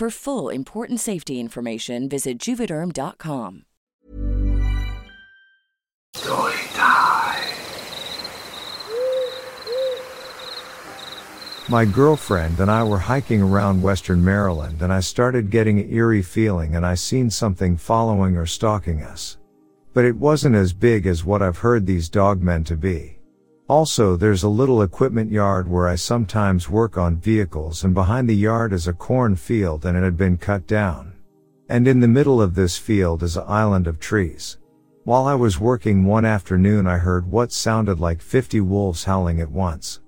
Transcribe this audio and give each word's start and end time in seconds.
For 0.00 0.08
full 0.08 0.48
important 0.48 0.98
safety 0.98 1.38
information, 1.38 2.08
visit 2.08 2.38
juvederm.com. 2.38 3.66
My 11.68 11.84
girlfriend 11.84 12.60
and 12.60 12.70
I 12.70 12.82
were 12.82 12.98
hiking 12.98 13.42
around 13.42 13.82
western 13.82 14.24
Maryland 14.24 14.80
and 14.80 14.90
I 14.90 15.00
started 15.00 15.50
getting 15.50 15.78
an 15.78 15.92
eerie 15.92 16.22
feeling 16.22 16.76
and 16.76 16.86
I 16.86 16.94
seen 16.94 17.28
something 17.28 17.76
following 17.76 18.38
or 18.38 18.46
stalking 18.46 19.02
us. 19.02 19.36
But 19.92 20.06
it 20.06 20.16
wasn't 20.16 20.56
as 20.56 20.72
big 20.72 21.06
as 21.06 21.26
what 21.26 21.42
I've 21.42 21.58
heard 21.58 21.84
these 21.84 22.08
dogmen 22.08 22.64
to 22.64 22.76
be. 22.78 23.19
Also, 23.70 24.16
there's 24.16 24.42
a 24.42 24.48
little 24.48 24.82
equipment 24.82 25.30
yard 25.30 25.68
where 25.68 25.86
I 25.86 25.94
sometimes 25.94 26.68
work 26.68 26.98
on 26.98 27.20
vehicles 27.20 27.84
and 27.84 27.94
behind 27.94 28.28
the 28.28 28.34
yard 28.34 28.72
is 28.72 28.88
a 28.88 28.92
corn 28.92 29.36
field 29.36 29.86
and 29.86 29.96
it 29.96 30.02
had 30.02 30.16
been 30.16 30.38
cut 30.38 30.66
down. 30.66 31.12
And 31.68 31.86
in 31.86 32.00
the 32.00 32.08
middle 32.08 32.42
of 32.42 32.56
this 32.56 32.76
field 32.76 33.22
is 33.22 33.36
an 33.36 33.44
island 33.46 33.86
of 33.86 34.00
trees. 34.00 34.58
While 35.04 35.24
I 35.24 35.36
was 35.36 35.60
working 35.60 36.04
one 36.04 36.24
afternoon 36.24 36.88
I 36.88 36.98
heard 36.98 37.30
what 37.30 37.52
sounded 37.52 38.00
like 38.00 38.20
50 38.20 38.60
wolves 38.60 39.04
howling 39.04 39.40
at 39.40 39.52
once. 39.52 40.00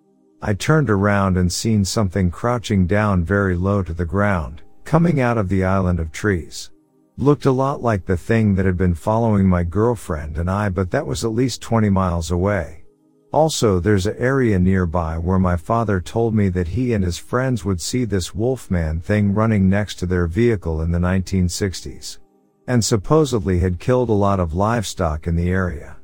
I 0.43 0.55
turned 0.55 0.91
around 0.91 1.37
and 1.37 1.53
seen 1.53 1.85
something 1.85 2.33
crouching 2.33 2.89
down 2.89 3.23
very 3.23 3.55
low 3.55 3.85
to 3.85 3.95
the 3.95 4.05
ground, 4.05 4.63
coming 4.83 5.21
out 5.21 5.39
of 5.39 5.49
the 5.49 5.63
island 5.63 6.01
of 6.01 6.11
trees. 6.11 6.73
Looked 7.17 7.47
a 7.47 7.53
lot 7.53 7.81
like 7.81 8.07
the 8.07 8.17
thing 8.17 8.57
that 8.57 8.67
had 8.67 8.77
been 8.77 8.97
following 8.97 9.49
my 9.49 9.63
girlfriend 9.63 10.37
and 10.37 10.51
I 10.51 10.69
but 10.69 10.91
that 10.91 11.07
was 11.07 11.25
at 11.25 11.31
least 11.31 11.63
20 11.63 11.91
miles 11.91 12.33
away. 12.33 12.82
Also, 13.33 13.81
there's 13.81 14.07
an 14.07 14.17
area 14.19 14.59
nearby 14.59 15.17
where 15.17 15.39
my 15.39 15.57
father 15.57 16.01
told 16.01 16.35
me 16.35 16.51
that 16.51 16.69
he 16.69 16.93
and 16.93 17.03
his 17.03 17.17
friends 17.17 17.65
would 17.65 17.81
see 17.81 18.05
this 18.05 18.35
wolfman 18.35 19.01
thing 19.01 19.33
running 19.33 19.71
next 19.71 19.95
to 19.95 20.07
their 20.07 20.27
vehicle 20.27 20.83
in 20.83 20.91
the 20.91 20.99
1960s. 20.99 22.19
And 22.67 22.85
supposedly 22.85 23.59
had 23.59 23.81
killed 23.81 24.11
a 24.11 24.13
lot 24.13 24.39
of 24.39 24.55
livestock 24.55 25.27
in 25.27 25.35
the 25.35 25.51
area. 25.51 25.97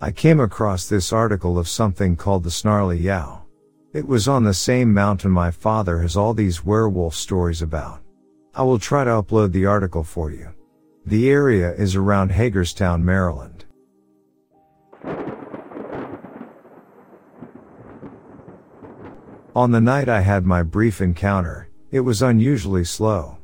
I 0.00 0.10
came 0.10 0.40
across 0.40 0.88
this 0.88 1.12
article 1.12 1.56
of 1.56 1.68
something 1.68 2.16
called 2.16 2.42
the 2.42 2.50
Snarly 2.50 2.98
Yow. 2.98 3.44
It 3.92 4.06
was 4.06 4.26
on 4.26 4.42
the 4.42 4.54
same 4.54 4.92
mountain 4.92 5.30
my 5.30 5.52
father 5.52 6.00
has 6.00 6.16
all 6.16 6.34
these 6.34 6.64
werewolf 6.64 7.14
stories 7.14 7.62
about. 7.62 8.00
I 8.54 8.62
will 8.62 8.78
try 8.78 9.04
to 9.04 9.10
upload 9.10 9.52
the 9.52 9.66
article 9.66 10.02
for 10.02 10.30
you. 10.30 10.48
The 11.06 11.30
area 11.30 11.72
is 11.74 11.94
around 11.94 12.32
Hagerstown, 12.32 13.04
Maryland. 13.04 13.51
On 19.54 19.70
the 19.70 19.82
night 19.82 20.08
I 20.08 20.22
had 20.22 20.46
my 20.46 20.62
brief 20.62 21.02
encounter, 21.02 21.68
it 21.90 22.00
was 22.00 22.22
unusually 22.22 22.84
slow. 22.84 23.36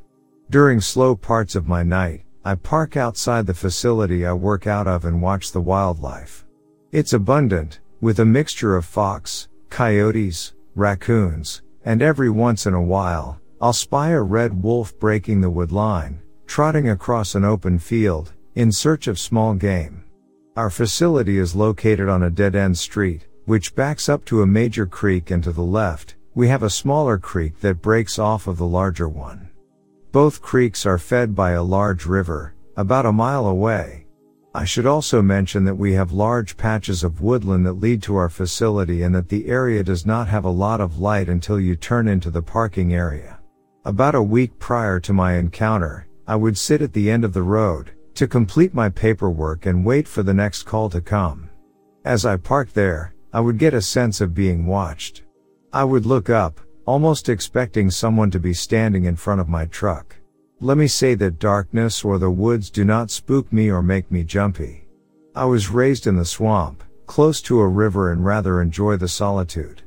During 0.48 0.80
slow 0.80 1.14
parts 1.14 1.54
of 1.54 1.68
my 1.68 1.82
night, 1.82 2.24
I 2.46 2.54
park 2.54 2.96
outside 2.96 3.46
the 3.46 3.52
facility 3.52 4.24
I 4.24 4.32
work 4.32 4.66
out 4.66 4.86
of 4.86 5.04
and 5.04 5.20
watch 5.20 5.52
the 5.52 5.60
wildlife. 5.60 6.46
It's 6.92 7.12
abundant, 7.12 7.80
with 8.00 8.20
a 8.20 8.24
mixture 8.24 8.74
of 8.74 8.86
fox, 8.86 9.48
coyotes, 9.68 10.54
raccoons, 10.74 11.60
and 11.84 12.00
every 12.00 12.30
once 12.30 12.64
in 12.64 12.72
a 12.72 12.80
while, 12.80 13.38
I'll 13.60 13.74
spy 13.74 14.10
a 14.10 14.22
red 14.22 14.62
wolf 14.62 14.98
breaking 14.98 15.42
the 15.42 15.50
wood 15.50 15.72
line, 15.72 16.22
trotting 16.46 16.88
across 16.88 17.34
an 17.34 17.44
open 17.44 17.78
field, 17.78 18.32
in 18.54 18.72
search 18.72 19.08
of 19.08 19.18
small 19.18 19.52
game. 19.52 20.04
Our 20.56 20.70
facility 20.70 21.36
is 21.36 21.54
located 21.54 22.08
on 22.08 22.22
a 22.22 22.30
dead-end 22.30 22.78
street, 22.78 23.26
which 23.48 23.74
backs 23.74 24.10
up 24.10 24.26
to 24.26 24.42
a 24.42 24.46
major 24.46 24.84
creek 24.84 25.30
and 25.30 25.42
to 25.42 25.50
the 25.50 25.62
left, 25.62 26.16
we 26.34 26.48
have 26.48 26.62
a 26.62 26.68
smaller 26.68 27.16
creek 27.16 27.58
that 27.60 27.80
breaks 27.80 28.18
off 28.18 28.46
of 28.46 28.58
the 28.58 28.66
larger 28.66 29.08
one. 29.08 29.48
Both 30.12 30.42
creeks 30.42 30.84
are 30.84 30.98
fed 30.98 31.34
by 31.34 31.52
a 31.52 31.62
large 31.62 32.04
river, 32.04 32.54
about 32.76 33.06
a 33.06 33.12
mile 33.12 33.46
away. 33.46 34.04
I 34.54 34.66
should 34.66 34.84
also 34.84 35.22
mention 35.22 35.64
that 35.64 35.74
we 35.74 35.94
have 35.94 36.12
large 36.12 36.58
patches 36.58 37.02
of 37.02 37.22
woodland 37.22 37.64
that 37.64 37.80
lead 37.80 38.02
to 38.02 38.16
our 38.16 38.28
facility 38.28 39.02
and 39.02 39.14
that 39.14 39.30
the 39.30 39.46
area 39.48 39.82
does 39.82 40.04
not 40.04 40.28
have 40.28 40.44
a 40.44 40.50
lot 40.50 40.82
of 40.82 40.98
light 40.98 41.30
until 41.30 41.58
you 41.58 41.74
turn 41.74 42.06
into 42.06 42.30
the 42.30 42.42
parking 42.42 42.92
area. 42.92 43.40
About 43.86 44.14
a 44.14 44.22
week 44.22 44.58
prior 44.58 45.00
to 45.00 45.14
my 45.14 45.36
encounter, 45.36 46.06
I 46.26 46.36
would 46.36 46.58
sit 46.58 46.82
at 46.82 46.92
the 46.92 47.10
end 47.10 47.24
of 47.24 47.32
the 47.32 47.42
road, 47.42 47.92
to 48.12 48.28
complete 48.28 48.74
my 48.74 48.90
paperwork 48.90 49.64
and 49.64 49.86
wait 49.86 50.06
for 50.06 50.22
the 50.22 50.34
next 50.34 50.64
call 50.64 50.90
to 50.90 51.00
come. 51.00 51.48
As 52.04 52.26
I 52.26 52.36
parked 52.36 52.74
there, 52.74 53.14
I 53.38 53.40
would 53.40 53.56
get 53.56 53.72
a 53.72 53.80
sense 53.80 54.20
of 54.20 54.34
being 54.34 54.66
watched. 54.66 55.22
I 55.72 55.84
would 55.84 56.04
look 56.04 56.28
up, 56.28 56.60
almost 56.86 57.28
expecting 57.28 57.88
someone 57.88 58.32
to 58.32 58.40
be 58.40 58.52
standing 58.52 59.04
in 59.04 59.14
front 59.14 59.40
of 59.40 59.48
my 59.48 59.66
truck. 59.66 60.16
Let 60.58 60.76
me 60.76 60.88
say 60.88 61.14
that 61.14 61.38
darkness 61.38 62.04
or 62.04 62.18
the 62.18 62.32
woods 62.32 62.68
do 62.68 62.84
not 62.84 63.12
spook 63.12 63.52
me 63.52 63.70
or 63.70 63.80
make 63.80 64.10
me 64.10 64.24
jumpy. 64.24 64.88
I 65.36 65.44
was 65.44 65.70
raised 65.70 66.08
in 66.08 66.16
the 66.16 66.24
swamp, 66.24 66.82
close 67.06 67.40
to 67.42 67.60
a 67.60 67.68
river 67.68 68.10
and 68.10 68.24
rather 68.24 68.60
enjoy 68.60 68.96
the 68.96 69.06
solitude. 69.06 69.82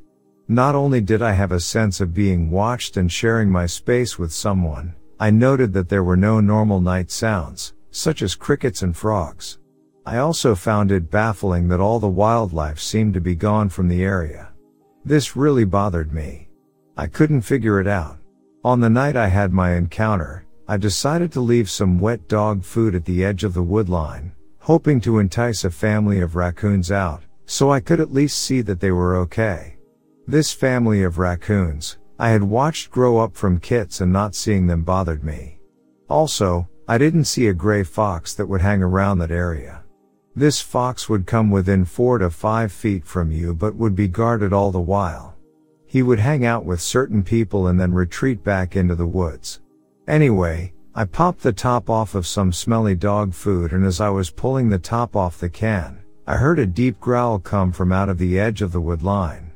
Not 0.47 0.73
only 0.73 1.01
did 1.01 1.21
I 1.21 1.33
have 1.33 1.51
a 1.51 1.59
sense 1.59 1.99
of 1.99 2.13
being 2.13 2.51
watched 2.51 2.95
and 2.95 3.11
sharing 3.11 3.49
my 3.49 3.65
space 3.65 4.17
with 4.17 4.31
someone, 4.31 4.95
I 5.19 5.29
noted 5.29 5.73
that 5.73 5.89
there 5.89 6.05
were 6.05 6.15
no 6.15 6.39
normal 6.39 6.79
night 6.79 7.11
sounds, 7.11 7.73
such 7.89 8.21
as 8.21 8.33
crickets 8.33 8.81
and 8.81 8.95
frogs. 8.95 9.57
I 10.05 10.17
also 10.17 10.55
found 10.55 10.91
it 10.91 11.11
baffling 11.11 11.67
that 11.67 11.79
all 11.79 11.99
the 11.99 12.07
wildlife 12.07 12.79
seemed 12.79 13.13
to 13.13 13.21
be 13.21 13.35
gone 13.35 13.69
from 13.69 13.87
the 13.87 14.03
area. 14.03 14.49
This 15.05 15.35
really 15.35 15.65
bothered 15.65 16.11
me. 16.11 16.49
I 16.97 17.07
couldn't 17.07 17.41
figure 17.41 17.79
it 17.79 17.87
out. 17.87 18.17
On 18.63 18.79
the 18.79 18.89
night 18.89 19.15
I 19.15 19.27
had 19.27 19.53
my 19.53 19.73
encounter, 19.75 20.45
I 20.67 20.77
decided 20.77 21.31
to 21.33 21.41
leave 21.41 21.69
some 21.69 21.99
wet 21.99 22.27
dog 22.27 22.63
food 22.63 22.95
at 22.95 23.05
the 23.05 23.23
edge 23.23 23.43
of 23.43 23.53
the 23.53 23.63
woodline, 23.63 24.31
hoping 24.59 25.01
to 25.01 25.19
entice 25.19 25.65
a 25.65 25.71
family 25.71 26.19
of 26.19 26.35
raccoons 26.35 26.91
out, 26.91 27.23
so 27.45 27.71
I 27.71 27.79
could 27.79 27.99
at 27.99 28.13
least 28.13 28.41
see 28.41 28.61
that 28.61 28.79
they 28.79 28.91
were 28.91 29.17
okay. 29.17 29.77
This 30.27 30.53
family 30.53 31.03
of 31.03 31.17
raccoons, 31.17 31.97
I 32.17 32.29
had 32.29 32.43
watched 32.43 32.91
grow 32.91 33.17
up 33.17 33.35
from 33.35 33.59
kits 33.59 34.01
and 34.01 34.13
not 34.13 34.35
seeing 34.35 34.67
them 34.67 34.83
bothered 34.83 35.23
me. 35.23 35.59
Also, 36.09 36.69
I 36.87 36.97
didn't 36.97 37.25
see 37.25 37.47
a 37.47 37.53
gray 37.53 37.83
fox 37.83 38.33
that 38.35 38.47
would 38.47 38.61
hang 38.61 38.83
around 38.83 39.19
that 39.19 39.31
area. 39.31 39.80
This 40.35 40.61
fox 40.61 41.09
would 41.09 41.25
come 41.25 41.51
within 41.51 41.83
four 41.83 42.17
to 42.17 42.29
five 42.29 42.71
feet 42.71 43.05
from 43.05 43.31
you 43.31 43.53
but 43.53 43.75
would 43.75 43.95
be 43.95 44.07
guarded 44.07 44.53
all 44.53 44.71
the 44.71 44.79
while. 44.79 45.35
He 45.85 46.01
would 46.01 46.19
hang 46.19 46.45
out 46.45 46.63
with 46.63 46.79
certain 46.79 47.21
people 47.21 47.67
and 47.67 47.79
then 47.79 47.93
retreat 47.93 48.43
back 48.43 48.77
into 48.77 48.95
the 48.95 49.05
woods. 49.05 49.59
Anyway, 50.07 50.73
I 50.95 51.03
popped 51.03 51.43
the 51.43 51.51
top 51.51 51.89
off 51.89 52.15
of 52.15 52.25
some 52.25 52.53
smelly 52.53 52.95
dog 52.95 53.33
food 53.33 53.73
and 53.73 53.85
as 53.85 53.99
I 53.99 54.09
was 54.09 54.29
pulling 54.29 54.69
the 54.69 54.79
top 54.79 55.15
off 55.17 55.37
the 55.37 55.49
can, 55.49 56.01
I 56.25 56.37
heard 56.37 56.59
a 56.59 56.65
deep 56.65 56.99
growl 57.01 57.39
come 57.39 57.73
from 57.73 57.91
out 57.91 58.07
of 58.07 58.17
the 58.17 58.39
edge 58.39 58.61
of 58.61 58.71
the 58.71 58.79
wood 58.79 59.03
line. 59.03 59.51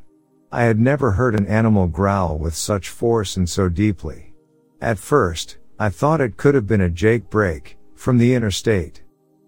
I 0.51 0.63
had 0.63 0.79
never 0.79 1.11
heard 1.11 1.35
an 1.35 1.47
animal 1.47 1.87
growl 1.87 2.37
with 2.37 2.55
such 2.55 2.89
force 2.89 3.37
and 3.37 3.49
so 3.49 3.69
deeply. 3.69 4.33
At 4.81 4.97
first, 4.97 5.57
I 5.79 5.89
thought 5.89 6.21
it 6.21 6.37
could 6.37 6.55
have 6.55 6.67
been 6.67 6.81
a 6.81 6.89
Jake 6.89 7.29
brake, 7.29 7.77
from 7.95 8.17
the 8.17 8.33
interstate. 8.33 9.01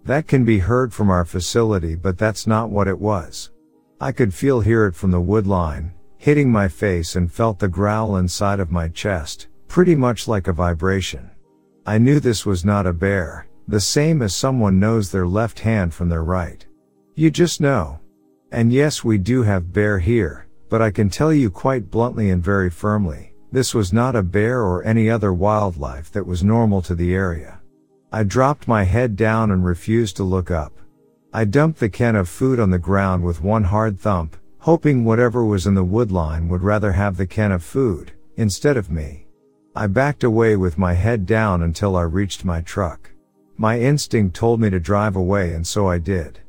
That 0.07 0.25
can 0.25 0.45
be 0.45 0.59
heard 0.59 0.93
from 0.93 1.09
our 1.09 1.25
facility 1.25 1.93
but 1.93 2.17
that's 2.17 2.47
not 2.47 2.69
what 2.69 2.87
it 2.87 2.97
was. 2.97 3.51
I 3.99 4.13
could 4.13 4.33
feel 4.33 4.61
hear 4.61 4.85
it 4.85 4.95
from 4.95 5.11
the 5.11 5.19
wood 5.19 5.45
line, 5.45 5.91
hitting 6.17 6.49
my 6.49 6.69
face 6.69 7.17
and 7.17 7.29
felt 7.29 7.59
the 7.59 7.67
growl 7.67 8.15
inside 8.15 8.61
of 8.61 8.71
my 8.71 8.87
chest, 8.87 9.49
pretty 9.67 9.95
much 9.95 10.25
like 10.25 10.47
a 10.47 10.53
vibration. 10.53 11.29
I 11.85 11.97
knew 11.97 12.21
this 12.21 12.45
was 12.45 12.63
not 12.63 12.87
a 12.87 12.93
bear, 12.93 13.47
the 13.67 13.81
same 13.81 14.21
as 14.21 14.33
someone 14.33 14.79
knows 14.79 15.11
their 15.11 15.27
left 15.27 15.59
hand 15.59 15.93
from 15.93 16.07
their 16.07 16.23
right. 16.23 16.65
You 17.15 17.29
just 17.29 17.59
know. 17.59 17.99
And 18.53 18.71
yes, 18.71 19.03
we 19.03 19.17
do 19.17 19.43
have 19.43 19.73
bear 19.73 19.99
here, 19.99 20.47
but 20.69 20.81
I 20.81 20.89
can 20.89 21.09
tell 21.09 21.33
you 21.33 21.49
quite 21.49 21.91
bluntly 21.91 22.29
and 22.29 22.41
very 22.41 22.69
firmly, 22.69 23.33
this 23.51 23.73
was 23.73 23.91
not 23.91 24.15
a 24.15 24.23
bear 24.23 24.61
or 24.61 24.85
any 24.85 25.09
other 25.09 25.33
wildlife 25.33 26.13
that 26.13 26.25
was 26.25 26.45
normal 26.45 26.81
to 26.83 26.95
the 26.95 27.13
area. 27.13 27.59
I 28.17 28.23
dropped 28.23 28.67
my 28.67 28.81
head 28.81 29.15
down 29.15 29.51
and 29.51 29.63
refused 29.63 30.17
to 30.17 30.23
look 30.23 30.49
up. 30.49 30.73
I 31.31 31.45
dumped 31.45 31.79
the 31.79 31.87
can 31.87 32.15
of 32.15 32.27
food 32.27 32.59
on 32.59 32.71
the 32.71 32.79
ground 32.79 33.23
with 33.23 33.43
one 33.43 33.65
hard 33.65 33.99
thump, 33.99 34.35
hoping 34.57 35.05
whatever 35.05 35.45
was 35.45 35.67
in 35.67 35.75
the 35.75 35.85
woodline 35.85 36.49
would 36.49 36.63
rather 36.63 36.93
have 36.93 37.15
the 37.15 37.27
can 37.27 37.51
of 37.51 37.63
food, 37.63 38.13
instead 38.35 38.75
of 38.75 38.89
me. 38.89 39.27
I 39.75 39.85
backed 39.85 40.23
away 40.23 40.55
with 40.55 40.79
my 40.79 40.93
head 40.93 41.27
down 41.27 41.61
until 41.61 41.95
I 41.95 42.01
reached 42.01 42.43
my 42.43 42.61
truck. 42.61 43.11
My 43.55 43.79
instinct 43.79 44.35
told 44.35 44.59
me 44.59 44.71
to 44.71 44.79
drive 44.79 45.15
away 45.15 45.53
and 45.53 45.67
so 45.67 45.87
I 45.87 45.99
did. 45.99 46.39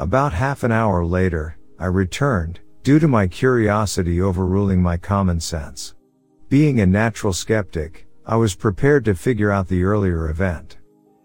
About 0.00 0.32
half 0.32 0.64
an 0.64 0.72
hour 0.72 1.04
later, 1.04 1.56
I 1.78 1.86
returned, 1.86 2.58
due 2.82 2.98
to 2.98 3.06
my 3.06 3.28
curiosity 3.28 4.20
overruling 4.20 4.82
my 4.82 4.96
common 4.96 5.38
sense. 5.38 5.94
Being 6.48 6.80
a 6.80 6.86
natural 6.86 7.32
skeptic, 7.32 8.08
I 8.26 8.34
was 8.34 8.56
prepared 8.56 9.04
to 9.04 9.14
figure 9.14 9.52
out 9.52 9.68
the 9.68 9.84
earlier 9.84 10.28
event. 10.28 10.78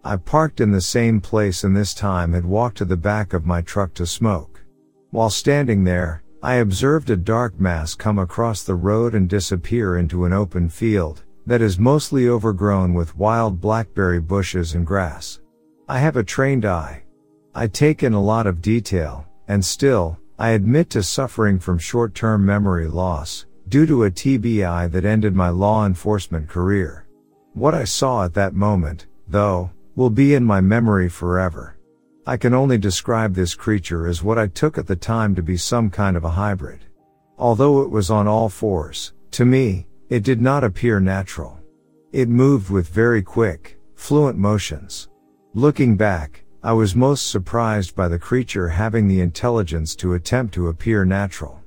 I 0.08 0.16
parked 0.16 0.62
in 0.62 0.72
the 0.72 0.80
same 0.80 1.20
place 1.20 1.66
and 1.66 1.76
this 1.76 1.94
time 1.94 2.32
had 2.32 2.46
walked 2.46 2.78
to 2.78 2.86
the 2.86 2.96
back 2.96 3.34
of 3.34 3.46
my 3.46 3.60
truck 3.60 3.94
to 3.96 4.06
smoke. 4.06 4.64
While 5.12 5.30
standing 5.30 5.84
there, 5.84 6.24
I 6.42 6.56
observed 6.56 7.10
a 7.10 7.18
dark 7.18 7.60
mass 7.60 7.94
come 7.94 8.18
across 8.18 8.64
the 8.64 8.76
road 8.76 9.16
and 9.16 9.28
disappear 9.28 9.98
into 9.98 10.24
an 10.24 10.32
open 10.32 10.70
field, 10.70 11.26
that 11.46 11.62
is 11.62 11.78
mostly 11.78 12.30
overgrown 12.30 12.94
with 12.94 13.18
wild 13.18 13.60
blackberry 13.60 14.22
bushes 14.22 14.76
and 14.76 14.88
grass. 14.88 15.42
I 15.90 16.00
have 16.00 16.16
a 16.16 16.24
trained 16.24 16.64
eye. 16.64 17.04
I 17.54 17.68
take 17.68 18.02
in 18.02 18.14
a 18.14 18.24
lot 18.24 18.48
of 18.48 18.62
detail, 18.62 19.26
and 19.50 19.66
still, 19.66 20.18
I 20.40 20.52
admit 20.52 20.90
to 20.92 21.04
suffering 21.04 21.60
from 21.60 21.80
short-term 21.80 22.46
memory 22.46 22.88
loss, 22.88 23.46
due 23.68 23.86
to 23.86 24.06
a 24.06 24.12
TBI 24.12 24.90
that 24.90 25.04
ended 25.04 25.36
my 25.36 25.50
law 25.50 25.86
enforcement 25.86 26.48
career. 26.48 27.06
What 27.56 27.76
I 27.76 27.84
saw 27.84 28.24
at 28.24 28.36
that 28.36 28.54
moment, 28.54 29.08
though, 29.28 29.72
will 29.98 30.12
be 30.12 30.36
in 30.36 30.44
my 30.44 30.62
memory 30.62 31.10
forever. 31.10 31.76
I 32.28 32.38
can 32.38 32.54
only 32.54 32.78
describe 32.78 33.34
this 33.34 33.56
creature 33.56 34.06
as 34.06 34.22
what 34.22 34.38
I 34.38 34.46
took 34.46 34.78
at 34.78 34.86
the 34.86 34.96
time 34.96 35.34
to 35.34 35.42
be 35.42 35.58
some 35.58 35.90
kind 35.90 36.16
of 36.16 36.24
a 36.24 36.30
hybrid. 36.30 36.86
Although 37.40 37.82
it 37.82 37.90
was 37.90 38.12
on 38.12 38.28
all 38.28 38.48
fours, 38.48 39.14
to 39.32 39.44
me, 39.44 39.88
it 40.10 40.24
did 40.24 40.40
not 40.40 40.64
appear 40.64 41.00
natural. 41.00 41.58
It 42.12 42.30
moved 42.30 42.70
with 42.70 42.88
very 42.90 43.24
quick, 43.24 43.80
fluent 43.96 44.38
motions. 44.38 45.10
Looking 45.56 45.98
back, 45.98 46.44
I 46.62 46.74
was 46.74 46.96
most 46.96 47.32
surprised 47.32 47.96
by 47.96 48.08
the 48.08 48.20
creature 48.20 48.70
having 48.70 49.08
the 49.08 49.22
intelligence 49.22 49.96
to 49.96 50.14
attempt 50.14 50.54
to 50.54 50.68
appear 50.68 51.06
natural. 51.06 51.60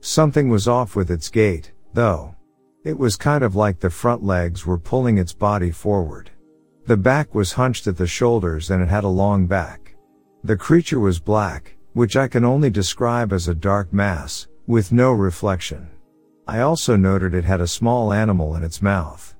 Something 0.00 0.48
was 0.48 0.66
off 0.66 0.96
with 0.96 1.10
its 1.10 1.28
gait, 1.28 1.72
though. 1.92 2.34
It 2.82 2.98
was 2.98 3.16
kind 3.16 3.44
of 3.44 3.56
like 3.56 3.78
the 3.78 3.90
front 3.90 4.22
legs 4.22 4.64
were 4.64 4.78
pulling 4.78 5.18
its 5.18 5.34
body 5.34 5.70
forward. 5.70 6.30
The 6.86 6.96
back 6.98 7.34
was 7.34 7.52
hunched 7.52 7.86
at 7.86 7.96
the 7.96 8.06
shoulders 8.06 8.70
and 8.70 8.82
it 8.82 8.88
had 8.88 9.04
a 9.04 9.08
long 9.08 9.46
back. 9.46 9.94
The 10.42 10.56
creature 10.56 11.00
was 11.00 11.18
black, 11.18 11.76
which 11.94 12.14
I 12.14 12.28
can 12.28 12.44
only 12.44 12.68
describe 12.68 13.32
as 13.32 13.48
a 13.48 13.54
dark 13.54 13.90
mass, 13.90 14.48
with 14.66 14.92
no 14.92 15.12
reflection. 15.12 15.88
I 16.46 16.60
also 16.60 16.94
noted 16.94 17.32
it 17.32 17.44
had 17.44 17.62
a 17.62 17.66
small 17.66 18.12
animal 18.12 18.54
in 18.56 18.62
its 18.62 18.82
mouth. 18.82 19.34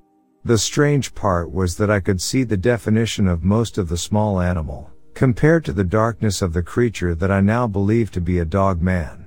The 0.46 0.56
strange 0.56 1.14
part 1.14 1.52
was 1.52 1.76
that 1.76 1.90
I 1.90 2.00
could 2.00 2.22
see 2.22 2.44
the 2.44 2.56
definition 2.56 3.28
of 3.28 3.44
most 3.44 3.76
of 3.76 3.90
the 3.90 3.98
small 3.98 4.40
animal, 4.40 4.90
compared 5.12 5.66
to 5.66 5.72
the 5.74 5.84
darkness 5.84 6.40
of 6.40 6.54
the 6.54 6.62
creature 6.62 7.14
that 7.14 7.30
I 7.30 7.42
now 7.42 7.66
believe 7.66 8.10
to 8.12 8.22
be 8.22 8.38
a 8.38 8.46
dog 8.46 8.80
man. 8.80 9.26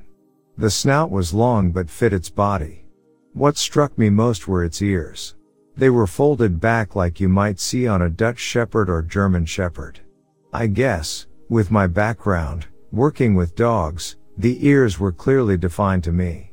The 0.57 0.71
snout 0.71 1.11
was 1.11 1.35
long 1.35 1.71
but 1.71 1.87
fit 1.87 2.13
its 2.13 2.31
body. 2.31 2.85
What 3.33 3.57
struck 3.57 3.95
me 3.95 4.09
most 4.09 4.47
were 4.47 4.63
its 4.63 4.81
ears. 4.81 5.35
They 5.77 5.91
were 5.91 6.07
folded 6.07 6.59
back 6.59 6.95
like 6.95 7.19
you 7.19 7.29
might 7.29 7.59
see 7.59 7.87
on 7.87 8.01
a 8.01 8.09
Dutch 8.09 8.39
Shepherd 8.39 8.89
or 8.89 9.03
German 9.03 9.45
Shepherd. 9.45 9.99
I 10.51 10.65
guess, 10.65 11.27
with 11.49 11.69
my 11.69 11.85
background, 11.85 12.65
working 12.91 13.35
with 13.35 13.55
dogs, 13.55 14.15
the 14.39 14.65
ears 14.67 14.99
were 14.99 15.11
clearly 15.11 15.55
defined 15.55 16.03
to 16.05 16.11
me. 16.11 16.51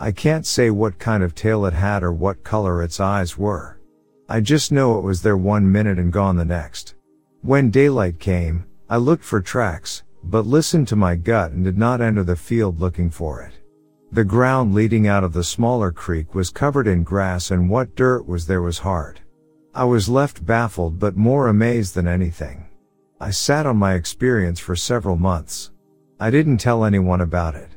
I 0.00 0.10
can't 0.10 0.44
say 0.44 0.70
what 0.70 0.98
kind 0.98 1.22
of 1.22 1.36
tail 1.36 1.66
it 1.66 1.72
had 1.72 2.02
or 2.02 2.12
what 2.12 2.42
color 2.42 2.82
its 2.82 2.98
eyes 2.98 3.38
were. 3.38 3.80
I 4.28 4.40
just 4.40 4.72
know 4.72 4.98
it 4.98 5.04
was 5.04 5.22
there 5.22 5.36
one 5.36 5.70
minute 5.70 5.98
and 5.98 6.12
gone 6.12 6.36
the 6.36 6.44
next. 6.44 6.96
When 7.42 7.70
daylight 7.70 8.18
came, 8.18 8.64
I 8.90 8.96
looked 8.96 9.24
for 9.24 9.40
tracks, 9.40 10.02
but 10.24 10.46
listened 10.46 10.88
to 10.88 10.96
my 10.96 11.14
gut 11.14 11.52
and 11.52 11.64
did 11.64 11.78
not 11.78 12.00
enter 12.00 12.24
the 12.24 12.34
field 12.34 12.80
looking 12.80 13.08
for 13.08 13.42
it. 13.42 13.52
The 14.14 14.22
ground 14.22 14.74
leading 14.74 15.08
out 15.08 15.24
of 15.24 15.32
the 15.32 15.42
smaller 15.42 15.90
creek 15.90 16.36
was 16.36 16.48
covered 16.48 16.86
in 16.86 17.02
grass 17.02 17.50
and 17.50 17.68
what 17.68 17.96
dirt 17.96 18.28
was 18.28 18.46
there 18.46 18.62
was 18.62 18.78
hard. 18.78 19.18
I 19.74 19.86
was 19.86 20.08
left 20.08 20.46
baffled 20.46 21.00
but 21.00 21.16
more 21.16 21.48
amazed 21.48 21.96
than 21.96 22.06
anything. 22.06 22.68
I 23.20 23.32
sat 23.32 23.66
on 23.66 23.76
my 23.76 23.94
experience 23.94 24.60
for 24.60 24.76
several 24.76 25.16
months. 25.16 25.72
I 26.20 26.30
didn't 26.30 26.58
tell 26.58 26.84
anyone 26.84 27.22
about 27.22 27.56
it. 27.56 27.70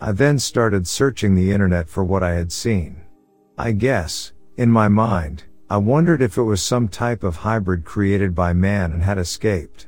I 0.00 0.10
then 0.10 0.40
started 0.40 0.88
searching 0.88 1.36
the 1.36 1.52
internet 1.52 1.88
for 1.88 2.02
what 2.02 2.24
I 2.24 2.32
had 2.32 2.50
seen. 2.50 3.02
I 3.56 3.70
guess, 3.70 4.32
in 4.56 4.68
my 4.68 4.88
mind, 4.88 5.44
I 5.70 5.76
wondered 5.76 6.20
if 6.20 6.36
it 6.36 6.42
was 6.42 6.60
some 6.60 6.88
type 6.88 7.22
of 7.22 7.36
hybrid 7.36 7.84
created 7.84 8.34
by 8.34 8.54
man 8.54 8.90
and 8.90 9.04
had 9.04 9.18
escaped. 9.18 9.86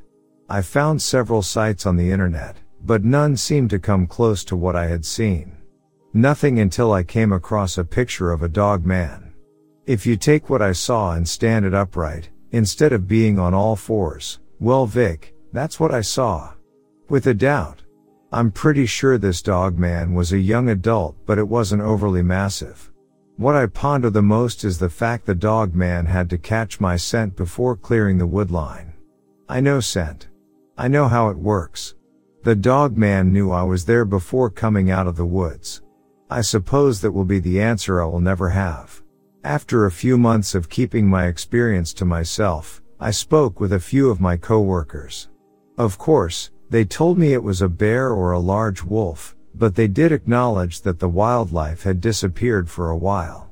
I 0.48 0.62
found 0.62 1.02
several 1.02 1.42
sites 1.42 1.86
on 1.86 1.96
the 1.96 2.12
internet, 2.12 2.54
but 2.84 3.02
none 3.02 3.36
seemed 3.36 3.70
to 3.70 3.80
come 3.80 4.06
close 4.06 4.44
to 4.44 4.54
what 4.54 4.76
I 4.76 4.86
had 4.86 5.04
seen. 5.04 5.57
Nothing 6.14 6.60
until 6.60 6.92
I 6.92 7.02
came 7.02 7.32
across 7.32 7.76
a 7.76 7.84
picture 7.84 8.32
of 8.32 8.42
a 8.42 8.48
dog 8.48 8.86
man. 8.86 9.34
If 9.86 10.06
you 10.06 10.16
take 10.16 10.48
what 10.48 10.62
I 10.62 10.72
saw 10.72 11.12
and 11.12 11.28
stand 11.28 11.66
it 11.66 11.74
upright, 11.74 12.30
instead 12.50 12.94
of 12.94 13.06
being 13.06 13.38
on 13.38 13.52
all 13.52 13.76
fours, 13.76 14.40
well 14.58 14.86
Vic, 14.86 15.34
that's 15.52 15.78
what 15.78 15.92
I 15.92 16.00
saw. 16.00 16.54
With 17.10 17.26
a 17.26 17.34
doubt. 17.34 17.82
I'm 18.32 18.50
pretty 18.50 18.86
sure 18.86 19.18
this 19.18 19.42
dog 19.42 19.78
man 19.78 20.14
was 20.14 20.32
a 20.32 20.38
young 20.38 20.70
adult 20.70 21.16
but 21.26 21.38
it 21.38 21.48
wasn't 21.48 21.82
overly 21.82 22.22
massive. 22.22 22.90
What 23.36 23.54
I 23.54 23.66
ponder 23.66 24.08
the 24.08 24.22
most 24.22 24.64
is 24.64 24.78
the 24.78 24.90
fact 24.90 25.26
the 25.26 25.34
dog 25.34 25.74
man 25.74 26.06
had 26.06 26.30
to 26.30 26.38
catch 26.38 26.80
my 26.80 26.96
scent 26.96 27.36
before 27.36 27.76
clearing 27.76 28.16
the 28.16 28.26
wood 28.26 28.50
line. 28.50 28.94
I 29.46 29.60
know 29.60 29.80
scent. 29.80 30.28
I 30.76 30.88
know 30.88 31.06
how 31.06 31.28
it 31.28 31.36
works. 31.36 31.94
The 32.44 32.54
dog 32.54 32.96
man 32.96 33.32
knew 33.32 33.50
I 33.50 33.62
was 33.62 33.84
there 33.84 34.04
before 34.04 34.48
coming 34.48 34.90
out 34.90 35.06
of 35.06 35.16
the 35.16 35.26
woods. 35.26 35.82
I 36.30 36.42
suppose 36.42 37.00
that 37.00 37.12
will 37.12 37.24
be 37.24 37.38
the 37.38 37.60
answer 37.60 38.02
I 38.02 38.04
will 38.04 38.20
never 38.20 38.50
have. 38.50 39.02
After 39.44 39.86
a 39.86 39.90
few 39.90 40.18
months 40.18 40.54
of 40.54 40.68
keeping 40.68 41.08
my 41.08 41.26
experience 41.26 41.94
to 41.94 42.04
myself, 42.04 42.82
I 43.00 43.12
spoke 43.12 43.60
with 43.60 43.72
a 43.72 43.80
few 43.80 44.10
of 44.10 44.20
my 44.20 44.36
coworkers. 44.36 45.28
Of 45.78 45.96
course, 45.96 46.50
they 46.68 46.84
told 46.84 47.16
me 47.16 47.32
it 47.32 47.42
was 47.42 47.62
a 47.62 47.68
bear 47.68 48.10
or 48.10 48.32
a 48.32 48.38
large 48.38 48.82
wolf, 48.82 49.36
but 49.54 49.74
they 49.74 49.88
did 49.88 50.12
acknowledge 50.12 50.82
that 50.82 50.98
the 50.98 51.08
wildlife 51.08 51.82
had 51.82 52.00
disappeared 52.00 52.68
for 52.68 52.90
a 52.90 52.96
while. 52.96 53.50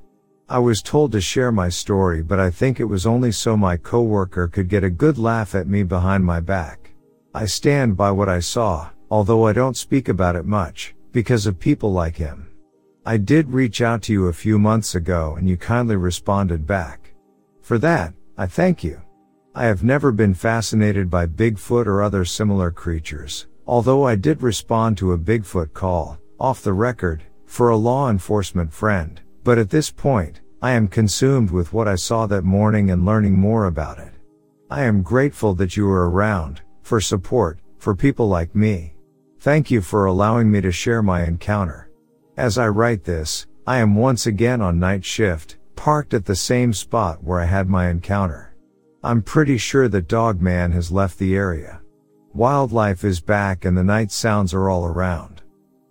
I 0.49 0.59
was 0.59 0.83
told 0.83 1.13
to 1.13 1.21
share 1.21 1.51
my 1.51 1.71
story, 1.71 2.23
but 2.23 2.39
I 2.39 2.51
think 2.51 2.79
it 2.79 2.85
was 2.85 3.07
only 3.07 3.33
so 3.33 3.57
my 3.57 3.79
coworker 3.79 4.49
could 4.49 4.69
get 4.69 4.85
a 4.85 4.91
good 4.91 5.17
laugh 5.17 5.55
at 5.55 5.67
me 5.67 5.83
behind 5.83 6.25
my 6.25 6.41
back. 6.41 6.91
I 7.35 7.47
stand 7.47 7.97
by 7.97 8.11
what 8.11 8.29
I 8.29 8.41
saw, 8.41 8.91
although 9.11 9.47
I 9.47 9.55
don't 9.55 9.77
speak 9.77 10.09
about 10.09 10.37
it 10.37 10.45
much, 10.45 10.95
because 11.13 11.47
of 11.47 11.59
people 11.59 11.91
like 11.91 12.17
him. 12.17 12.46
I 13.09 13.19
did 13.19 13.53
reach 13.53 13.83
out 13.83 14.03
to 14.03 14.13
you 14.13 14.27
a 14.27 14.33
few 14.33 14.59
months 14.59 14.97
ago 14.97 15.37
and 15.39 15.49
you 15.49 15.57
kindly 15.57 15.95
responded 15.95 16.67
back. 16.67 17.15
For 17.63 17.79
that, 17.79 18.15
I 18.37 18.47
thank 18.47 18.83
you. 18.83 19.01
I 19.55 19.67
have 19.67 19.85
never 19.85 20.11
been 20.11 20.35
fascinated 20.35 21.09
by 21.09 21.27
Bigfoot 21.27 21.87
or 21.87 22.03
other 22.03 22.25
similar 22.25 22.73
creatures, 22.73 23.47
although 23.65 24.05
I 24.05 24.17
did 24.17 24.43
respond 24.43 24.99
to 24.99 25.13
a 25.13 25.19
Bigfoot 25.19 25.73
call, 25.73 26.19
off 26.41 26.63
the 26.63 26.73
record, 26.73 27.23
for 27.45 27.69
a 27.69 27.77
law 27.77 28.11
enforcement 28.11 28.73
friend, 28.73 29.21
but 29.45 29.57
at 29.57 29.71
this 29.71 29.89
point, 29.89 30.41
I 30.61 30.73
am 30.73 30.89
consumed 30.89 31.53
with 31.53 31.73
what 31.73 31.87
I 31.87 31.95
saw 31.95 32.27
that 32.27 32.43
morning 32.43 32.91
and 32.91 33.07
learning 33.07 33.39
more 33.39 33.67
about 33.67 34.01
it. 34.01 34.15
I 34.69 34.83
am 34.83 35.03
grateful 35.03 35.55
that 35.55 35.77
you 35.77 35.89
are 35.89 36.11
around, 36.11 36.61
for 36.83 37.01
support, 37.01 37.61
for 37.79 37.95
people 37.95 38.29
like 38.29 38.53
me. 38.57 38.97
Thank 39.39 39.71
you 39.71 39.81
for 39.81 40.07
allowing 40.07 40.51
me 40.51 40.61
to 40.61 40.73
share 40.73 41.03
my 41.03 41.23
encounter. 41.23 41.86
As 42.37 42.59
I 42.59 42.69
write 42.69 43.05
this, 43.05 43.47
I 43.67 43.79
am 43.79 43.95
once 43.95 44.27
again 44.27 44.61
on 44.61 44.79
night 44.79 45.07
shift, 45.07 45.57
parked 45.75 46.13
at 46.13 46.27
the 46.27 46.37
same 46.37 46.75
spot 46.75 47.25
where 47.25 47.41
I 47.41 47.47
had 47.47 47.67
my 47.67 47.89
encounter. 47.89 48.55
I'm 49.03 49.23
pretty 49.23 49.57
sure 49.57 49.89
that 49.89 50.07
Dogman 50.09 50.73
has 50.73 50.93
left 50.93 51.19
the 51.19 51.35
area. 51.35 51.81
Wildlife 52.35 53.05
is 53.05 53.21
back 53.21 53.65
and 53.65 53.75
the 53.75 53.83
night 53.83 54.13
sounds 54.13 54.53
are 54.53 54.69
all 54.69 54.85
around. 54.85 55.41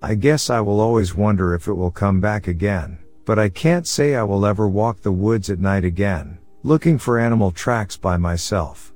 I 0.04 0.14
guess 0.14 0.52
I 0.52 0.62
will 0.62 0.80
always 0.80 1.16
wonder 1.16 1.56
if 1.56 1.68
it 1.68 1.74
will 1.74 1.90
come 1.90 2.22
back 2.22 2.48
again, 2.48 3.00
but 3.26 3.40
I 3.40 3.50
can't 3.50 3.88
say 3.88 4.14
I 4.14 4.22
will 4.22 4.46
ever 4.46 4.68
walk 4.68 5.02
the 5.02 5.12
woods 5.12 5.50
at 5.50 5.60
night 5.60 5.84
again, 5.84 6.38
looking 6.62 7.00
for 7.00 7.18
animal 7.18 7.50
tracks 7.50 7.98
by 7.98 8.18
myself. 8.18 8.94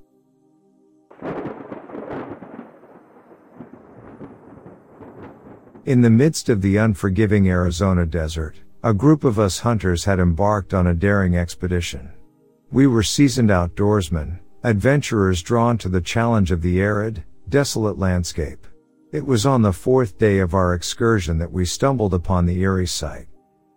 In 5.90 6.02
the 6.02 6.10
midst 6.12 6.50
of 6.50 6.62
the 6.62 6.78
unforgiving 6.78 7.50
Arizona 7.50 8.06
desert, 8.06 8.58
a 8.84 8.94
group 8.94 9.24
of 9.24 9.40
us 9.40 9.58
hunters 9.58 10.06
had 10.06 10.20
embarked 10.20 10.72
on 10.72 10.86
a 10.86 10.94
daring 10.94 11.36
expedition. 11.36 12.12
We 12.72 12.86
were 12.86 13.02
seasoned 13.02 13.50
outdoorsmen, 13.50 14.38
adventurers 14.64 15.42
drawn 15.42 15.80
to 15.80 15.90
the 15.90 16.00
challenge 16.00 16.52
of 16.52 16.62
the 16.62 16.80
arid, 16.80 17.24
desolate 17.50 17.98
landscape. 17.98 18.68
It 19.12 19.26
was 19.26 19.48
on 19.48 19.64
the 19.64 19.74
fourth 19.74 20.20
day 20.20 20.38
of 20.38 20.54
our 20.54 20.76
excursion 20.76 21.40
that 21.40 21.52
we 21.52 21.66
stumbled 21.66 22.14
upon 22.14 22.46
the 22.46 22.60
eerie 22.62 22.86
sight. 22.86 23.26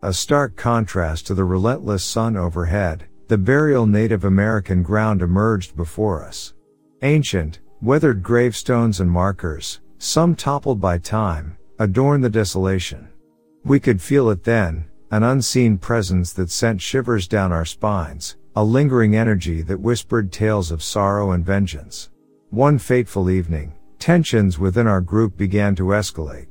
A 0.02 0.12
stark 0.12 0.54
contrast 0.54 1.26
to 1.28 1.34
the 1.34 1.46
relentless 1.46 2.04
sun 2.04 2.36
overhead, 2.36 3.06
the 3.28 3.38
burial 3.38 3.86
Native 3.86 4.26
American 4.26 4.82
ground 4.82 5.22
emerged 5.22 5.76
before 5.76 6.22
us. 6.22 6.52
Ancient, 7.00 7.60
weathered 7.80 8.22
gravestones 8.22 9.00
and 9.00 9.10
markers, 9.10 9.80
some 9.96 10.34
toppled 10.34 10.78
by 10.78 10.98
time, 10.98 11.56
adorn 11.78 12.20
the 12.20 12.30
desolation. 12.30 13.08
We 13.64 13.80
could 13.80 14.00
feel 14.00 14.30
it 14.30 14.44
then, 14.44 14.86
an 15.10 15.22
unseen 15.22 15.78
presence 15.78 16.32
that 16.32 16.50
sent 16.50 16.80
shivers 16.80 17.28
down 17.28 17.52
our 17.52 17.64
spines, 17.64 18.36
a 18.56 18.64
lingering 18.64 19.14
energy 19.14 19.62
that 19.62 19.80
whispered 19.80 20.32
tales 20.32 20.70
of 20.70 20.82
sorrow 20.82 21.32
and 21.32 21.44
vengeance. 21.44 22.10
One 22.50 22.78
fateful 22.78 23.30
evening, 23.30 23.74
tensions 23.98 24.58
within 24.58 24.86
our 24.86 25.00
group 25.00 25.36
began 25.36 25.74
to 25.76 25.84
escalate. 25.84 26.48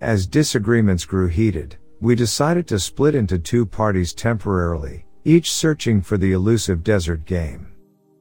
As 0.00 0.26
disagreements 0.26 1.04
grew 1.04 1.28
heated, 1.28 1.76
we 2.00 2.14
decided 2.14 2.66
to 2.68 2.78
split 2.78 3.14
into 3.14 3.38
two 3.38 3.64
parties 3.64 4.12
temporarily, 4.12 5.06
each 5.24 5.52
searching 5.52 6.02
for 6.02 6.16
the 6.16 6.32
elusive 6.32 6.84
desert 6.84 7.24
game. 7.24 7.68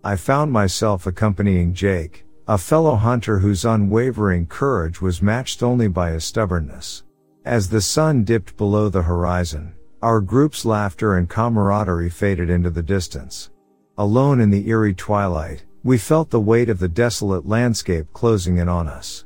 I 0.04 0.16
found 0.16 0.52
myself 0.52 1.08
accompanying 1.08 1.74
Jake, 1.74 2.23
a 2.48 2.58
fellow 2.58 2.96
hunter 2.96 3.40
whose 3.40 3.64
unwavering 3.64 4.46
courage 4.46 5.02
was 5.02 5.22
matched 5.22 5.64
only 5.64 5.88
by 5.88 6.12
his 6.12 6.26
stubbornness. 6.26 7.04
As 7.46 7.70
the 7.70 7.82
sun 7.82 8.24
dipped 8.24 8.58
below 8.58 8.90
the 8.90 9.04
horizon, 9.04 9.74
our 10.02 10.20
group's 10.20 10.66
laughter 10.66 11.16
and 11.16 11.30
camaraderie 11.30 12.10
faded 12.10 12.50
into 12.50 12.70
the 12.70 12.84
distance. 12.84 13.50
Alone 13.98 14.42
in 14.42 14.50
the 14.50 14.68
eerie 14.68 14.94
twilight, 14.94 15.64
we 15.84 15.98
felt 15.98 16.30
the 16.30 16.40
weight 16.40 16.70
of 16.70 16.80
the 16.80 16.88
desolate 16.88 17.48
landscape 17.48 18.08
closing 18.12 18.58
in 18.58 18.68
on 18.68 18.88
us. 18.88 19.26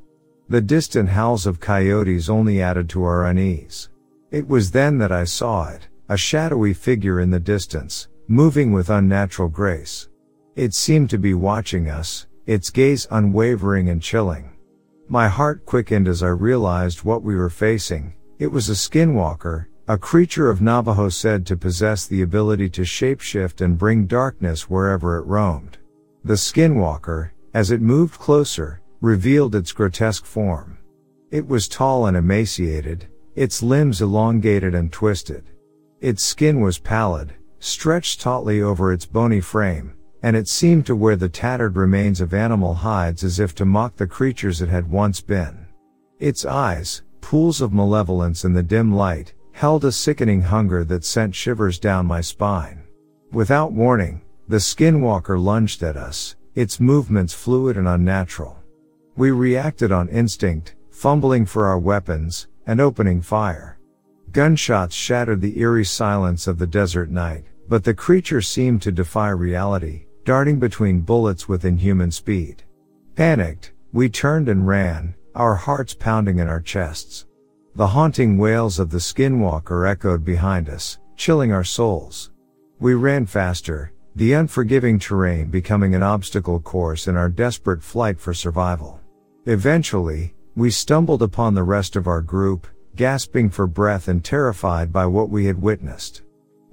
The 0.50 0.62
distant 0.62 1.09
howls 1.09 1.45
of 1.45 1.59
coyotes 1.59 2.29
only 2.29 2.62
added 2.62 2.89
to 2.89 3.03
our 3.03 3.25
unease. 3.25 3.89
It 4.29 4.47
was 4.47 4.71
then 4.71 4.97
that 5.00 5.12
I 5.12 5.24
saw 5.24 5.69
it, 5.69 5.88
a 6.09 6.17
shadowy 6.17 6.74
figure 6.74 7.19
in 7.19 7.31
the 7.31 7.39
distance, 7.39 8.07
moving 8.27 8.71
with 8.71 8.89
unnatural 8.89 9.50
grace. 9.50 10.09
It 10.55 10.74
seemed 10.74 11.09
to 11.12 11.17
be 11.17 11.33
watching 11.33 11.89
us, 11.89 12.27
its 12.48 12.70
gaze 12.72 13.06
unwavering 13.12 13.89
and 13.89 14.01
chilling. 14.01 14.50
My 15.10 15.27
heart 15.27 15.66
quickened 15.66 16.08
as 16.08 16.24
I 16.24 16.30
realized 16.30 17.04
what 17.04 17.22
we 17.22 17.36
were 17.36 17.50
facing. 17.50 18.16
It 18.39 18.48
was 18.48 18.70
a 18.70 18.74
skinwalker, 18.74 19.68
a 19.88 19.98
creature 19.98 20.50
of 20.50 20.62
Navajo 20.62 21.10
said 21.10 21.46
to 21.46 21.58
possess 21.58 22.08
the 22.08 22.22
ability 22.22 22.70
to 22.70 22.82
shapeshift 22.82 23.62
and 23.62 23.77
bring 23.77 24.06
darkness 24.06 24.70
wherever 24.70 25.18
it 25.18 25.25
roamed. 25.25 25.77
The 26.24 26.34
skinwalker, 26.34 27.32
as 27.54 27.72
it 27.72 27.82
moved 27.82 28.20
closer, 28.20 28.82
revealed 29.01 29.54
its 29.54 29.72
grotesque 29.72 30.25
form. 30.25 30.77
It 31.32 31.48
was 31.48 31.68
tall 31.68 32.08
and 32.08 32.16
emaciated, 32.16 33.08
its 33.36 33.62
limbs 33.62 34.01
elongated 34.01 34.74
and 34.74 34.92
twisted. 34.92 35.44
Its 36.00 36.24
skin 36.24 36.62
was 36.62 36.80
pallid, 36.80 37.34
stretched 37.60 38.22
tautly 38.22 38.62
over 38.62 38.94
its 38.94 39.06
bony 39.06 39.42
frame, 39.42 39.94
and 40.24 40.36
it 40.36 40.47
seemed 40.47 40.86
to 40.86 40.95
wear 40.95 41.15
the 41.15 41.29
tattered 41.29 41.75
remains 41.75 42.21
of 42.21 42.33
animal 42.33 42.74
hides 42.74 43.24
as 43.24 43.39
if 43.39 43.53
to 43.55 43.65
mock 43.65 43.95
the 43.95 44.07
creatures 44.07 44.62
it 44.62 44.69
had 44.69 44.89
once 44.89 45.21
been. 45.21 45.67
Its 46.19 46.45
eyes, 46.45 47.03
pools 47.21 47.62
of 47.62 47.74
malevolence 47.74 48.43
in 48.43 48.53
the 48.53 48.63
dim 48.63 48.93
light, 48.93 49.33
held 49.51 49.86
a 49.86 49.91
sickening 49.91 50.41
hunger 50.41 50.83
that 50.83 51.05
sent 51.05 51.36
shivers 51.36 51.79
down 51.79 52.05
my 52.05 52.21
spine. 52.21 52.83
Without 53.31 53.71
warning, 53.71 54.21
the 54.47 54.57
skinwalker 54.57 55.39
lunged 55.39 55.83
at 55.83 55.97
us, 55.97 56.36
its 56.55 56.79
movements 56.79 57.33
fluid 57.33 57.77
and 57.77 57.88
unnatural. 57.88 58.57
We 59.15 59.31
reacted 59.31 59.91
on 59.91 60.09
instinct, 60.09 60.75
fumbling 60.89 61.45
for 61.45 61.67
our 61.67 61.77
weapons, 61.77 62.47
and 62.65 62.81
opening 62.81 63.21
fire. 63.21 63.77
Gunshots 64.31 64.95
shattered 64.95 65.41
the 65.41 65.59
eerie 65.59 65.86
silence 65.86 66.47
of 66.47 66.57
the 66.57 66.67
desert 66.67 67.09
night, 67.09 67.45
but 67.69 67.83
the 67.83 67.93
creature 67.93 68.41
seemed 68.41 68.81
to 68.81 68.91
defy 68.91 69.29
reality, 69.29 70.06
darting 70.27 70.60
between 70.60 71.00
bullets 71.00 71.48
with 71.48 71.63
inhuman 71.63 72.12
speed. 72.12 72.62
Panicked, 73.15 73.72
we 73.93 74.10
turned 74.10 74.50
and 74.50 74.67
ran, 74.67 75.15
our 75.36 75.55
hearts 75.55 75.93
pounding 75.93 76.39
in 76.39 76.50
our 76.50 76.60
chests. 76.60 77.25
The 77.75 77.88
haunting 77.88 78.38
wails 78.38 78.77
of 78.77 78.89
the 78.89 78.98
skinwalker 78.98 79.89
echoed 79.89 80.25
behind 80.25 80.67
us, 80.67 81.00
chilling 81.15 81.53
our 81.53 81.63
souls. 81.63 82.31
We 82.77 82.93
ran 82.93 83.25
faster, 83.25 83.93
the 84.17 84.34
unforgiving 84.34 85.00
terrain 85.00 85.50
becoming 85.50 85.96
an 85.96 86.03
obstacle 86.03 86.60
course 86.60 87.07
in 87.07 87.15
our 87.15 87.29
desperate 87.29 87.81
flight 87.81 88.19
for 88.19 88.34
survival. 88.34 89.00
Eventually, 89.46 90.36
we 90.57 90.72
stumbled 90.72 91.22
upon 91.24 91.53
the 91.53 91.63
rest 91.63 91.96
of 91.96 92.05
our 92.05 92.22
group, 92.22 92.67
gasping 92.98 93.50
for 93.50 93.65
breath 93.65 94.10
and 94.10 94.25
terrified 94.25 94.91
by 94.91 95.05
what 95.05 95.29
we 95.29 95.46
had 95.46 95.62
witnessed. 95.62 96.24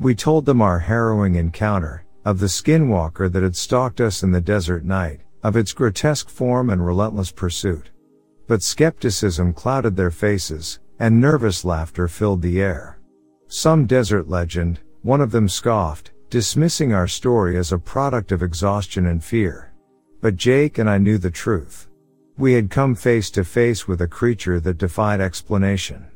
We 0.01 0.17
told 0.17 0.45
them 0.45 0.61
our 0.61 0.81
harrowing 0.81 1.37
encounter, 1.37 2.04
of 2.25 2.41
the 2.41 2.47
skinwalker 2.47 3.31
that 3.31 3.43
had 3.43 3.57
stalked 3.57 4.01
us 4.01 4.23
in 4.23 4.33
the 4.33 4.41
desert 4.41 4.85
night, 4.85 5.21
of 5.43 5.57
its 5.57 5.73
grotesque 5.73 6.29
form 6.29 6.71
and 6.71 6.85
relentless 6.85 7.31
pursuit. 7.31 7.91
But 8.47 8.63
skepticism 8.63 9.53
clouded 9.53 9.97
their 9.97 10.11
faces, 10.11 10.79
and 10.99 11.21
nervous 11.21 11.65
laughter 11.65 12.09
filled 12.09 12.43
the 12.43 12.61
air. 12.61 12.99
Some 13.49 13.87
desert 13.87 14.29
legend, 14.29 14.81
one 15.03 15.21
of 15.21 15.31
them 15.31 15.49
scoffed, 15.49 16.13
dismissing 16.31 16.93
our 16.93 17.07
story 17.07 17.57
as 17.57 17.73
a 17.73 17.79
product 17.79 18.33
of 18.33 18.43
exhaustion 18.43 19.07
and 19.07 19.23
fear. 19.23 19.73
But 20.21 20.37
Jake 20.37 20.79
and 20.79 20.89
I 20.89 20.99
knew 20.99 21.19
the 21.19 21.31
truth. 21.31 21.89
We 22.37 22.55
had 22.55 22.71
come 22.71 22.95
face 22.95 23.31
to 23.33 23.45
face 23.45 23.87
with 23.87 24.01
a 24.01 24.09
creature 24.09 24.59
that 24.61 24.79
defied 24.79 25.21
explanation. 25.21 26.07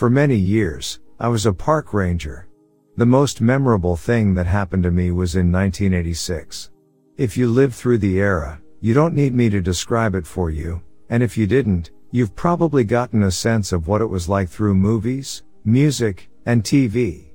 For 0.00 0.08
many 0.08 0.36
years, 0.36 0.98
I 1.18 1.28
was 1.28 1.44
a 1.44 1.52
park 1.52 1.92
ranger. 1.92 2.48
The 2.96 3.04
most 3.04 3.42
memorable 3.42 3.96
thing 3.96 4.32
that 4.32 4.46
happened 4.46 4.84
to 4.84 4.90
me 4.90 5.10
was 5.10 5.36
in 5.36 5.52
1986. 5.52 6.70
If 7.18 7.36
you 7.36 7.50
lived 7.50 7.74
through 7.74 7.98
the 7.98 8.18
era, 8.18 8.62
you 8.80 8.94
don't 8.94 9.14
need 9.14 9.34
me 9.34 9.50
to 9.50 9.60
describe 9.60 10.14
it 10.14 10.26
for 10.26 10.48
you, 10.48 10.80
and 11.10 11.22
if 11.22 11.36
you 11.36 11.46
didn't, 11.46 11.90
you've 12.12 12.34
probably 12.34 12.82
gotten 12.82 13.24
a 13.24 13.30
sense 13.30 13.72
of 13.72 13.88
what 13.88 14.00
it 14.00 14.06
was 14.06 14.26
like 14.26 14.48
through 14.48 14.74
movies, 14.74 15.42
music, 15.66 16.30
and 16.46 16.64
TV. 16.64 17.32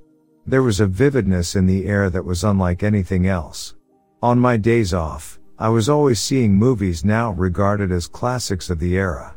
There 0.47 0.63
was 0.63 0.79
a 0.79 0.87
vividness 0.87 1.55
in 1.55 1.67
the 1.67 1.85
air 1.85 2.09
that 2.09 2.25
was 2.25 2.43
unlike 2.43 2.81
anything 2.81 3.27
else. 3.27 3.75
On 4.23 4.39
my 4.39 4.57
days 4.57 4.91
off, 4.91 5.39
I 5.59 5.69
was 5.69 5.87
always 5.87 6.19
seeing 6.19 6.55
movies 6.55 7.05
now 7.05 7.31
regarded 7.33 7.91
as 7.91 8.07
classics 8.07 8.71
of 8.71 8.79
the 8.79 8.97
era. 8.97 9.35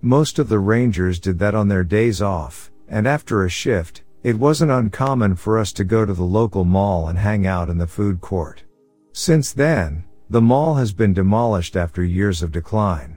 Most 0.00 0.38
of 0.38 0.48
the 0.48 0.60
Rangers 0.60 1.18
did 1.18 1.40
that 1.40 1.56
on 1.56 1.66
their 1.66 1.82
days 1.82 2.22
off, 2.22 2.67
and 2.88 3.06
after 3.06 3.44
a 3.44 3.50
shift, 3.50 4.02
it 4.22 4.38
wasn't 4.38 4.70
uncommon 4.70 5.36
for 5.36 5.58
us 5.58 5.72
to 5.74 5.84
go 5.84 6.04
to 6.04 6.12
the 6.12 6.22
local 6.22 6.64
mall 6.64 7.08
and 7.08 7.18
hang 7.18 7.46
out 7.46 7.68
in 7.68 7.78
the 7.78 7.86
food 7.86 8.20
court. 8.20 8.64
Since 9.12 9.52
then, 9.52 10.04
the 10.30 10.40
mall 10.40 10.74
has 10.74 10.92
been 10.92 11.14
demolished 11.14 11.76
after 11.76 12.02
years 12.02 12.42
of 12.42 12.52
decline. 12.52 13.16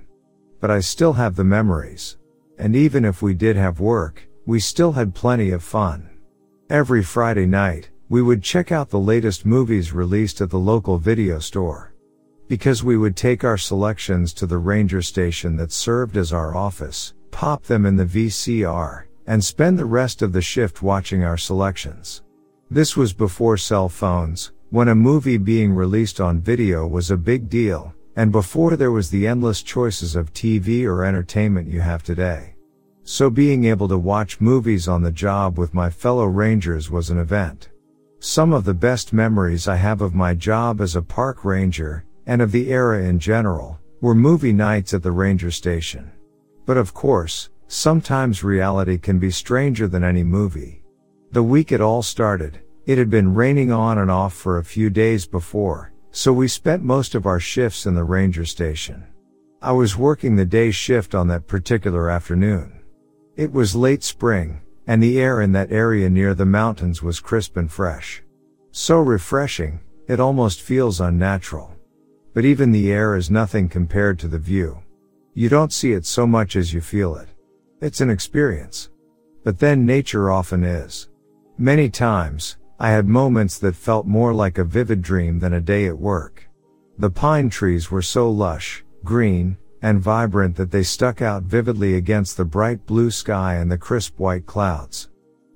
But 0.60 0.72
I 0.72 0.80
still 0.80 1.13
have 1.13 1.36
the 1.36 1.44
memories. 1.44 2.18
And 2.57 2.75
even 2.75 3.03
if 3.05 3.22
we 3.22 3.34
did 3.34 3.55
have 3.55 3.79
work, 3.79 4.27
we 4.46 4.60
still 4.60 4.92
had 4.92 5.16
plenty 5.16 5.51
of 5.51 5.64
fun. 5.64 6.10
Every 6.70 7.03
Friday 7.03 7.48
night, 7.48 7.90
we 8.10 8.22
would 8.22 8.44
check 8.44 8.72
out 8.72 8.90
the 8.90 9.00
latest 9.00 9.46
movies 9.46 9.94
released 9.94 10.42
at 10.42 10.50
the 10.50 10.60
local 10.60 10.98
video 10.98 11.40
store 11.40 11.92
because 12.51 12.84
we 12.84 12.98
would 12.98 13.16
take 13.16 13.46
our 13.46 13.57
selections 13.57 14.34
to 14.34 14.46
the 14.46 14.57
ranger 14.57 15.01
station 15.01 15.55
that 15.55 15.72
served 15.72 16.18
as 16.18 16.34
our 16.34 16.53
office, 16.53 17.14
pop 17.31 17.64
them 17.64 17.86
in 17.86 17.96
the 17.96 18.03
VCR, 18.03 19.05
and 19.27 19.44
spend 19.44 19.77
the 19.77 19.86
rest 19.86 20.22
of 20.22 20.34
the 20.34 20.42
shift 20.42 20.81
watching 20.81 21.24
our 21.24 21.38
selections. 21.38 22.22
This 22.70 22.96
was 22.96 23.14
before 23.14 23.57
cell 23.57 23.90
phones, 23.90 24.51
when 24.70 24.88
a 24.88 24.96
movie 24.96 25.38
being 25.38 25.74
released 25.74 26.22
on 26.22 26.40
video 26.40 26.88
was 26.88 27.12
a 27.12 27.18
big 27.18 27.50
deal, 27.50 27.94
and 28.16 28.31
before 28.31 28.75
there 28.75 28.92
was 28.92 29.10
the 29.10 29.27
endless 29.27 29.62
choices 29.62 30.16
of 30.16 30.34
TV 30.34 30.86
or 30.86 31.03
entertainment 31.03 31.68
you 31.68 31.81
have 31.81 32.03
today. 32.03 32.55
So 33.03 33.29
being 33.29 33.66
able 33.66 33.88
to 33.88 33.98
watch 33.98 34.40
movies 34.40 34.88
on 34.88 35.01
the 35.01 35.12
job 35.12 35.57
with 35.57 35.74
my 35.74 35.90
fellow 35.90 36.25
rangers 36.25 36.90
was 36.90 37.10
an 37.10 37.18
event. 37.18 37.70
Some 38.20 38.53
of 38.53 38.64
the 38.64 38.74
best 38.74 39.14
memories 39.14 39.68
I 39.68 39.75
have 39.75 40.01
of 40.01 40.14
my 40.14 40.34
job 40.36 40.79
as 40.79 40.96
a 40.96 41.01
park 41.01 41.44
ranger 41.44 42.05
and 42.25 42.42
of 42.42 42.51
the 42.51 42.72
era 42.72 43.03
in 43.03 43.20
general, 43.20 43.79
were 44.00 44.16
movie 44.16 44.53
nights 44.53 44.94
at 44.94 45.03
the 45.03 45.12
ranger 45.12 45.51
station. 45.51 46.12
But 46.66 46.77
of 46.77 46.94
course, 46.94 47.50
sometimes 47.72 48.44
reality 48.44 48.98
can 48.98 49.18
be 49.18 49.31
stranger 49.31 49.88
than 49.88 50.03
any 50.03 50.24
movie. 50.24 50.84
The 51.31 51.42
week 51.42 51.72
it 51.72 51.79
all 51.79 52.03
started, 52.03 52.60
it 52.86 52.98
had 52.98 53.10
been 53.10 53.34
raining 53.34 53.72
on 53.72 54.00
and 54.00 54.12
off 54.12 54.34
for 54.34 54.57
a 54.57 54.64
few 54.64 54.90
days 54.90 55.25
before, 55.25 55.94
so 56.12 56.34
we 56.34 56.50
spent 56.50 56.84
most 56.84 57.16
of 57.16 57.25
our 57.25 57.40
shifts 57.40 57.86
in 57.86 57.96
the 57.96 58.03
ranger 58.03 58.44
station. 58.44 59.07
I 59.62 59.72
was 59.72 59.96
working 59.96 60.36
the 60.36 60.46
day 60.46 60.72
shift 60.72 61.16
on 61.16 61.29
that 61.29 61.48
particular 61.48 62.10
afternoon. 62.10 62.81
It 63.38 63.53
was 63.53 63.74
late 63.74 64.03
spring, 64.03 64.60
and 64.86 65.01
the 65.01 65.18
air 65.22 65.40
in 65.40 65.53
that 65.53 65.72
area 65.72 66.10
near 66.10 66.34
the 66.34 66.46
mountains 66.46 67.01
was 67.01 67.22
crisp 67.22 67.55
and 67.55 67.72
fresh. 67.72 68.22
So 68.72 69.00
refreshing, 69.00 69.79
it 70.10 70.20
almost 70.20 70.62
feels 70.62 71.00
unnatural. 71.00 71.74
But 72.34 72.44
even 72.44 72.74
the 72.74 72.92
air 72.92 73.16
is 73.16 73.31
nothing 73.31 73.70
compared 73.70 74.20
to 74.20 74.27
the 74.27 74.40
view. 74.40 74.84
You 75.34 75.48
don't 75.48 75.72
see 75.72 75.94
it 75.94 76.05
so 76.05 76.27
much 76.27 76.57
as 76.57 76.74
you 76.74 76.81
feel 76.81 77.16
it. 77.16 77.29
It's 77.81 78.00
an 78.00 78.11
experience. 78.11 78.91
But 79.44 79.57
then 79.57 79.87
nature 79.87 80.29
often 80.29 80.63
is. 80.63 81.09
Many 81.57 81.89
times, 81.89 82.57
I 82.79 82.91
had 82.91 83.07
moments 83.07 83.57
that 83.57 83.75
felt 83.75 84.05
more 84.05 84.35
like 84.35 84.59
a 84.59 84.63
vivid 84.63 85.01
dream 85.01 85.39
than 85.39 85.53
a 85.53 85.61
day 85.61 85.87
at 85.87 85.98
work. 85.98 86.48
The 87.00 87.09
pine 87.09 87.50
trees 87.50 87.89
were 87.89 88.03
so 88.03 88.29
lush, 88.29 88.85
green, 89.03 89.57
and 89.81 90.00
vibrant 90.00 90.55
that 90.57 90.70
they 90.70 90.83
stuck 90.83 91.24
out 91.24 91.41
vividly 91.41 91.96
against 91.96 92.37
the 92.37 92.46
bright 92.46 92.85
blue 92.85 93.09
sky 93.09 93.55
and 93.55 93.72
the 93.72 93.79
crisp 93.79 94.20
white 94.20 94.46
clouds. 94.46 95.09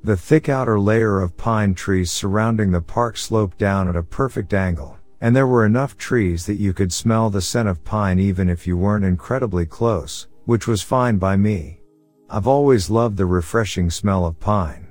The 0.04 0.18
thick 0.18 0.50
outer 0.50 0.80
layer 0.80 1.22
of 1.22 1.38
pine 1.38 1.76
trees 1.76 2.10
surrounding 2.10 2.72
the 2.72 2.82
park 2.82 3.18
sloped 3.18 3.60
down 3.60 3.88
at 3.88 3.96
a 3.96 4.02
perfect 4.02 4.52
angle, 4.52 4.98
and 5.22 5.36
there 5.36 5.46
were 5.46 5.64
enough 5.64 5.96
trees 5.96 6.48
that 6.48 6.56
you 6.56 6.74
could 6.74 6.92
smell 6.92 7.30
the 7.30 7.42
scent 7.42 7.70
of 7.70 7.84
pine 7.84 8.18
even 8.18 8.50
if 8.50 8.66
you 8.66 8.78
weren't 8.78 9.06
incredibly 9.06 9.68
close, 9.68 10.28
which 10.46 10.68
was 10.68 10.82
fine 10.82 11.20
by 11.20 11.36
me. 11.36 11.82
I've 12.28 12.48
always 12.48 12.90
loved 12.90 13.18
the 13.18 13.26
refreshing 13.28 13.92
smell 13.92 14.26
of 14.26 14.40
pine. 14.40 14.88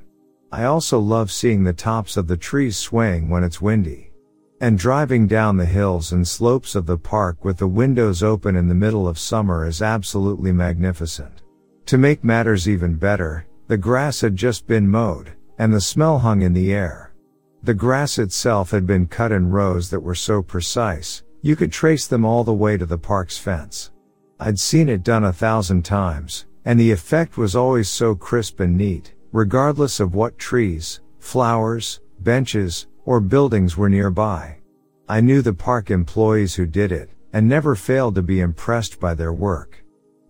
I 0.52 0.64
also 0.64 1.00
love 1.00 1.32
seeing 1.32 1.64
the 1.64 1.72
tops 1.72 2.16
of 2.16 2.28
the 2.28 2.36
trees 2.36 2.76
swaying 2.76 3.28
when 3.28 3.42
it's 3.42 3.60
windy. 3.60 4.12
And 4.60 4.78
driving 4.78 5.26
down 5.26 5.56
the 5.56 5.66
hills 5.66 6.12
and 6.12 6.26
slopes 6.26 6.76
of 6.76 6.86
the 6.86 6.96
park 6.96 7.44
with 7.44 7.58
the 7.58 7.66
windows 7.66 8.22
open 8.22 8.54
in 8.54 8.68
the 8.68 8.74
middle 8.74 9.08
of 9.08 9.18
summer 9.18 9.66
is 9.66 9.82
absolutely 9.82 10.52
magnificent. 10.52 11.42
To 11.86 11.98
make 11.98 12.22
matters 12.22 12.68
even 12.68 12.94
better, 12.94 13.46
the 13.66 13.76
grass 13.76 14.20
had 14.20 14.36
just 14.36 14.68
been 14.68 14.88
mowed, 14.88 15.32
and 15.58 15.74
the 15.74 15.80
smell 15.80 16.20
hung 16.20 16.42
in 16.42 16.52
the 16.52 16.72
air. 16.72 17.14
The 17.64 17.74
grass 17.74 18.18
itself 18.18 18.70
had 18.70 18.86
been 18.86 19.08
cut 19.08 19.32
in 19.32 19.50
rows 19.50 19.90
that 19.90 20.00
were 20.00 20.14
so 20.14 20.40
precise, 20.40 21.24
you 21.42 21.56
could 21.56 21.72
trace 21.72 22.06
them 22.06 22.24
all 22.24 22.44
the 22.44 22.54
way 22.54 22.76
to 22.76 22.86
the 22.86 22.96
park's 22.96 23.36
fence. 23.36 23.90
I'd 24.38 24.58
seen 24.58 24.88
it 24.88 25.02
done 25.02 25.24
a 25.24 25.32
thousand 25.32 25.84
times, 25.84 26.46
and 26.64 26.78
the 26.78 26.90
effect 26.90 27.36
was 27.36 27.54
always 27.54 27.88
so 27.88 28.14
crisp 28.14 28.60
and 28.60 28.76
neat, 28.76 29.14
regardless 29.32 30.00
of 30.00 30.14
what 30.14 30.38
trees, 30.38 31.00
flowers, 31.18 32.00
benches, 32.20 32.86
or 33.04 33.20
buildings 33.20 33.76
were 33.76 33.88
nearby. 33.88 34.56
I 35.08 35.20
knew 35.20 35.42
the 35.42 35.52
park 35.52 35.90
employees 35.90 36.54
who 36.54 36.66
did 36.66 36.90
it, 36.90 37.10
and 37.32 37.48
never 37.48 37.74
failed 37.74 38.14
to 38.14 38.22
be 38.22 38.40
impressed 38.40 38.98
by 38.98 39.14
their 39.14 39.32
work. 39.32 39.84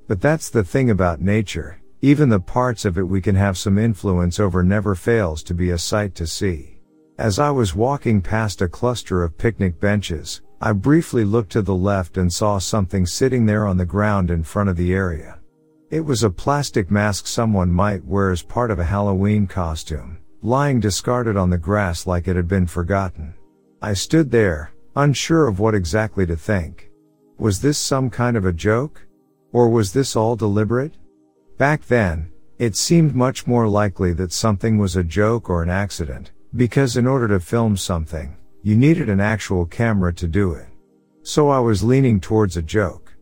But 0.09 0.21
that's 0.21 0.51
the 0.51 0.65
thing 0.65 0.91
about 0.91 1.21
nature, 1.21 1.81
even 2.01 2.29
the 2.29 2.41
parts 2.41 2.85
of 2.85 2.99
it 2.99 3.05
we 3.05 3.21
can 3.21 3.37
have 3.37 3.57
some 3.57 3.79
influence 3.79 4.41
over 4.41 4.63
never 4.63 4.95
fails 4.95 5.43
to 5.45 5.55
be 5.55 5.71
a 5.71 5.79
sight 5.79 6.15
to 6.17 6.27
see. 6.27 6.81
As 7.19 7.39
I 7.39 7.51
was 7.51 7.77
walking 7.77 8.21
past 8.21 8.61
a 8.61 8.69
cluster 8.69 9.23
of 9.23 9.39
picnic 9.39 9.79
benches, 9.79 10.43
I 10.61 10.73
briefly 10.73 11.25
looked 11.25 11.53
to 11.53 11.63
the 11.63 11.75
left 11.75 12.17
and 12.17 12.33
saw 12.33 12.59
something 12.59 13.07
sitting 13.07 13.47
there 13.47 13.67
on 13.67 13.77
the 13.77 13.87
ground 13.87 14.31
in 14.31 14.43
front 14.43 14.69
of 14.69 14.77
the 14.77 14.93
area. 14.93 15.39
It 15.91 16.01
was 16.01 16.23
a 16.23 16.31
plastic 16.31 16.91
mask 16.91 17.27
someone 17.27 17.71
might 17.71 18.05
wear 18.05 18.31
as 18.31 18.43
part 18.43 18.71
of 18.71 18.79
a 18.79 18.85
Halloween 18.85 19.47
costume, 19.47 20.19
lying 20.43 20.81
discarded 20.81 21.37
on 21.37 21.51
the 21.51 21.59
grass 21.59 22.07
like 22.07 22.27
it 22.27 22.37
had 22.37 22.49
been 22.49 22.67
forgotten. 22.67 23.35
I 23.83 23.93
stood 23.93 24.31
there, 24.31 24.73
unsure 24.97 25.47
of 25.47 25.61
what 25.61 25.75
exactly 25.75 26.25
to 26.27 26.37
think. 26.37 26.91
Was 27.39 27.61
this 27.61 27.77
some 27.77 28.09
kind 28.09 28.37
of 28.37 28.47
a 28.47 28.53
joke? 28.53 29.07
Or 29.53 29.69
was 29.69 29.93
this 29.93 30.17
all 30.17 30.37
deliberate? 30.37 30.97
Back 31.59 31.85
then, 31.87 32.33
it 32.59 32.77
seemed 32.77 33.15
much 33.15 33.47
more 33.47 33.69
likely 33.69 34.13
that 34.15 34.33
something 34.33 34.79
was 34.79 34.97
a 34.97 35.05
joke 35.05 35.51
or 35.51 35.63
an 35.63 35.71
accident, 35.71 36.33
because 36.57 36.97
in 36.97 37.07
order 37.07 37.29
to 37.29 37.41
film 37.41 37.77
something, 37.77 38.37
you 38.63 38.75
needed 38.75 39.09
an 39.09 39.21
actual 39.21 39.67
camera 39.67 40.15
to 40.15 40.27
do 40.27 40.53
it. 40.55 40.67
So 41.23 41.51
I 41.51 41.59
was 41.59 41.85
leaning 41.85 42.21
towards 42.21 42.57
a 42.57 42.63
joke. 42.63 43.15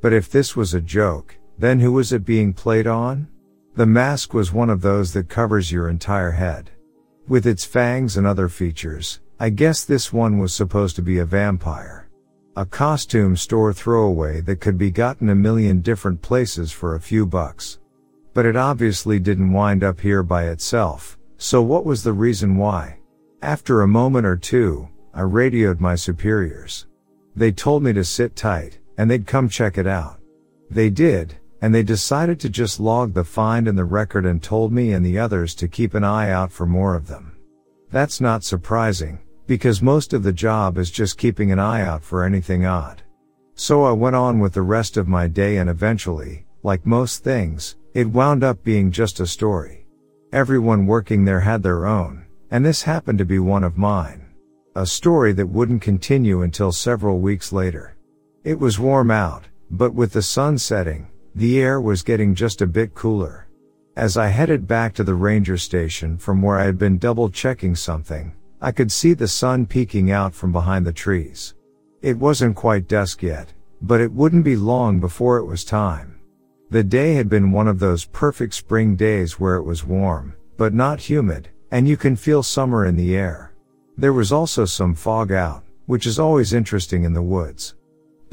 But 0.00 0.12
if 0.12 0.30
this 0.30 0.54
was 0.54 0.74
a 0.74 0.80
joke, 0.80 1.36
then 1.58 1.80
who 1.80 1.92
was 1.92 2.12
it 2.12 2.24
being 2.24 2.52
played 2.52 2.86
on? 2.86 3.28
The 3.76 3.86
mask 3.86 4.34
was 4.34 4.52
one 4.52 4.70
of 4.70 4.82
those 4.82 5.12
that 5.12 5.28
covers 5.28 5.72
your 5.72 5.88
entire 5.88 6.30
head. 6.30 6.70
With 7.26 7.46
its 7.46 7.64
fangs 7.64 8.16
and 8.16 8.26
other 8.26 8.48
features, 8.48 9.20
I 9.40 9.50
guess 9.50 9.84
this 9.84 10.12
one 10.12 10.38
was 10.38 10.54
supposed 10.54 10.94
to 10.96 11.02
be 11.02 11.18
a 11.18 11.24
vampire. 11.24 12.08
A 12.56 12.64
costume 12.64 13.36
store 13.36 13.72
throwaway 13.72 14.40
that 14.42 14.60
could 14.60 14.78
be 14.78 14.90
gotten 14.90 15.30
a 15.30 15.34
million 15.34 15.80
different 15.80 16.22
places 16.22 16.70
for 16.70 16.94
a 16.94 17.00
few 17.00 17.26
bucks. 17.26 17.80
But 18.32 18.46
it 18.46 18.56
obviously 18.56 19.18
didn't 19.18 19.52
wind 19.52 19.82
up 19.82 20.00
here 20.00 20.22
by 20.22 20.48
itself, 20.48 21.18
so 21.36 21.62
what 21.62 21.84
was 21.84 22.04
the 22.04 22.12
reason 22.12 22.56
why? 22.56 22.98
After 23.42 23.82
a 23.82 23.88
moment 23.88 24.24
or 24.24 24.36
two, 24.36 24.88
I 25.12 25.22
radioed 25.22 25.80
my 25.80 25.94
superiors. 25.94 26.86
They 27.36 27.50
told 27.52 27.82
me 27.82 27.92
to 27.92 28.04
sit 28.04 28.36
tight, 28.36 28.78
and 28.98 29.10
they'd 29.10 29.26
come 29.26 29.48
check 29.48 29.78
it 29.78 29.86
out. 29.86 30.20
They 30.70 30.90
did, 30.90 31.36
and 31.64 31.74
they 31.74 31.82
decided 31.82 32.38
to 32.38 32.50
just 32.50 32.78
log 32.78 33.14
the 33.14 33.24
find 33.24 33.66
in 33.66 33.74
the 33.74 33.86
record 33.86 34.26
and 34.26 34.42
told 34.42 34.70
me 34.70 34.92
and 34.92 35.02
the 35.02 35.18
others 35.18 35.54
to 35.54 35.66
keep 35.66 35.94
an 35.94 36.04
eye 36.04 36.28
out 36.28 36.52
for 36.52 36.66
more 36.66 36.94
of 36.94 37.06
them. 37.06 37.38
That's 37.90 38.20
not 38.20 38.44
surprising, 38.44 39.18
because 39.46 39.80
most 39.80 40.12
of 40.12 40.22
the 40.22 40.32
job 40.34 40.76
is 40.76 40.90
just 40.90 41.16
keeping 41.16 41.52
an 41.52 41.58
eye 41.58 41.80
out 41.80 42.02
for 42.02 42.22
anything 42.22 42.66
odd. 42.66 43.02
So 43.54 43.82
I 43.82 43.92
went 43.92 44.14
on 44.14 44.40
with 44.40 44.52
the 44.52 44.60
rest 44.60 44.98
of 44.98 45.08
my 45.08 45.26
day 45.26 45.56
and 45.56 45.70
eventually, 45.70 46.44
like 46.62 46.84
most 46.84 47.24
things, 47.24 47.76
it 47.94 48.10
wound 48.10 48.44
up 48.44 48.62
being 48.62 48.90
just 48.90 49.20
a 49.20 49.26
story. 49.26 49.86
Everyone 50.34 50.84
working 50.86 51.24
there 51.24 51.40
had 51.40 51.62
their 51.62 51.86
own, 51.86 52.26
and 52.50 52.62
this 52.62 52.82
happened 52.82 53.16
to 53.20 53.24
be 53.24 53.38
one 53.38 53.64
of 53.64 53.78
mine. 53.78 54.26
A 54.76 54.84
story 54.84 55.32
that 55.32 55.46
wouldn't 55.46 55.80
continue 55.80 56.42
until 56.42 56.72
several 56.72 57.20
weeks 57.20 57.54
later. 57.54 57.96
It 58.44 58.60
was 58.60 58.78
warm 58.78 59.10
out, 59.10 59.44
but 59.70 59.94
with 59.94 60.12
the 60.12 60.20
sun 60.20 60.58
setting, 60.58 61.08
the 61.34 61.60
air 61.60 61.80
was 61.80 62.02
getting 62.02 62.34
just 62.34 62.62
a 62.62 62.66
bit 62.66 62.94
cooler. 62.94 63.48
As 63.96 64.16
I 64.16 64.28
headed 64.28 64.68
back 64.68 64.94
to 64.94 65.04
the 65.04 65.14
ranger 65.14 65.56
station 65.56 66.16
from 66.16 66.42
where 66.42 66.58
I 66.58 66.64
had 66.64 66.78
been 66.78 66.98
double 66.98 67.28
checking 67.28 67.74
something, 67.74 68.34
I 68.60 68.72
could 68.72 68.92
see 68.92 69.14
the 69.14 69.28
sun 69.28 69.66
peeking 69.66 70.10
out 70.10 70.34
from 70.34 70.52
behind 70.52 70.86
the 70.86 70.92
trees. 70.92 71.54
It 72.02 72.18
wasn't 72.18 72.56
quite 72.56 72.88
dusk 72.88 73.22
yet, 73.22 73.52
but 73.82 74.00
it 74.00 74.12
wouldn't 74.12 74.44
be 74.44 74.56
long 74.56 75.00
before 75.00 75.38
it 75.38 75.44
was 75.44 75.64
time. 75.64 76.20
The 76.70 76.84
day 76.84 77.14
had 77.14 77.28
been 77.28 77.52
one 77.52 77.68
of 77.68 77.78
those 77.78 78.04
perfect 78.04 78.54
spring 78.54 78.96
days 78.96 79.38
where 79.38 79.56
it 79.56 79.64
was 79.64 79.84
warm, 79.84 80.34
but 80.56 80.72
not 80.72 81.00
humid, 81.00 81.48
and 81.70 81.88
you 81.88 81.96
can 81.96 82.16
feel 82.16 82.42
summer 82.42 82.86
in 82.86 82.96
the 82.96 83.16
air. 83.16 83.54
There 83.96 84.12
was 84.12 84.32
also 84.32 84.64
some 84.64 84.94
fog 84.94 85.32
out, 85.32 85.64
which 85.86 86.06
is 86.06 86.18
always 86.18 86.52
interesting 86.52 87.04
in 87.04 87.12
the 87.12 87.22
woods. 87.22 87.74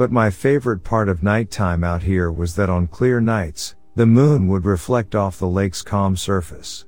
But 0.01 0.11
my 0.11 0.31
favorite 0.31 0.83
part 0.83 1.09
of 1.09 1.21
nighttime 1.21 1.83
out 1.83 2.01
here 2.01 2.31
was 2.31 2.55
that 2.55 2.71
on 2.71 2.87
clear 2.87 3.21
nights, 3.21 3.75
the 3.93 4.07
moon 4.07 4.47
would 4.47 4.65
reflect 4.65 5.13
off 5.13 5.37
the 5.37 5.47
lake's 5.47 5.83
calm 5.83 6.17
surface. 6.17 6.87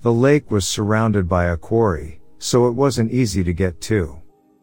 The 0.00 0.10
lake 0.10 0.50
was 0.50 0.66
surrounded 0.66 1.28
by 1.28 1.48
a 1.48 1.58
quarry, 1.58 2.22
so 2.38 2.66
it 2.66 2.70
wasn't 2.70 3.12
easy 3.12 3.44
to 3.44 3.52
get 3.52 3.82
to. 3.82 4.16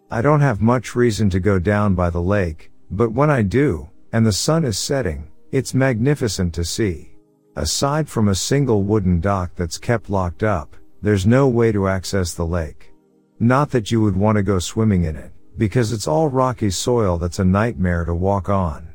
I 0.09 0.23
don't 0.23 0.41
have 0.41 0.63
much 0.63 0.95
reason 0.95 1.29
to 1.29 1.39
go 1.39 1.59
down 1.59 1.93
by 1.93 2.09
the 2.09 2.19
lake, 2.19 2.71
but 2.89 3.11
when 3.11 3.29
I 3.29 3.43
do, 3.43 3.87
and 4.11 4.25
the 4.25 4.31
sun 4.31 4.65
is 4.65 4.79
setting, 4.79 5.29
it's 5.51 5.75
magnificent 5.75 6.55
to 6.55 6.65
see. 6.65 7.15
Aside 7.55 8.09
from 8.09 8.29
a 8.29 8.33
single 8.33 8.81
wooden 8.81 9.19
dock 9.19 9.51
that's 9.55 9.77
kept 9.77 10.09
locked 10.09 10.41
up, 10.41 10.75
there's 11.03 11.27
no 11.27 11.47
way 11.47 11.71
to 11.71 11.87
access 11.87 12.33
the 12.33 12.47
lake. 12.47 12.93
Not 13.39 13.69
that 13.69 13.91
you 13.91 14.01
would 14.01 14.15
want 14.15 14.37
to 14.37 14.41
go 14.41 14.57
swimming 14.57 15.03
in 15.03 15.15
it, 15.15 15.31
because 15.61 15.93
it's 15.93 16.07
all 16.07 16.27
rocky 16.27 16.71
soil 16.71 17.19
that's 17.19 17.37
a 17.37 17.45
nightmare 17.45 18.03
to 18.03 18.15
walk 18.15 18.49
on. 18.49 18.87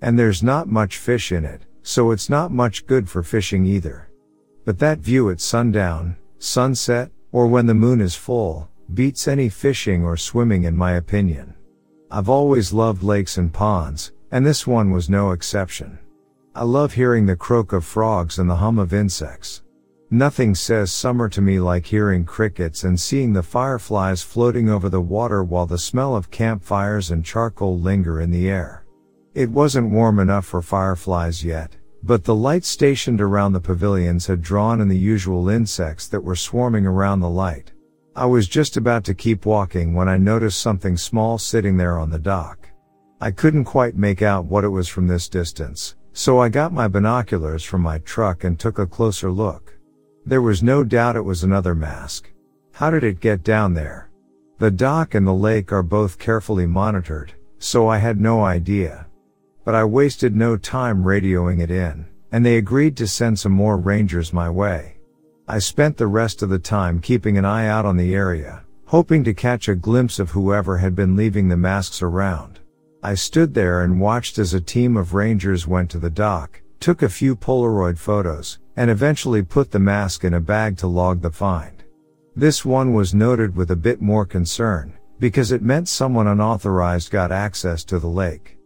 And 0.00 0.16
there's 0.16 0.44
not 0.44 0.68
much 0.68 0.98
fish 0.98 1.32
in 1.32 1.44
it, 1.44 1.62
so 1.82 2.12
it's 2.12 2.30
not 2.30 2.52
much 2.52 2.86
good 2.86 3.08
for 3.08 3.24
fishing 3.24 3.66
either. 3.66 4.08
But 4.64 4.78
that 4.78 5.00
view 5.00 5.30
at 5.30 5.40
sundown, 5.40 6.16
sunset, 6.38 7.10
or 7.32 7.48
when 7.48 7.66
the 7.66 7.74
moon 7.74 8.00
is 8.00 8.14
full, 8.14 8.70
beats 8.94 9.26
any 9.26 9.48
fishing 9.48 10.04
or 10.04 10.16
swimming 10.16 10.62
in 10.62 10.76
my 10.76 10.92
opinion. 10.92 11.52
I've 12.12 12.28
always 12.28 12.72
loved 12.72 13.02
lakes 13.02 13.36
and 13.38 13.52
ponds, 13.52 14.12
and 14.30 14.46
this 14.46 14.68
one 14.68 14.92
was 14.92 15.10
no 15.10 15.32
exception. 15.32 15.98
I 16.54 16.62
love 16.62 16.92
hearing 16.92 17.26
the 17.26 17.34
croak 17.34 17.72
of 17.72 17.84
frogs 17.84 18.38
and 18.38 18.48
the 18.48 18.54
hum 18.54 18.78
of 18.78 18.94
insects. 18.94 19.63
Nothing 20.14 20.54
says 20.54 20.92
summer 20.92 21.28
to 21.30 21.42
me 21.42 21.58
like 21.58 21.86
hearing 21.86 22.24
crickets 22.24 22.84
and 22.84 23.00
seeing 23.00 23.32
the 23.32 23.42
fireflies 23.42 24.22
floating 24.22 24.70
over 24.70 24.88
the 24.88 25.00
water 25.00 25.42
while 25.42 25.66
the 25.66 25.76
smell 25.76 26.14
of 26.14 26.30
campfires 26.30 27.10
and 27.10 27.24
charcoal 27.24 27.80
linger 27.80 28.20
in 28.20 28.30
the 28.30 28.48
air. 28.48 28.86
It 29.34 29.50
wasn't 29.50 29.90
warm 29.90 30.20
enough 30.20 30.46
for 30.46 30.62
fireflies 30.62 31.42
yet, 31.42 31.76
but 32.04 32.22
the 32.22 32.34
light 32.36 32.64
stationed 32.64 33.20
around 33.20 33.54
the 33.54 33.60
pavilions 33.60 34.28
had 34.28 34.40
drawn 34.40 34.80
in 34.80 34.86
the 34.86 34.96
usual 34.96 35.48
insects 35.48 36.06
that 36.06 36.22
were 36.22 36.36
swarming 36.36 36.86
around 36.86 37.18
the 37.18 37.28
light. 37.28 37.72
I 38.14 38.26
was 38.26 38.46
just 38.46 38.76
about 38.76 39.02
to 39.06 39.14
keep 39.14 39.44
walking 39.44 39.94
when 39.94 40.08
I 40.08 40.16
noticed 40.16 40.60
something 40.60 40.96
small 40.96 41.38
sitting 41.38 41.76
there 41.76 41.98
on 41.98 42.10
the 42.10 42.20
dock. 42.20 42.68
I 43.20 43.32
couldn't 43.32 43.64
quite 43.64 43.96
make 43.96 44.22
out 44.22 44.44
what 44.44 44.62
it 44.62 44.68
was 44.68 44.86
from 44.86 45.08
this 45.08 45.28
distance, 45.28 45.96
so 46.12 46.38
I 46.38 46.50
got 46.50 46.72
my 46.72 46.86
binoculars 46.86 47.64
from 47.64 47.80
my 47.80 47.98
truck 47.98 48.44
and 48.44 48.60
took 48.60 48.78
a 48.78 48.86
closer 48.86 49.32
look. 49.32 49.73
There 50.26 50.40
was 50.40 50.62
no 50.62 50.84
doubt 50.84 51.16
it 51.16 51.24
was 51.24 51.44
another 51.44 51.74
mask. 51.74 52.30
How 52.72 52.90
did 52.90 53.04
it 53.04 53.20
get 53.20 53.44
down 53.44 53.74
there? 53.74 54.08
The 54.58 54.70
dock 54.70 55.14
and 55.14 55.26
the 55.26 55.34
lake 55.34 55.70
are 55.70 55.82
both 55.82 56.18
carefully 56.18 56.66
monitored, 56.66 57.34
so 57.58 57.88
I 57.88 57.98
had 57.98 58.18
no 58.18 58.42
idea. 58.42 59.06
But 59.64 59.74
I 59.74 59.84
wasted 59.84 60.34
no 60.34 60.56
time 60.56 61.04
radioing 61.04 61.60
it 61.60 61.70
in, 61.70 62.06
and 62.32 62.44
they 62.44 62.56
agreed 62.56 62.96
to 62.96 63.06
send 63.06 63.38
some 63.38 63.52
more 63.52 63.76
rangers 63.76 64.32
my 64.32 64.48
way. 64.48 64.96
I 65.46 65.58
spent 65.58 65.98
the 65.98 66.06
rest 66.06 66.42
of 66.42 66.48
the 66.48 66.58
time 66.58 67.00
keeping 67.00 67.36
an 67.36 67.44
eye 67.44 67.66
out 67.66 67.84
on 67.84 67.98
the 67.98 68.14
area, 68.14 68.64
hoping 68.86 69.24
to 69.24 69.34
catch 69.34 69.68
a 69.68 69.74
glimpse 69.74 70.18
of 70.18 70.30
whoever 70.30 70.78
had 70.78 70.94
been 70.94 71.16
leaving 71.16 71.48
the 71.48 71.56
masks 71.58 72.00
around. 72.00 72.60
I 73.02 73.14
stood 73.14 73.52
there 73.52 73.82
and 73.82 74.00
watched 74.00 74.38
as 74.38 74.54
a 74.54 74.60
team 74.60 74.96
of 74.96 75.12
rangers 75.12 75.66
went 75.66 75.90
to 75.90 75.98
the 75.98 76.08
dock, 76.08 76.62
took 76.80 77.02
a 77.02 77.10
few 77.10 77.36
Polaroid 77.36 77.98
photos, 77.98 78.58
and 78.76 78.90
eventually 78.90 79.42
put 79.42 79.70
the 79.70 79.78
mask 79.78 80.24
in 80.24 80.34
a 80.34 80.40
bag 80.40 80.76
to 80.78 80.86
log 80.86 81.20
the 81.20 81.30
find. 81.30 81.84
This 82.36 82.64
one 82.64 82.92
was 82.92 83.14
noted 83.14 83.54
with 83.54 83.70
a 83.70 83.76
bit 83.76 84.00
more 84.00 84.26
concern, 84.26 84.92
because 85.20 85.52
it 85.52 85.62
meant 85.62 85.88
someone 85.88 86.26
unauthorized 86.26 87.10
got 87.10 87.30
access 87.30 87.84
to 87.84 87.98
the 87.98 88.08
lake. 88.08 88.58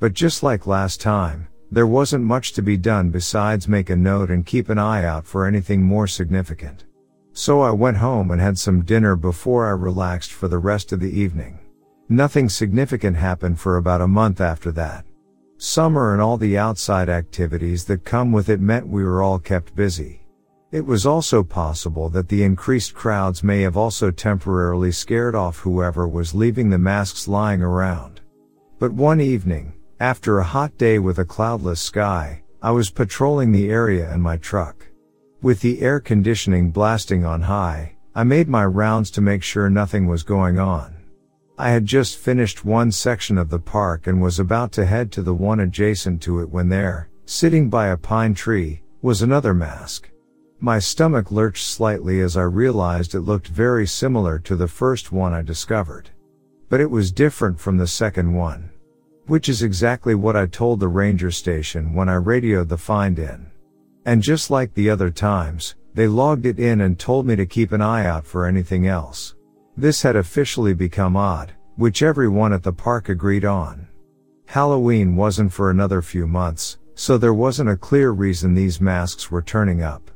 But 0.00 0.14
just 0.14 0.42
like 0.42 0.66
last 0.66 1.00
time, 1.00 1.46
there 1.70 1.86
wasn't 1.86 2.24
much 2.24 2.52
to 2.54 2.62
be 2.62 2.76
done 2.76 3.10
besides 3.10 3.68
make 3.68 3.88
a 3.88 3.96
note 3.96 4.30
and 4.30 4.44
keep 4.44 4.68
an 4.68 4.78
eye 4.78 5.04
out 5.04 5.24
for 5.24 5.46
anything 5.46 5.82
more 5.82 6.06
significant. 6.06 6.84
So 7.32 7.62
I 7.62 7.70
went 7.70 7.96
home 7.96 8.30
and 8.30 8.40
had 8.40 8.58
some 8.58 8.84
dinner 8.84 9.16
before 9.16 9.66
I 9.66 9.70
relaxed 9.70 10.32
for 10.32 10.48
the 10.48 10.58
rest 10.58 10.92
of 10.92 11.00
the 11.00 11.18
evening. 11.18 11.58
Nothing 12.08 12.50
significant 12.50 13.16
happened 13.16 13.58
for 13.58 13.78
about 13.78 14.02
a 14.02 14.08
month 14.08 14.40
after 14.40 14.70
that. 14.72 15.06
Summer 15.64 16.12
and 16.12 16.20
all 16.20 16.36
the 16.36 16.58
outside 16.58 17.08
activities 17.08 17.84
that 17.84 18.04
come 18.04 18.32
with 18.32 18.48
it 18.48 18.60
meant 18.60 18.84
we 18.84 19.04
were 19.04 19.22
all 19.22 19.38
kept 19.38 19.76
busy. 19.76 20.26
It 20.72 20.84
was 20.84 21.06
also 21.06 21.44
possible 21.44 22.08
that 22.08 22.28
the 22.28 22.42
increased 22.42 22.94
crowds 22.94 23.44
may 23.44 23.60
have 23.60 23.76
also 23.76 24.10
temporarily 24.10 24.90
scared 24.90 25.36
off 25.36 25.60
whoever 25.60 26.08
was 26.08 26.34
leaving 26.34 26.68
the 26.68 26.78
masks 26.78 27.28
lying 27.28 27.62
around. 27.62 28.22
But 28.80 28.92
one 28.92 29.20
evening, 29.20 29.72
after 30.00 30.40
a 30.40 30.44
hot 30.44 30.76
day 30.78 30.98
with 30.98 31.20
a 31.20 31.24
cloudless 31.24 31.80
sky, 31.80 32.42
I 32.60 32.72
was 32.72 32.90
patrolling 32.90 33.52
the 33.52 33.70
area 33.70 34.12
in 34.12 34.20
my 34.20 34.38
truck. 34.38 34.84
With 35.42 35.60
the 35.60 35.80
air 35.80 36.00
conditioning 36.00 36.72
blasting 36.72 37.24
on 37.24 37.40
high, 37.40 37.94
I 38.16 38.24
made 38.24 38.48
my 38.48 38.66
rounds 38.66 39.12
to 39.12 39.20
make 39.20 39.44
sure 39.44 39.70
nothing 39.70 40.08
was 40.08 40.24
going 40.24 40.58
on. 40.58 40.96
I 41.58 41.70
had 41.70 41.84
just 41.84 42.16
finished 42.16 42.64
one 42.64 42.90
section 42.90 43.36
of 43.36 43.50
the 43.50 43.58
park 43.58 44.06
and 44.06 44.22
was 44.22 44.38
about 44.38 44.72
to 44.72 44.86
head 44.86 45.12
to 45.12 45.22
the 45.22 45.34
one 45.34 45.60
adjacent 45.60 46.22
to 46.22 46.40
it 46.40 46.48
when 46.48 46.70
there, 46.70 47.10
sitting 47.26 47.68
by 47.68 47.88
a 47.88 47.96
pine 47.96 48.32
tree, 48.32 48.82
was 49.02 49.20
another 49.20 49.52
mask. 49.52 50.10
My 50.60 50.78
stomach 50.78 51.30
lurched 51.30 51.66
slightly 51.66 52.20
as 52.20 52.36
I 52.36 52.42
realized 52.42 53.14
it 53.14 53.20
looked 53.20 53.48
very 53.48 53.86
similar 53.86 54.38
to 54.40 54.56
the 54.56 54.68
first 54.68 55.12
one 55.12 55.34
I 55.34 55.42
discovered. 55.42 56.08
But 56.70 56.80
it 56.80 56.90
was 56.90 57.12
different 57.12 57.60
from 57.60 57.76
the 57.76 57.86
second 57.86 58.32
one. 58.32 58.70
Which 59.26 59.48
is 59.48 59.62
exactly 59.62 60.14
what 60.14 60.36
I 60.36 60.46
told 60.46 60.80
the 60.80 60.88
ranger 60.88 61.30
station 61.30 61.92
when 61.92 62.08
I 62.08 62.14
radioed 62.14 62.70
the 62.70 62.78
find 62.78 63.18
in. 63.18 63.50
And 64.06 64.22
just 64.22 64.50
like 64.50 64.72
the 64.72 64.88
other 64.88 65.10
times, 65.10 65.74
they 65.94 66.06
logged 66.06 66.46
it 66.46 66.58
in 66.58 66.80
and 66.80 66.98
told 66.98 67.26
me 67.26 67.36
to 67.36 67.44
keep 67.44 67.72
an 67.72 67.82
eye 67.82 68.06
out 68.06 68.26
for 68.26 68.46
anything 68.46 68.86
else. 68.86 69.34
This 69.76 70.02
had 70.02 70.16
officially 70.16 70.74
become 70.74 71.16
odd, 71.16 71.52
which 71.76 72.02
everyone 72.02 72.52
at 72.52 72.62
the 72.62 72.72
park 72.72 73.08
agreed 73.08 73.44
on. 73.44 73.88
Halloween 74.46 75.16
wasn't 75.16 75.52
for 75.52 75.70
another 75.70 76.02
few 76.02 76.26
months, 76.26 76.78
so 76.94 77.16
there 77.16 77.32
wasn't 77.32 77.70
a 77.70 77.76
clear 77.76 78.10
reason 78.10 78.52
these 78.52 78.82
masks 78.82 79.30
were 79.30 79.40
turning 79.40 79.82
up. 79.82 80.10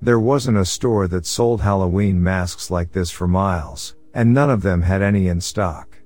There 0.00 0.20
wasn't 0.20 0.58
a 0.58 0.64
store 0.64 1.08
that 1.08 1.26
sold 1.26 1.60
Halloween 1.60 2.22
masks 2.22 2.70
like 2.70 2.92
this 2.92 3.10
for 3.10 3.26
miles, 3.26 3.96
and 4.14 4.32
none 4.32 4.48
of 4.48 4.62
them 4.62 4.82
had 4.82 5.02
any 5.02 5.26
in 5.26 5.40
stock. 5.40 5.98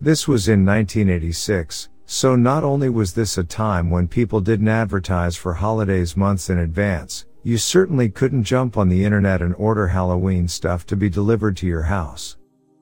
This 0.00 0.28
was 0.28 0.48
in 0.48 0.66
1986, 0.66 1.88
so 2.04 2.36
not 2.36 2.62
only 2.62 2.90
was 2.90 3.14
this 3.14 3.38
a 3.38 3.44
time 3.44 3.88
when 3.88 4.06
people 4.06 4.40
didn't 4.40 4.68
advertise 4.68 5.34
for 5.34 5.54
holidays 5.54 6.16
months 6.16 6.50
in 6.50 6.58
advance, 6.58 7.24
you 7.42 7.56
certainly 7.56 8.10
couldn't 8.10 8.44
jump 8.44 8.76
on 8.76 8.90
the 8.90 9.02
internet 9.04 9.40
and 9.40 9.54
order 9.54 9.88
Halloween 9.88 10.46
stuff 10.46 10.84
to 10.86 10.96
be 10.96 11.08
delivered 11.08 11.56
to 11.56 11.66
your 11.66 11.84
house. 11.84 12.36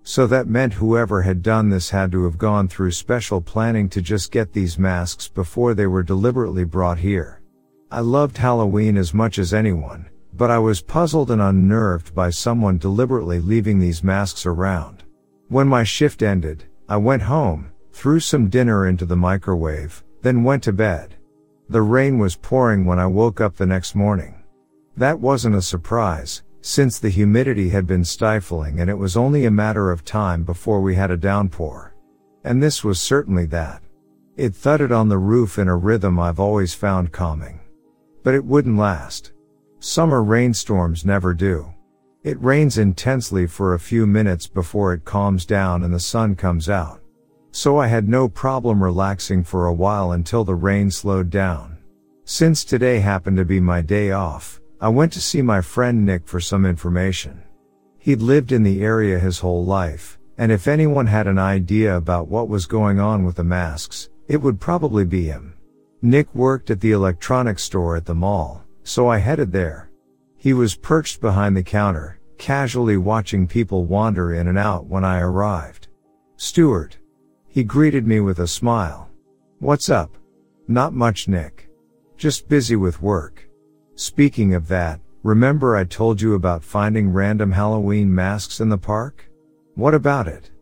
So 0.09 0.27
that 0.29 0.49
meant 0.49 0.73
whoever 0.73 1.21
had 1.21 1.43
done 1.43 1.69
this 1.69 1.91
had 1.91 2.11
to 2.13 2.25
have 2.25 2.39
gone 2.39 2.67
through 2.67 2.93
special 2.93 3.43
planning 3.43 3.91
to 3.91 4.01
just 4.01 4.33
get 4.33 4.55
these 4.55 4.79
masks 4.79 5.29
before 5.29 5.75
they 5.75 5.87
were 5.87 6.03
deliberately 6.03 6.65
brought 6.65 6.97
here. 6.97 7.43
I 7.91 8.01
loved 8.01 8.39
Halloween 8.39 8.97
as 8.97 9.13
much 9.13 9.39
as 9.39 9.53
anyone, 9.53 10.09
but 10.33 10.51
I 10.51 10.61
was 10.61 10.81
puzzled 10.81 11.31
and 11.31 11.43
unnerved 11.43 12.15
by 12.15 12.31
someone 12.31 12.79
deliberately 12.79 13.39
leaving 13.39 13.79
these 13.79 14.03
masks 14.03 14.47
around. 14.47 15.05
When 15.49 15.69
my 15.69 15.85
shift 15.85 16.23
ended, 16.23 16.65
I 16.89 16.97
went 16.97 17.21
home, 17.21 17.71
threw 17.93 18.19
some 18.19 18.49
dinner 18.49 18.87
into 18.87 19.05
the 19.05 19.15
microwave, 19.15 20.03
then 20.23 20.43
went 20.43 20.63
to 20.63 20.73
bed. 20.73 21.17
The 21.69 21.83
rain 21.83 22.17
was 22.19 22.35
pouring 22.35 22.87
when 22.87 22.99
I 22.99 23.07
woke 23.07 23.43
up 23.43 23.57
the 23.57 23.67
next 23.67 23.95
morning. 23.95 24.43
That 24.97 25.21
wasn't 25.21 25.57
a 25.57 25.61
surprise, 25.61 26.45
since 26.61 26.99
the 26.99 27.09
humidity 27.09 27.69
had 27.69 27.87
been 27.87 28.05
stifling 28.05 28.81
and 28.81 28.91
it 28.91 28.99
was 28.99 29.17
only 29.17 29.45
a 29.45 29.51
matter 29.51 29.91
of 29.91 30.05
time 30.05 30.45
before 30.45 30.81
we 30.81 30.95
had 30.95 31.11
a 31.11 31.17
downpour. 31.17 31.95
And 32.45 32.63
this 32.63 32.83
was 32.85 33.01
certainly 33.01 33.47
that. 33.47 33.83
It 34.37 34.55
thudded 34.55 34.93
on 34.93 35.09
the 35.09 35.19
roof 35.19 35.59
in 35.59 35.69
a 35.69 35.77
rhythm 35.77 36.19
I've 36.19 36.41
always 36.41 36.75
found 36.75 37.13
calming. 37.13 37.61
But 38.23 38.35
it 38.35 38.45
wouldn't 38.45 38.79
last. 38.79 39.33
Summer 39.81 40.23
rainstorms 40.23 41.05
never 41.05 41.35
do. 41.35 41.73
It 42.25 42.43
rains 42.43 42.79
intensely 42.79 43.47
for 43.47 43.75
a 43.75 43.81
few 43.81 44.07
minutes 44.07 44.47
before 44.47 44.93
it 44.93 45.05
calms 45.05 45.47
down 45.47 45.85
and 45.85 45.95
the 45.95 46.01
sun 46.01 46.35
comes 46.35 46.69
out. 46.69 47.01
So 47.53 47.79
I 47.79 47.87
had 47.87 48.09
no 48.09 48.29
problem 48.29 48.83
relaxing 48.83 49.43
for 49.43 49.67
a 49.67 49.73
while 49.73 50.13
until 50.13 50.45
the 50.45 50.55
rain 50.55 50.91
slowed 50.91 51.31
down. 51.31 51.79
Since 52.25 52.65
today 52.65 53.01
happened 53.01 53.37
to 53.39 53.45
be 53.45 53.59
my 53.59 53.81
day 53.81 54.11
off, 54.11 54.61
I 54.81 54.89
went 54.89 55.13
to 55.15 55.21
see 55.21 55.43
my 55.43 55.61
friend 55.61 56.07
Nick 56.07 56.29
for 56.29 56.39
some 56.39 56.65
information. 56.65 57.43
He'd 57.99 58.23
lived 58.23 58.53
in 58.53 58.63
the 58.63 58.83
area 58.83 59.19
his 59.19 59.41
whole 59.41 59.65
life, 59.65 60.21
and 60.37 60.53
if 60.53 60.69
anyone 60.69 61.09
had 61.09 61.27
an 61.27 61.39
idea 61.39 61.97
about 61.97 62.29
what 62.29 62.49
was 62.49 62.67
going 62.67 63.01
on 63.01 63.25
with 63.25 63.37
the 63.37 63.45
masks, 63.45 64.09
it 64.29 64.37
would 64.37 64.61
probably 64.61 65.05
be 65.05 65.25
him. 65.25 65.55
Nick 66.01 66.33
worked 66.33 66.71
at 66.71 66.81
the 66.81 66.93
electronics 66.93 67.65
store 67.65 67.97
at 67.97 68.07
the 68.07 68.15
mall, 68.15 68.63
so 68.85 69.09
I 69.09 69.19
headed 69.19 69.51
there. 69.51 69.91
He 70.37 70.53
was 70.53 70.77
perched 70.77 71.21
behind 71.21 71.57
the 71.57 71.63
counter, 71.65 72.21
casually 72.39 72.99
watching 72.99 73.49
people 73.49 73.85
wander 73.85 74.35
in 74.35 74.47
and 74.47 74.57
out 74.59 74.87
when 74.87 75.05
I 75.05 75.19
arrived. 75.19 75.89
Stuart. 76.37 76.99
He 77.49 77.65
greeted 77.65 78.07
me 78.07 78.21
with 78.21 78.39
a 78.39 78.47
smile. 78.47 79.11
What's 79.59 79.91
up? 79.91 80.17
Not 80.69 80.93
much, 80.93 81.27
Nick. 81.27 81.69
Just 82.17 82.49
busy 82.49 82.77
with 82.77 83.03
work. 83.03 83.48
Speaking 83.99 84.55
of 84.55 84.69
that, 84.69 85.01
remember 85.25 85.75
I 85.75 85.83
told 85.83 86.21
you 86.21 86.35
about 86.35 86.63
finding 86.63 87.13
random 87.13 87.51
Halloween 87.51 88.15
masks 88.15 88.61
in 88.61 88.69
the 88.69 88.79
park? 88.79 89.29
What 89.75 89.93
about 89.93 90.29
it? 90.29 90.53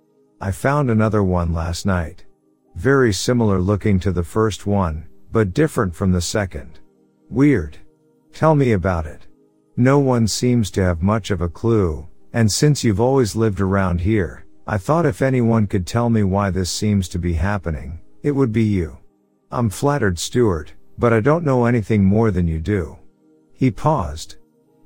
I 0.40 0.50
found 0.50 0.90
another 0.90 1.22
one 1.22 1.52
last 1.52 1.84
night. 1.84 2.24
Very 2.76 3.12
similar 3.12 3.60
looking 3.60 4.00
to 4.00 4.10
the 4.10 4.22
first 4.22 4.66
one, 4.66 5.06
but 5.32 5.52
different 5.52 5.94
from 5.94 6.12
the 6.12 6.20
second. 6.22 6.78
Weird. 7.28 7.76
Tell 8.32 8.54
me 8.54 8.72
about 8.72 9.04
it. 9.04 9.26
No 9.76 9.98
one 9.98 10.26
seems 10.26 10.70
to 10.70 10.82
have 10.82 11.02
much 11.02 11.30
of 11.30 11.42
a 11.42 11.48
clue, 11.50 12.08
and 12.32 12.50
since 12.50 12.84
you've 12.84 13.00
always 13.02 13.36
lived 13.36 13.60
around 13.60 14.00
here, 14.00 14.46
I 14.66 14.78
thought 14.78 15.04
if 15.04 15.20
anyone 15.20 15.66
could 15.66 15.86
tell 15.86 16.08
me 16.08 16.22
why 16.22 16.48
this 16.48 16.70
seems 16.70 17.06
to 17.10 17.18
be 17.18 17.34
happening, 17.34 18.00
it 18.22 18.30
would 18.30 18.50
be 18.50 18.64
you. 18.64 18.96
I'm 19.50 19.68
flattered, 19.68 20.18
Stuart, 20.18 20.72
but 20.96 21.12
I 21.12 21.20
don't 21.20 21.44
know 21.44 21.66
anything 21.66 22.02
more 22.02 22.30
than 22.30 22.48
you 22.48 22.60
do. 22.60 22.96
He 23.56 23.70
paused. 23.70 24.36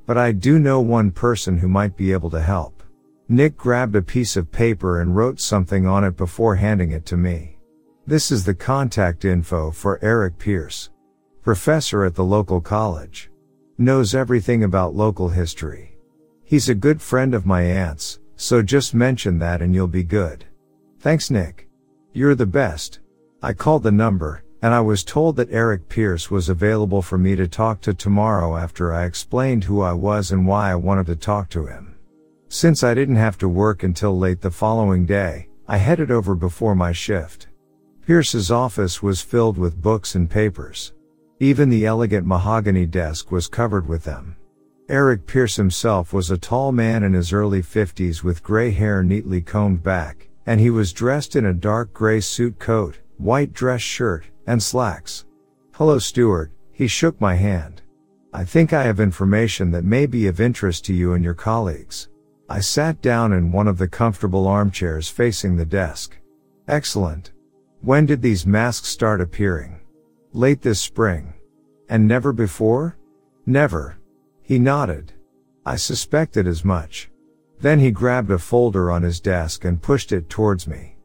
But 0.06 0.16
I 0.16 0.32
do 0.32 0.58
know 0.58 0.80
one 0.80 1.10
person 1.10 1.58
who 1.58 1.68
might 1.68 1.96
be 1.96 2.12
able 2.12 2.30
to 2.30 2.40
help. 2.40 2.82
Nick 3.28 3.56
grabbed 3.56 3.94
a 3.94 4.02
piece 4.02 4.36
of 4.36 4.50
paper 4.50 5.00
and 5.00 5.14
wrote 5.14 5.40
something 5.40 5.86
on 5.86 6.04
it 6.04 6.16
before 6.16 6.56
handing 6.56 6.90
it 6.90 7.04
to 7.06 7.16
me. 7.16 7.58
This 8.06 8.30
is 8.30 8.44
the 8.44 8.54
contact 8.54 9.24
info 9.24 9.70
for 9.70 10.02
Eric 10.02 10.38
Pierce, 10.38 10.90
professor 11.42 12.04
at 12.04 12.14
the 12.14 12.24
local 12.24 12.60
college 12.60 13.30
knows 13.80 14.14
everything 14.14 14.62
about 14.62 14.94
local 14.94 15.30
history. 15.30 15.96
He's 16.44 16.68
a 16.68 16.74
good 16.74 17.00
friend 17.00 17.34
of 17.34 17.46
my 17.46 17.62
aunt's, 17.62 18.20
so 18.36 18.60
just 18.60 18.94
mention 18.94 19.38
that 19.38 19.62
and 19.62 19.74
you'll 19.74 19.86
be 19.86 20.04
good. 20.04 20.44
Thanks 20.98 21.30
Nick. 21.30 21.66
You're 22.12 22.34
the 22.34 22.44
best. 22.44 23.00
I 23.42 23.54
called 23.54 23.82
the 23.82 23.90
number, 23.90 24.44
and 24.62 24.74
I 24.74 24.80
was 24.80 25.04
told 25.04 25.36
that 25.36 25.50
Eric 25.50 25.88
Pierce 25.88 26.30
was 26.30 26.48
available 26.48 27.00
for 27.00 27.16
me 27.16 27.34
to 27.36 27.48
talk 27.48 27.80
to 27.82 27.94
tomorrow 27.94 28.56
after 28.56 28.92
I 28.92 29.04
explained 29.04 29.64
who 29.64 29.80
I 29.80 29.92
was 29.92 30.32
and 30.32 30.46
why 30.46 30.70
I 30.70 30.74
wanted 30.74 31.06
to 31.06 31.16
talk 31.16 31.48
to 31.50 31.66
him. 31.66 31.96
Since 32.48 32.82
I 32.82 32.94
didn't 32.94 33.16
have 33.16 33.38
to 33.38 33.48
work 33.48 33.82
until 33.84 34.18
late 34.18 34.40
the 34.40 34.50
following 34.50 35.06
day, 35.06 35.48
I 35.66 35.76
headed 35.76 36.10
over 36.10 36.34
before 36.34 36.74
my 36.74 36.92
shift. 36.92 37.46
Pierce's 38.04 38.50
office 38.50 39.02
was 39.02 39.22
filled 39.22 39.56
with 39.56 39.80
books 39.80 40.14
and 40.14 40.28
papers. 40.28 40.92
Even 41.38 41.70
the 41.70 41.86
elegant 41.86 42.26
mahogany 42.26 42.84
desk 42.84 43.30
was 43.30 43.46
covered 43.46 43.88
with 43.88 44.04
them. 44.04 44.36
Eric 44.88 45.26
Pierce 45.26 45.54
himself 45.54 46.12
was 46.12 46.30
a 46.30 46.36
tall 46.36 46.72
man 46.72 47.04
in 47.04 47.12
his 47.12 47.32
early 47.32 47.62
50s 47.62 48.24
with 48.24 48.42
gray 48.42 48.72
hair 48.72 49.04
neatly 49.04 49.40
combed 49.40 49.82
back, 49.84 50.28
and 50.46 50.60
he 50.60 50.68
was 50.68 50.92
dressed 50.92 51.36
in 51.36 51.46
a 51.46 51.54
dark 51.54 51.92
gray 51.92 52.20
suit 52.20 52.58
coat, 52.58 52.98
white 53.16 53.52
dress 53.52 53.80
shirt, 53.80 54.24
and 54.50 54.60
slacks. 54.60 55.26
Hello 55.74 55.96
Stuart, 56.00 56.50
he 56.72 56.88
shook 56.88 57.20
my 57.20 57.36
hand. 57.36 57.82
I 58.32 58.44
think 58.44 58.72
I 58.72 58.82
have 58.82 58.98
information 58.98 59.70
that 59.70 59.84
may 59.84 60.06
be 60.06 60.26
of 60.26 60.40
interest 60.40 60.84
to 60.86 60.92
you 60.92 61.12
and 61.12 61.22
your 61.22 61.34
colleagues. 61.34 62.08
I 62.48 62.58
sat 62.58 63.00
down 63.00 63.32
in 63.32 63.52
one 63.52 63.68
of 63.68 63.78
the 63.78 63.86
comfortable 63.86 64.48
armchairs 64.48 65.08
facing 65.08 65.56
the 65.56 65.64
desk. 65.64 66.18
Excellent. 66.66 67.30
When 67.82 68.06
did 68.06 68.22
these 68.22 68.44
masks 68.44 68.88
start 68.88 69.20
appearing? 69.20 69.78
Late 70.32 70.62
this 70.62 70.80
spring. 70.80 71.32
And 71.88 72.08
never 72.08 72.32
before? 72.32 72.98
Never. 73.46 73.98
He 74.42 74.58
nodded. 74.58 75.12
I 75.64 75.76
suspected 75.76 76.48
as 76.48 76.64
much. 76.64 77.08
Then 77.60 77.78
he 77.78 77.92
grabbed 77.92 78.32
a 78.32 78.38
folder 78.38 78.90
on 78.90 79.04
his 79.04 79.20
desk 79.20 79.64
and 79.64 79.80
pushed 79.80 80.10
it 80.10 80.28
towards 80.28 80.66
me. 80.66 80.96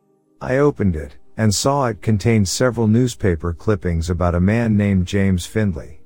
I 0.42 0.58
opened 0.58 0.96
it 0.96 1.18
and 1.38 1.54
saw 1.54 1.88
it 1.88 2.02
contained 2.02 2.48
several 2.48 2.88
newspaper 2.88 3.54
clippings 3.54 4.10
about 4.10 4.36
a 4.36 4.40
man 4.40 4.78
named 4.78 5.06
James 5.06 5.46
Findlay. 5.46 6.00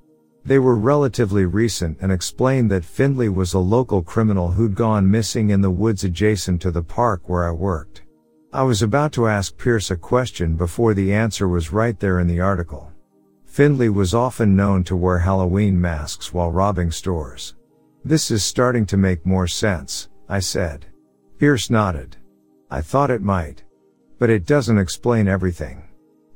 They 0.46 0.60
were 0.60 0.76
relatively 0.76 1.46
recent 1.46 1.98
and 2.02 2.12
explained 2.12 2.72
that 2.72 2.86
Findlay 2.86 3.30
was 3.30 3.54
a 3.54 3.60
local 3.60 4.02
criminal 4.02 4.52
who'd 4.52 4.74
gone 4.74 5.10
missing 5.10 5.50
in 5.50 5.62
the 5.62 5.70
woods 5.70 6.04
adjacent 6.04 6.62
to 6.62 6.72
the 6.72 6.82
park 6.82 7.28
where 7.28 7.48
I 7.48 7.52
worked. 7.52 8.04
I 8.52 8.64
was 8.64 8.82
about 8.82 9.12
to 9.14 9.28
ask 9.28 9.56
Pierce 9.58 9.92
a 9.92 9.96
question 9.96 10.56
before 10.56 10.96
the 10.96 11.14
answer 11.14 11.48
was 11.48 11.72
right 11.72 12.00
there 12.00 12.20
in 12.20 12.28
the 12.28 12.40
article. 12.40 12.92
Findlay 13.46 13.90
was 13.90 14.14
often 14.14 14.56
known 14.56 14.84
to 14.86 14.96
wear 14.96 15.20
Halloween 15.20 15.80
masks 15.80 16.34
while 16.34 16.52
robbing 16.52 16.90
stores. 16.90 17.56
This 18.04 18.32
is 18.32 18.44
starting 18.44 18.86
to 18.88 18.98
make 18.98 19.26
more 19.26 19.48
sense, 19.48 20.10
I 20.28 20.40
said. 20.40 20.86
Pierce 21.38 21.70
nodded. 21.70 22.18
I 22.72 22.82
thought 22.82 23.12
it 23.12 23.22
might. 23.22 23.64
But 24.20 24.30
it 24.30 24.46
doesn't 24.46 24.78
explain 24.78 25.28
everything. 25.28 25.82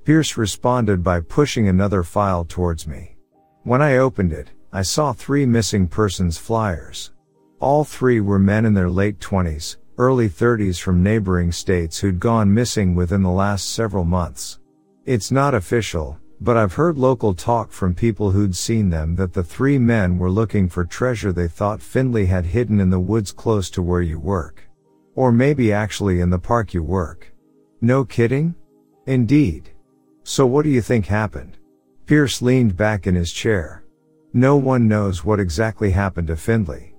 Pierce 0.06 0.38
responded 0.38 1.04
by 1.04 1.20
pushing 1.20 1.68
another 1.68 2.02
file 2.02 2.46
towards 2.46 2.88
me. 2.88 3.18
When 3.64 3.82
I 3.82 3.98
opened 3.98 4.34
it, 4.34 4.50
I 4.72 4.82
saw 4.82 5.14
three 5.14 5.46
missing 5.46 5.88
persons 5.88 6.38
flyers. 6.38 7.12
All 7.60 7.84
three 7.84 8.22
were 8.22 8.40
men 8.40 8.66
in 8.66 8.74
their 8.74 8.90
late 8.90 9.20
20s, 9.20 9.78
early 9.98 10.30
30s 10.30 10.80
from 10.80 11.04
neighboring 11.04 11.52
states 11.52 12.00
who'd 12.00 12.20
gone 12.20 12.54
missing 12.54 12.96
within 12.96 13.22
the 13.22 13.30
last 13.30 13.74
several 13.74 14.06
months. 14.06 14.60
It's 15.06 15.32
not 15.32 15.54
official, 15.54 16.18
but 16.40 16.58
I've 16.58 16.74
heard 16.74 16.98
local 16.98 17.34
talk 17.34 17.72
from 17.72 17.94
people 17.94 18.32
who'd 18.32 18.56
seen 18.56 18.90
them 18.90 19.16
that 19.16 19.34
the 19.34 19.44
three 19.44 19.78
men 19.78 20.18
were 20.18 20.32
looking 20.32 20.70
for 20.70 20.86
treasure 20.86 21.34
they 21.34 21.48
thought 21.50 21.82
Findlay 21.82 22.26
had 22.26 22.46
hidden 22.46 22.80
in 22.80 22.90
the 22.90 23.00
woods 23.00 23.34
close 23.34 23.70
to 23.72 23.82
where 23.82 24.02
you 24.02 24.20
work. 24.20 24.64
Or 25.16 25.34
maybe 25.34 25.74
actually 25.74 26.22
in 26.22 26.30
the 26.30 26.40
park 26.40 26.74
you 26.74 26.82
work. 26.82 27.33
No 27.84 28.06
kidding? 28.06 28.56
Indeed. 29.08 29.70
So 30.24 30.46
what 30.46 30.64
do 30.64 30.70
you 30.70 30.82
think 30.82 31.06
happened? 31.06 31.58
Pierce 32.06 32.42
leaned 32.42 32.78
back 32.78 33.08
in 33.08 33.14
his 33.14 33.34
chair. 33.34 33.84
No 34.32 34.56
one 34.56 34.88
knows 34.88 35.26
what 35.26 35.42
exactly 35.42 35.92
happened 35.92 36.28
to 36.28 36.38
Findlay. 36.38 36.94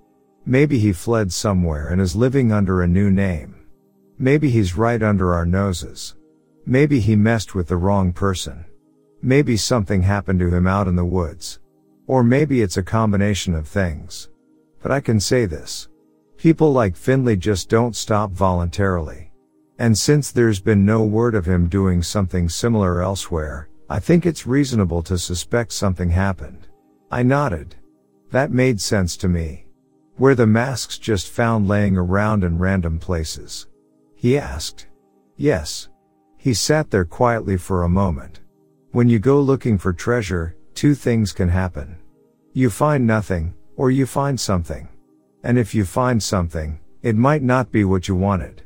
Maybe 0.44 0.78
he 0.78 0.92
fled 0.92 1.32
somewhere 1.32 1.88
and 1.88 2.02
is 2.02 2.14
living 2.14 2.52
under 2.52 2.82
a 2.82 2.86
new 2.86 3.10
name. 3.10 3.66
Maybe 4.18 4.50
he's 4.50 4.76
right 4.76 5.02
under 5.02 5.32
our 5.32 5.46
noses. 5.46 6.16
Maybe 6.66 7.00
he 7.00 7.16
messed 7.16 7.54
with 7.54 7.68
the 7.68 7.78
wrong 7.78 8.12
person. 8.12 8.62
Maybe 9.22 9.56
something 9.56 10.02
happened 10.02 10.40
to 10.40 10.54
him 10.54 10.66
out 10.66 10.86
in 10.86 10.96
the 10.96 11.04
woods. 11.04 11.60
Or 12.06 12.22
maybe 12.22 12.60
it's 12.60 12.76
a 12.76 12.82
combination 12.82 13.54
of 13.54 13.66
things. 13.66 14.28
But 14.82 14.92
I 14.92 15.00
can 15.00 15.18
say 15.18 15.46
this. 15.46 15.88
People 16.36 16.74
like 16.74 16.94
Findlay 16.94 17.36
just 17.36 17.70
don't 17.70 17.96
stop 17.96 18.32
voluntarily. 18.32 19.30
And 19.78 19.98
since 19.98 20.30
there's 20.30 20.60
been 20.60 20.86
no 20.86 21.02
word 21.02 21.34
of 21.34 21.46
him 21.46 21.68
doing 21.68 22.02
something 22.02 22.48
similar 22.48 23.02
elsewhere, 23.02 23.68
I 23.90 23.98
think 23.98 24.24
it's 24.24 24.46
reasonable 24.46 25.02
to 25.02 25.18
suspect 25.18 25.72
something 25.72 26.10
happened. 26.10 26.68
I 27.10 27.22
nodded. 27.22 27.74
That 28.30 28.50
made 28.50 28.80
sense 28.80 29.16
to 29.18 29.28
me. 29.28 29.66
Were 30.18 30.34
the 30.34 30.46
masks 30.46 30.96
just 30.98 31.28
found 31.28 31.68
laying 31.68 31.96
around 31.96 32.44
in 32.44 32.58
random 32.58 32.98
places? 32.98 33.66
He 34.14 34.38
asked. 34.38 34.86
Yes. 35.36 35.88
He 36.38 36.54
sat 36.54 36.90
there 36.90 37.04
quietly 37.04 37.56
for 37.56 37.82
a 37.82 37.88
moment. 37.88 38.40
When 38.92 39.08
you 39.08 39.18
go 39.18 39.40
looking 39.40 39.76
for 39.76 39.92
treasure, 39.92 40.56
two 40.74 40.94
things 40.94 41.32
can 41.32 41.48
happen. 41.48 41.96
You 42.52 42.70
find 42.70 43.06
nothing, 43.06 43.54
or 43.76 43.90
you 43.90 44.06
find 44.06 44.38
something. 44.38 44.88
And 45.42 45.58
if 45.58 45.74
you 45.74 45.84
find 45.84 46.22
something, 46.22 46.78
it 47.02 47.16
might 47.16 47.42
not 47.42 47.72
be 47.72 47.84
what 47.84 48.08
you 48.08 48.14
wanted. 48.14 48.62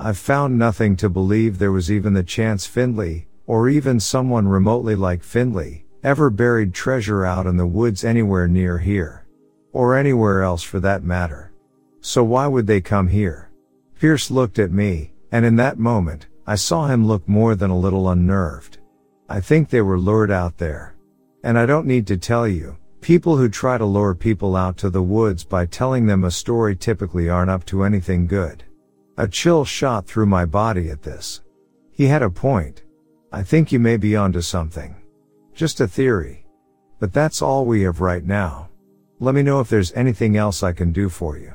I've 0.00 0.18
found 0.18 0.56
nothing 0.56 0.94
to 0.96 1.08
believe 1.08 1.58
there 1.58 1.72
was 1.72 1.90
even 1.90 2.12
the 2.12 2.22
chance 2.22 2.66
Findlay, 2.66 3.26
or 3.46 3.68
even 3.68 3.98
someone 3.98 4.46
remotely 4.46 4.94
like 4.94 5.24
Findlay, 5.24 5.86
ever 6.04 6.30
buried 6.30 6.72
treasure 6.72 7.24
out 7.24 7.46
in 7.46 7.56
the 7.56 7.66
woods 7.66 8.04
anywhere 8.04 8.46
near 8.46 8.78
here. 8.78 9.26
Or 9.72 9.96
anywhere 9.96 10.42
else 10.42 10.62
for 10.62 10.78
that 10.80 11.02
matter. 11.02 11.52
So 12.00 12.22
why 12.22 12.46
would 12.46 12.68
they 12.68 12.80
come 12.80 13.08
here? 13.08 13.50
Pierce 13.98 14.30
looked 14.30 14.60
at 14.60 14.70
me, 14.70 15.14
and 15.32 15.44
in 15.44 15.56
that 15.56 15.78
moment, 15.78 16.28
I 16.46 16.54
saw 16.54 16.86
him 16.86 17.06
look 17.06 17.28
more 17.28 17.56
than 17.56 17.70
a 17.70 17.78
little 17.78 18.10
unnerved. 18.10 18.78
I 19.28 19.40
think 19.40 19.68
they 19.68 19.82
were 19.82 19.98
lured 19.98 20.30
out 20.30 20.58
there. 20.58 20.94
And 21.42 21.58
I 21.58 21.66
don't 21.66 21.86
need 21.86 22.06
to 22.06 22.16
tell 22.16 22.46
you, 22.46 22.76
people 23.00 23.36
who 23.36 23.48
try 23.48 23.76
to 23.76 23.84
lure 23.84 24.14
people 24.14 24.54
out 24.54 24.76
to 24.78 24.90
the 24.90 25.02
woods 25.02 25.42
by 25.42 25.66
telling 25.66 26.06
them 26.06 26.22
a 26.22 26.30
story 26.30 26.76
typically 26.76 27.28
aren't 27.28 27.50
up 27.50 27.64
to 27.66 27.82
anything 27.82 28.28
good. 28.28 28.62
A 29.18 29.26
chill 29.26 29.64
shot 29.64 30.06
through 30.06 30.26
my 30.26 30.44
body 30.44 30.90
at 30.90 31.02
this. 31.02 31.42
He 31.90 32.04
had 32.04 32.22
a 32.22 32.30
point. 32.30 32.84
I 33.32 33.42
think 33.42 33.72
you 33.72 33.80
may 33.80 33.96
be 33.96 34.14
onto 34.14 34.40
something. 34.40 34.94
Just 35.54 35.80
a 35.80 35.88
theory. 35.88 36.46
But 37.00 37.12
that's 37.12 37.42
all 37.42 37.66
we 37.66 37.82
have 37.82 38.00
right 38.00 38.24
now. 38.24 38.68
Let 39.18 39.34
me 39.34 39.42
know 39.42 39.58
if 39.58 39.68
there's 39.68 39.92
anything 39.94 40.36
else 40.36 40.62
I 40.62 40.70
can 40.70 40.92
do 40.92 41.08
for 41.08 41.36
you. 41.36 41.52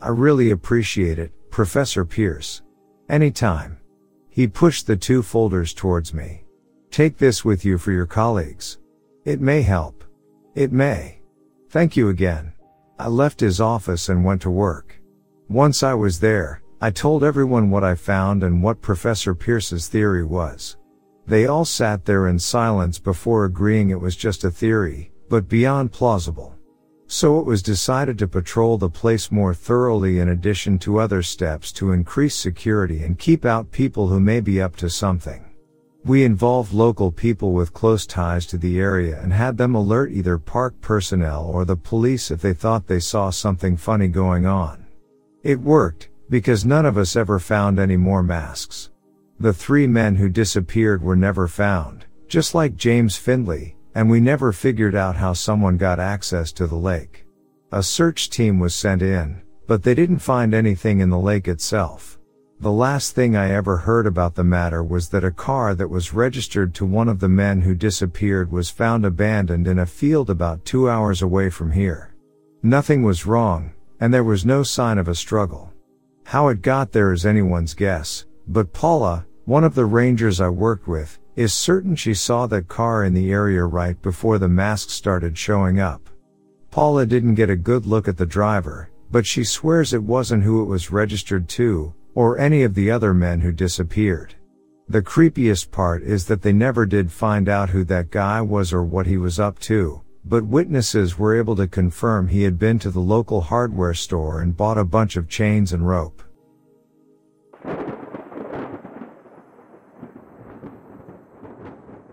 I 0.00 0.10
really 0.10 0.52
appreciate 0.52 1.18
it, 1.18 1.32
Professor 1.50 2.04
Pierce. 2.04 2.62
Anytime. 3.08 3.80
He 4.28 4.46
pushed 4.46 4.86
the 4.86 4.96
two 4.96 5.24
folders 5.24 5.74
towards 5.74 6.14
me. 6.14 6.44
Take 6.92 7.18
this 7.18 7.44
with 7.44 7.64
you 7.64 7.76
for 7.76 7.90
your 7.90 8.06
colleagues. 8.06 8.78
It 9.24 9.40
may 9.40 9.62
help. 9.62 10.04
It 10.54 10.70
may. 10.70 11.18
Thank 11.70 11.96
you 11.96 12.08
again. 12.08 12.52
I 13.00 13.08
left 13.08 13.40
his 13.40 13.60
office 13.60 14.08
and 14.08 14.24
went 14.24 14.42
to 14.42 14.50
work. 14.50 15.00
Once 15.48 15.82
I 15.82 15.94
was 15.94 16.20
there, 16.20 16.62
I 16.82 16.90
told 16.90 17.22
everyone 17.22 17.68
what 17.68 17.84
I 17.84 17.94
found 17.94 18.42
and 18.42 18.62
what 18.62 18.80
Professor 18.80 19.34
Pierce's 19.34 19.88
theory 19.88 20.24
was. 20.24 20.78
They 21.26 21.46
all 21.46 21.66
sat 21.66 22.06
there 22.06 22.28
in 22.28 22.38
silence 22.38 22.98
before 22.98 23.44
agreeing 23.44 23.90
it 23.90 24.00
was 24.00 24.16
just 24.16 24.44
a 24.44 24.50
theory, 24.50 25.12
but 25.28 25.46
beyond 25.46 25.92
plausible. 25.92 26.54
So 27.06 27.38
it 27.38 27.44
was 27.44 27.62
decided 27.62 28.18
to 28.18 28.26
patrol 28.26 28.78
the 28.78 28.88
place 28.88 29.30
more 29.30 29.52
thoroughly 29.52 30.20
in 30.20 30.30
addition 30.30 30.78
to 30.78 31.00
other 31.00 31.22
steps 31.22 31.70
to 31.72 31.92
increase 31.92 32.34
security 32.34 33.02
and 33.02 33.18
keep 33.18 33.44
out 33.44 33.72
people 33.72 34.08
who 34.08 34.18
may 34.18 34.40
be 34.40 34.62
up 34.62 34.76
to 34.76 34.88
something. 34.88 35.44
We 36.04 36.24
involved 36.24 36.72
local 36.72 37.12
people 37.12 37.52
with 37.52 37.74
close 37.74 38.06
ties 38.06 38.46
to 38.46 38.56
the 38.56 38.80
area 38.80 39.20
and 39.20 39.34
had 39.34 39.58
them 39.58 39.74
alert 39.74 40.12
either 40.12 40.38
park 40.38 40.80
personnel 40.80 41.44
or 41.44 41.66
the 41.66 41.76
police 41.76 42.30
if 42.30 42.40
they 42.40 42.54
thought 42.54 42.86
they 42.86 43.00
saw 43.00 43.28
something 43.28 43.76
funny 43.76 44.08
going 44.08 44.46
on. 44.46 44.86
It 45.42 45.60
worked, 45.60 46.09
because 46.30 46.64
none 46.64 46.86
of 46.86 46.96
us 46.96 47.16
ever 47.16 47.40
found 47.40 47.78
any 47.78 47.96
more 47.96 48.22
masks. 48.22 48.90
The 49.40 49.52
three 49.52 49.86
men 49.86 50.14
who 50.14 50.28
disappeared 50.28 51.02
were 51.02 51.16
never 51.16 51.48
found, 51.48 52.06
just 52.28 52.54
like 52.54 52.76
James 52.76 53.16
Findlay, 53.16 53.74
and 53.96 54.08
we 54.08 54.20
never 54.20 54.52
figured 54.52 54.94
out 54.94 55.16
how 55.16 55.32
someone 55.32 55.76
got 55.76 55.98
access 55.98 56.52
to 56.52 56.68
the 56.68 56.76
lake. 56.76 57.26
A 57.72 57.82
search 57.82 58.30
team 58.30 58.60
was 58.60 58.74
sent 58.74 59.02
in, 59.02 59.42
but 59.66 59.82
they 59.82 59.94
didn't 59.94 60.20
find 60.20 60.54
anything 60.54 61.00
in 61.00 61.10
the 61.10 61.18
lake 61.18 61.48
itself. 61.48 62.18
The 62.60 62.70
last 62.70 63.14
thing 63.14 63.34
I 63.36 63.50
ever 63.52 63.78
heard 63.78 64.06
about 64.06 64.34
the 64.34 64.44
matter 64.44 64.84
was 64.84 65.08
that 65.08 65.24
a 65.24 65.30
car 65.30 65.74
that 65.74 65.88
was 65.88 66.12
registered 66.12 66.74
to 66.74 66.84
one 66.84 67.08
of 67.08 67.18
the 67.18 67.28
men 67.28 67.62
who 67.62 67.74
disappeared 67.74 68.52
was 68.52 68.68
found 68.70 69.04
abandoned 69.04 69.66
in 69.66 69.78
a 69.78 69.86
field 69.86 70.30
about 70.30 70.64
two 70.64 70.88
hours 70.88 71.22
away 71.22 71.50
from 71.50 71.72
here. 71.72 72.14
Nothing 72.62 73.02
was 73.02 73.26
wrong, 73.26 73.72
and 73.98 74.12
there 74.12 74.24
was 74.24 74.44
no 74.44 74.62
sign 74.62 74.98
of 74.98 75.08
a 75.08 75.14
struggle. 75.14 75.69
How 76.30 76.46
it 76.46 76.62
got 76.62 76.92
there 76.92 77.12
is 77.12 77.26
anyone's 77.26 77.74
guess, 77.74 78.24
but 78.46 78.72
Paula, 78.72 79.26
one 79.46 79.64
of 79.64 79.74
the 79.74 79.84
rangers 79.84 80.40
I 80.40 80.48
worked 80.48 80.86
with, 80.86 81.18
is 81.34 81.52
certain 81.52 81.96
she 81.96 82.14
saw 82.14 82.46
that 82.46 82.68
car 82.68 83.02
in 83.02 83.14
the 83.14 83.32
area 83.32 83.64
right 83.64 84.00
before 84.00 84.38
the 84.38 84.48
masks 84.48 84.92
started 84.92 85.36
showing 85.36 85.80
up. 85.80 86.08
Paula 86.70 87.04
didn't 87.04 87.34
get 87.34 87.50
a 87.50 87.56
good 87.56 87.84
look 87.84 88.06
at 88.06 88.16
the 88.16 88.26
driver, 88.26 88.90
but 89.10 89.26
she 89.26 89.42
swears 89.42 89.92
it 89.92 90.04
wasn't 90.04 90.44
who 90.44 90.62
it 90.62 90.66
was 90.66 90.92
registered 90.92 91.48
to, 91.48 91.92
or 92.14 92.38
any 92.38 92.62
of 92.62 92.74
the 92.74 92.92
other 92.92 93.12
men 93.12 93.40
who 93.40 93.50
disappeared. 93.50 94.36
The 94.88 95.02
creepiest 95.02 95.72
part 95.72 96.04
is 96.04 96.26
that 96.26 96.42
they 96.42 96.52
never 96.52 96.86
did 96.86 97.10
find 97.10 97.48
out 97.48 97.70
who 97.70 97.82
that 97.86 98.12
guy 98.12 98.40
was 98.40 98.72
or 98.72 98.84
what 98.84 99.08
he 99.08 99.16
was 99.16 99.40
up 99.40 99.58
to, 99.62 100.02
but 100.30 100.46
witnesses 100.46 101.18
were 101.18 101.36
able 101.36 101.56
to 101.56 101.66
confirm 101.66 102.28
he 102.28 102.44
had 102.44 102.56
been 102.56 102.78
to 102.78 102.88
the 102.88 103.00
local 103.00 103.40
hardware 103.40 103.92
store 103.92 104.40
and 104.40 104.56
bought 104.56 104.78
a 104.78 104.84
bunch 104.84 105.16
of 105.16 105.28
chains 105.28 105.72
and 105.72 105.88
rope. 105.88 106.22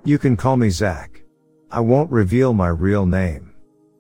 You 0.03 0.17
can 0.17 0.35
call 0.35 0.57
me 0.57 0.71
Zach. 0.71 1.21
I 1.69 1.79
won't 1.81 2.09
reveal 2.09 2.53
my 2.53 2.69
real 2.69 3.05
name. 3.05 3.53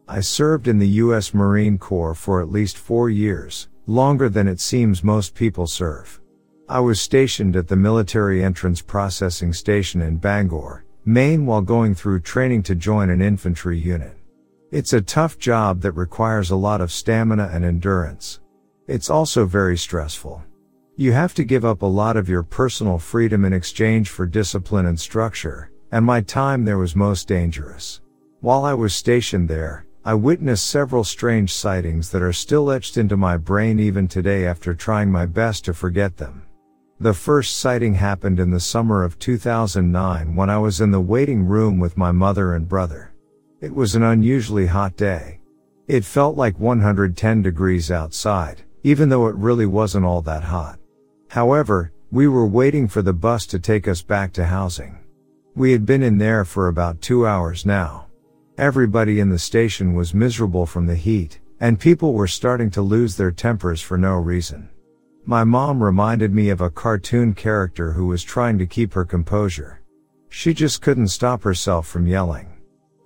I 0.07 0.21
served 0.21 0.67
in 0.67 0.79
the 0.79 0.87
U.S. 1.05 1.35
Marine 1.35 1.77
Corps 1.77 2.15
for 2.15 2.41
at 2.41 2.49
least 2.49 2.75
four 2.75 3.11
years, 3.11 3.67
longer 3.85 4.29
than 4.29 4.47
it 4.47 4.59
seems 4.59 5.03
most 5.03 5.35
people 5.35 5.67
serve. 5.67 6.19
I 6.67 6.79
was 6.79 6.99
stationed 6.99 7.55
at 7.55 7.67
the 7.67 7.75
Military 7.75 8.43
Entrance 8.43 8.81
Processing 8.81 9.53
Station 9.53 10.01
in 10.01 10.17
Bangor, 10.17 10.86
Maine 11.09 11.45
while 11.45 11.61
going 11.61 11.95
through 11.95 12.19
training 12.19 12.63
to 12.63 12.75
join 12.75 13.09
an 13.09 13.21
infantry 13.21 13.79
unit. 13.79 14.13
It's 14.71 14.91
a 14.91 14.99
tough 14.99 15.39
job 15.39 15.79
that 15.79 15.93
requires 15.93 16.51
a 16.51 16.57
lot 16.57 16.81
of 16.81 16.91
stamina 16.91 17.49
and 17.53 17.63
endurance. 17.63 18.41
It's 18.87 19.09
also 19.09 19.45
very 19.45 19.77
stressful. 19.77 20.43
You 20.97 21.13
have 21.13 21.33
to 21.35 21.45
give 21.45 21.63
up 21.63 21.81
a 21.81 21.85
lot 21.85 22.17
of 22.17 22.27
your 22.27 22.43
personal 22.43 22.99
freedom 22.99 23.45
in 23.45 23.53
exchange 23.53 24.09
for 24.09 24.25
discipline 24.25 24.85
and 24.85 24.99
structure, 24.99 25.71
and 25.93 26.03
my 26.03 26.19
time 26.19 26.65
there 26.65 26.77
was 26.77 26.93
most 26.93 27.25
dangerous. 27.25 28.01
While 28.41 28.65
I 28.65 28.73
was 28.73 28.93
stationed 28.93 29.47
there, 29.47 29.85
I 30.03 30.13
witnessed 30.13 30.69
several 30.69 31.05
strange 31.05 31.53
sightings 31.53 32.11
that 32.11 32.21
are 32.21 32.33
still 32.33 32.69
etched 32.69 32.97
into 32.97 33.15
my 33.15 33.37
brain 33.37 33.79
even 33.79 34.09
today 34.09 34.45
after 34.45 34.73
trying 34.73 35.09
my 35.09 35.25
best 35.25 35.63
to 35.65 35.73
forget 35.73 36.17
them. 36.17 36.46
The 36.99 37.13
first 37.13 37.57
sighting 37.57 37.93
happened 37.93 38.39
in 38.39 38.49
the 38.49 38.59
summer 38.59 39.03
of 39.03 39.19
2009 39.19 40.35
when 40.35 40.49
I 40.49 40.57
was 40.57 40.81
in 40.81 40.89
the 40.89 40.99
waiting 40.99 41.45
room 41.45 41.77
with 41.77 41.95
my 41.95 42.11
mother 42.11 42.55
and 42.55 42.67
brother. 42.67 43.13
It 43.61 43.75
was 43.75 43.93
an 43.93 44.01
unusually 44.01 44.65
hot 44.65 44.97
day. 44.97 45.39
It 45.87 46.03
felt 46.03 46.35
like 46.35 46.59
110 46.59 47.43
degrees 47.43 47.91
outside, 47.91 48.63
even 48.81 49.09
though 49.09 49.27
it 49.27 49.35
really 49.35 49.67
wasn't 49.67 50.05
all 50.05 50.23
that 50.23 50.43
hot. 50.43 50.79
However, 51.29 51.91
we 52.11 52.27
were 52.27 52.47
waiting 52.47 52.87
for 52.87 53.03
the 53.03 53.13
bus 53.13 53.45
to 53.47 53.59
take 53.59 53.87
us 53.87 54.01
back 54.01 54.33
to 54.33 54.45
housing. 54.45 54.97
We 55.55 55.73
had 55.73 55.85
been 55.85 56.01
in 56.01 56.17
there 56.17 56.45
for 56.45 56.67
about 56.67 57.01
two 57.01 57.27
hours 57.27 57.63
now. 57.63 58.07
Everybody 58.57 59.19
in 59.19 59.29
the 59.29 59.37
station 59.37 59.93
was 59.93 60.15
miserable 60.15 60.65
from 60.65 60.87
the 60.87 60.95
heat, 60.95 61.39
and 61.59 61.79
people 61.79 62.13
were 62.13 62.27
starting 62.27 62.71
to 62.71 62.81
lose 62.81 63.17
their 63.17 63.31
tempers 63.31 63.83
for 63.83 63.99
no 63.99 64.15
reason. 64.15 64.69
My 65.29 65.43
mom 65.43 65.83
reminded 65.83 66.33
me 66.33 66.51
of 66.51 66.61
a 66.61 66.69
cartoon 66.69 67.33
character 67.33 67.91
who 67.91 68.05
was 68.05 68.23
trying 68.23 68.57
to 68.59 68.65
keep 68.65 68.93
her 68.93 69.03
composure. 69.03 69.81
She 70.29 70.53
just 70.53 70.81
couldn't 70.81 71.09
stop 71.09 71.43
herself 71.43 71.85
from 71.85 72.07
yelling. 72.07 72.47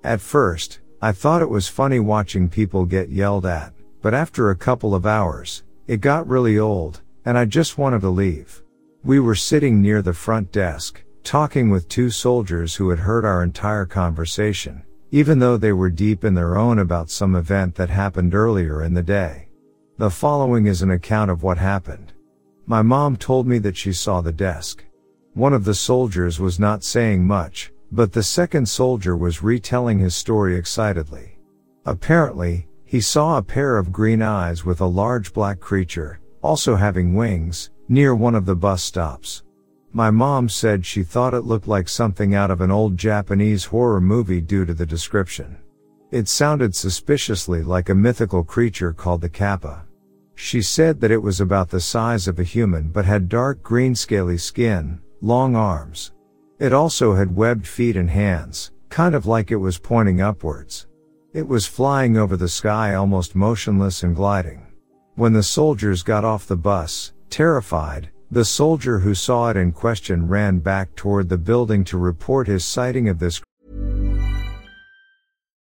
At 0.04 0.22
first, 0.22 0.82
I 1.02 1.14
thought 1.14 1.42
it 1.42 1.50
was 1.50 1.68
funny 1.68 2.00
watching 2.00 2.48
people 2.48 2.86
get 2.86 3.10
yelled 3.10 3.48
at, 3.48 3.74
but 4.04 4.14
after 4.14 4.52
a 4.52 4.56
couple 4.56 4.94
of 4.94 5.08
hours, 5.08 5.64
it 5.88 6.00
got 6.00 6.28
really 6.28 6.60
old, 6.60 7.02
and 7.26 7.40
I 7.40 7.46
just 7.46 7.80
wanted 7.80 8.02
to 8.02 8.10
leave. 8.10 8.62
We 9.04 9.20
were 9.20 9.34
sitting 9.34 9.82
near 9.82 10.04
the 10.04 10.14
front 10.14 10.52
desk, 10.52 11.04
talking 11.24 11.72
with 11.72 11.90
two 11.90 12.12
soldiers 12.12 12.76
who 12.76 12.92
had 12.92 13.00
heard 13.00 13.26
our 13.26 13.42
entire 13.42 13.88
conversation, 13.88 14.84
even 15.10 15.40
though 15.40 15.58
they 15.58 15.74
were 15.74 15.90
deep 15.90 16.24
in 16.24 16.36
their 16.36 16.56
own 16.56 16.78
about 16.78 17.10
some 17.10 17.36
event 17.36 17.74
that 17.76 17.90
happened 17.90 18.36
earlier 18.36 18.84
in 18.84 18.94
the 18.94 19.02
day. 19.02 19.48
The 20.02 20.10
following 20.10 20.66
is 20.66 20.82
an 20.82 20.90
account 20.90 21.30
of 21.30 21.44
what 21.44 21.60
happened. 21.60 22.14
My 22.66 22.82
mom 22.82 23.18
told 23.18 23.46
me 23.46 23.60
that 23.60 23.78
she 23.78 23.94
saw 23.94 24.20
the 24.20 24.32
desk. 24.32 24.84
One 25.36 25.54
of 25.54 25.64
the 25.64 25.76
soldiers 25.76 26.40
was 26.40 26.60
not 26.60 26.84
saying 26.84 27.24
much, 27.24 27.72
but 27.92 28.12
the 28.12 28.24
second 28.24 28.68
soldier 28.68 29.16
was 29.16 29.44
retelling 29.44 30.00
his 30.00 30.16
story 30.16 30.56
excitedly. 30.56 31.38
Apparently, 31.86 32.68
he 32.84 33.00
saw 33.00 33.38
a 33.38 33.44
pair 33.44 33.78
of 33.78 33.92
green 33.92 34.24
eyes 34.24 34.66
with 34.66 34.82
a 34.82 34.86
large 34.88 35.34
black 35.34 35.60
creature, 35.60 36.20
also 36.42 36.76
having 36.76 37.14
wings, 37.14 37.70
near 37.88 38.16
one 38.16 38.34
of 38.34 38.48
the 38.48 38.56
bus 38.56 38.82
stops. 38.82 39.44
My 39.94 40.10
mom 40.10 40.50
said 40.50 40.84
she 40.84 41.04
thought 41.04 41.36
it 41.36 41.46
looked 41.46 41.68
like 41.68 41.88
something 41.88 42.34
out 42.34 42.50
of 42.50 42.62
an 42.62 42.72
old 42.72 42.98
Japanese 42.98 43.66
horror 43.66 44.02
movie 44.02 44.42
due 44.42 44.66
to 44.66 44.74
the 44.74 44.84
description. 44.84 45.58
It 46.10 46.28
sounded 46.28 46.74
suspiciously 46.74 47.62
like 47.62 47.90
a 47.90 47.94
mythical 47.94 48.44
creature 48.44 48.94
called 48.94 49.22
the 49.22 49.30
Kappa. 49.30 49.84
She 50.44 50.64
said 50.64 51.02
that 51.02 51.12
it 51.12 51.22
was 51.22 51.40
about 51.40 51.70
the 51.70 51.80
size 51.80 52.28
of 52.28 52.40
a 52.40 52.44
human 52.44 52.90
but 52.90 53.06
had 53.06 53.30
dark 53.30 53.62
green 53.62 53.94
scaly 53.94 54.40
skin, 54.40 55.00
long 55.22 55.56
arms. 55.56 56.14
It 56.58 56.74
also 56.74 57.14
had 57.14 57.36
webbed 57.36 57.68
feet 57.68 57.96
and 57.96 58.10
hands, 58.10 58.72
kind 58.90 59.14
of 59.14 59.28
like 59.28 59.52
it 59.52 59.58
was 59.58 59.78
pointing 59.78 60.20
upwards. 60.20 60.88
It 61.32 61.48
was 61.48 61.68
flying 61.68 62.18
over 62.18 62.36
the 62.36 62.50
sky 62.50 62.96
almost 62.96 63.36
motionless 63.36 64.02
and 64.02 64.16
gliding. 64.16 64.66
When 65.14 65.32
the 65.32 65.44
soldiers 65.44 66.02
got 66.02 66.26
off 66.26 66.48
the 66.48 66.58
bus, 66.58 67.14
terrified, 67.30 68.10
the 68.32 68.44
soldier 68.44 68.98
who 68.98 69.14
saw 69.14 69.52
it 69.52 69.58
in 69.58 69.72
question 69.72 70.28
ran 70.28 70.58
back 70.58 70.96
toward 70.96 71.30
the 71.30 71.38
building 71.38 71.84
to 71.84 72.00
report 72.00 72.48
his 72.48 72.66
sighting 72.66 73.10
of 73.10 73.20
this. 73.20 73.44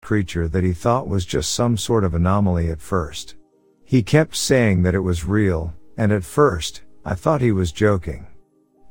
Creature 0.00 0.48
that 0.48 0.64
he 0.64 0.72
thought 0.72 1.08
was 1.08 1.24
just 1.24 1.52
some 1.52 1.76
sort 1.76 2.04
of 2.04 2.14
anomaly 2.14 2.70
at 2.70 2.80
first. 2.80 3.36
He 3.84 4.02
kept 4.02 4.36
saying 4.36 4.82
that 4.82 4.94
it 4.94 5.00
was 5.00 5.24
real, 5.24 5.74
and 5.96 6.12
at 6.12 6.24
first, 6.24 6.82
I 7.04 7.14
thought 7.14 7.40
he 7.40 7.52
was 7.52 7.72
joking. 7.72 8.26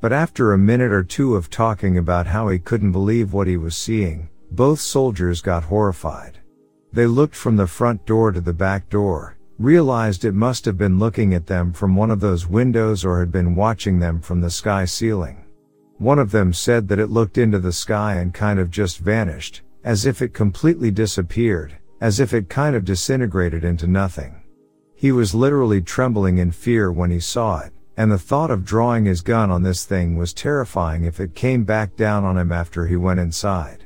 But 0.00 0.12
after 0.12 0.52
a 0.52 0.58
minute 0.58 0.92
or 0.92 1.04
two 1.04 1.36
of 1.36 1.50
talking 1.50 1.98
about 1.98 2.26
how 2.26 2.48
he 2.48 2.58
couldn't 2.58 2.92
believe 2.92 3.32
what 3.32 3.46
he 3.46 3.56
was 3.56 3.76
seeing, 3.76 4.28
both 4.50 4.80
soldiers 4.80 5.40
got 5.40 5.64
horrified. 5.64 6.38
They 6.92 7.06
looked 7.06 7.36
from 7.36 7.56
the 7.56 7.66
front 7.66 8.04
door 8.06 8.32
to 8.32 8.40
the 8.40 8.52
back 8.52 8.88
door, 8.88 9.36
realized 9.58 10.24
it 10.24 10.32
must 10.32 10.64
have 10.64 10.78
been 10.78 10.98
looking 10.98 11.34
at 11.34 11.46
them 11.46 11.72
from 11.72 11.94
one 11.94 12.10
of 12.10 12.20
those 12.20 12.46
windows 12.46 13.04
or 13.04 13.20
had 13.20 13.30
been 13.30 13.54
watching 13.54 13.98
them 13.98 14.20
from 14.20 14.40
the 14.40 14.50
sky 14.50 14.86
ceiling. 14.86 15.44
One 15.98 16.18
of 16.18 16.30
them 16.30 16.52
said 16.52 16.88
that 16.88 16.98
it 16.98 17.10
looked 17.10 17.36
into 17.36 17.58
the 17.58 17.72
sky 17.72 18.14
and 18.14 18.32
kind 18.32 18.58
of 18.58 18.70
just 18.70 18.98
vanished, 18.98 19.62
as 19.84 20.06
if 20.06 20.22
it 20.22 20.34
completely 20.34 20.90
disappeared, 20.90 21.76
as 22.00 22.20
if 22.20 22.32
it 22.32 22.48
kind 22.48 22.74
of 22.76 22.84
disintegrated 22.84 23.64
into 23.64 23.86
nothing. 23.86 24.42
He 24.94 25.12
was 25.12 25.34
literally 25.34 25.80
trembling 25.80 26.38
in 26.38 26.52
fear 26.52 26.92
when 26.92 27.10
he 27.10 27.20
saw 27.20 27.60
it, 27.60 27.72
and 27.96 28.10
the 28.10 28.18
thought 28.18 28.50
of 28.50 28.64
drawing 28.64 29.04
his 29.04 29.20
gun 29.20 29.50
on 29.50 29.62
this 29.62 29.84
thing 29.84 30.16
was 30.16 30.32
terrifying 30.32 31.04
if 31.04 31.20
it 31.20 31.34
came 31.34 31.64
back 31.64 31.96
down 31.96 32.24
on 32.24 32.38
him 32.38 32.52
after 32.52 32.86
he 32.86 32.96
went 32.96 33.20
inside. 33.20 33.84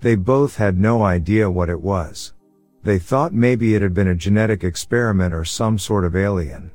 They 0.00 0.16
both 0.16 0.56
had 0.56 0.78
no 0.78 1.02
idea 1.02 1.50
what 1.50 1.68
it 1.68 1.80
was. 1.80 2.34
They 2.82 2.98
thought 2.98 3.32
maybe 3.32 3.74
it 3.74 3.82
had 3.82 3.94
been 3.94 4.08
a 4.08 4.14
genetic 4.14 4.64
experiment 4.64 5.32
or 5.32 5.44
some 5.44 5.78
sort 5.78 6.04
of 6.04 6.16
alien. 6.16 6.72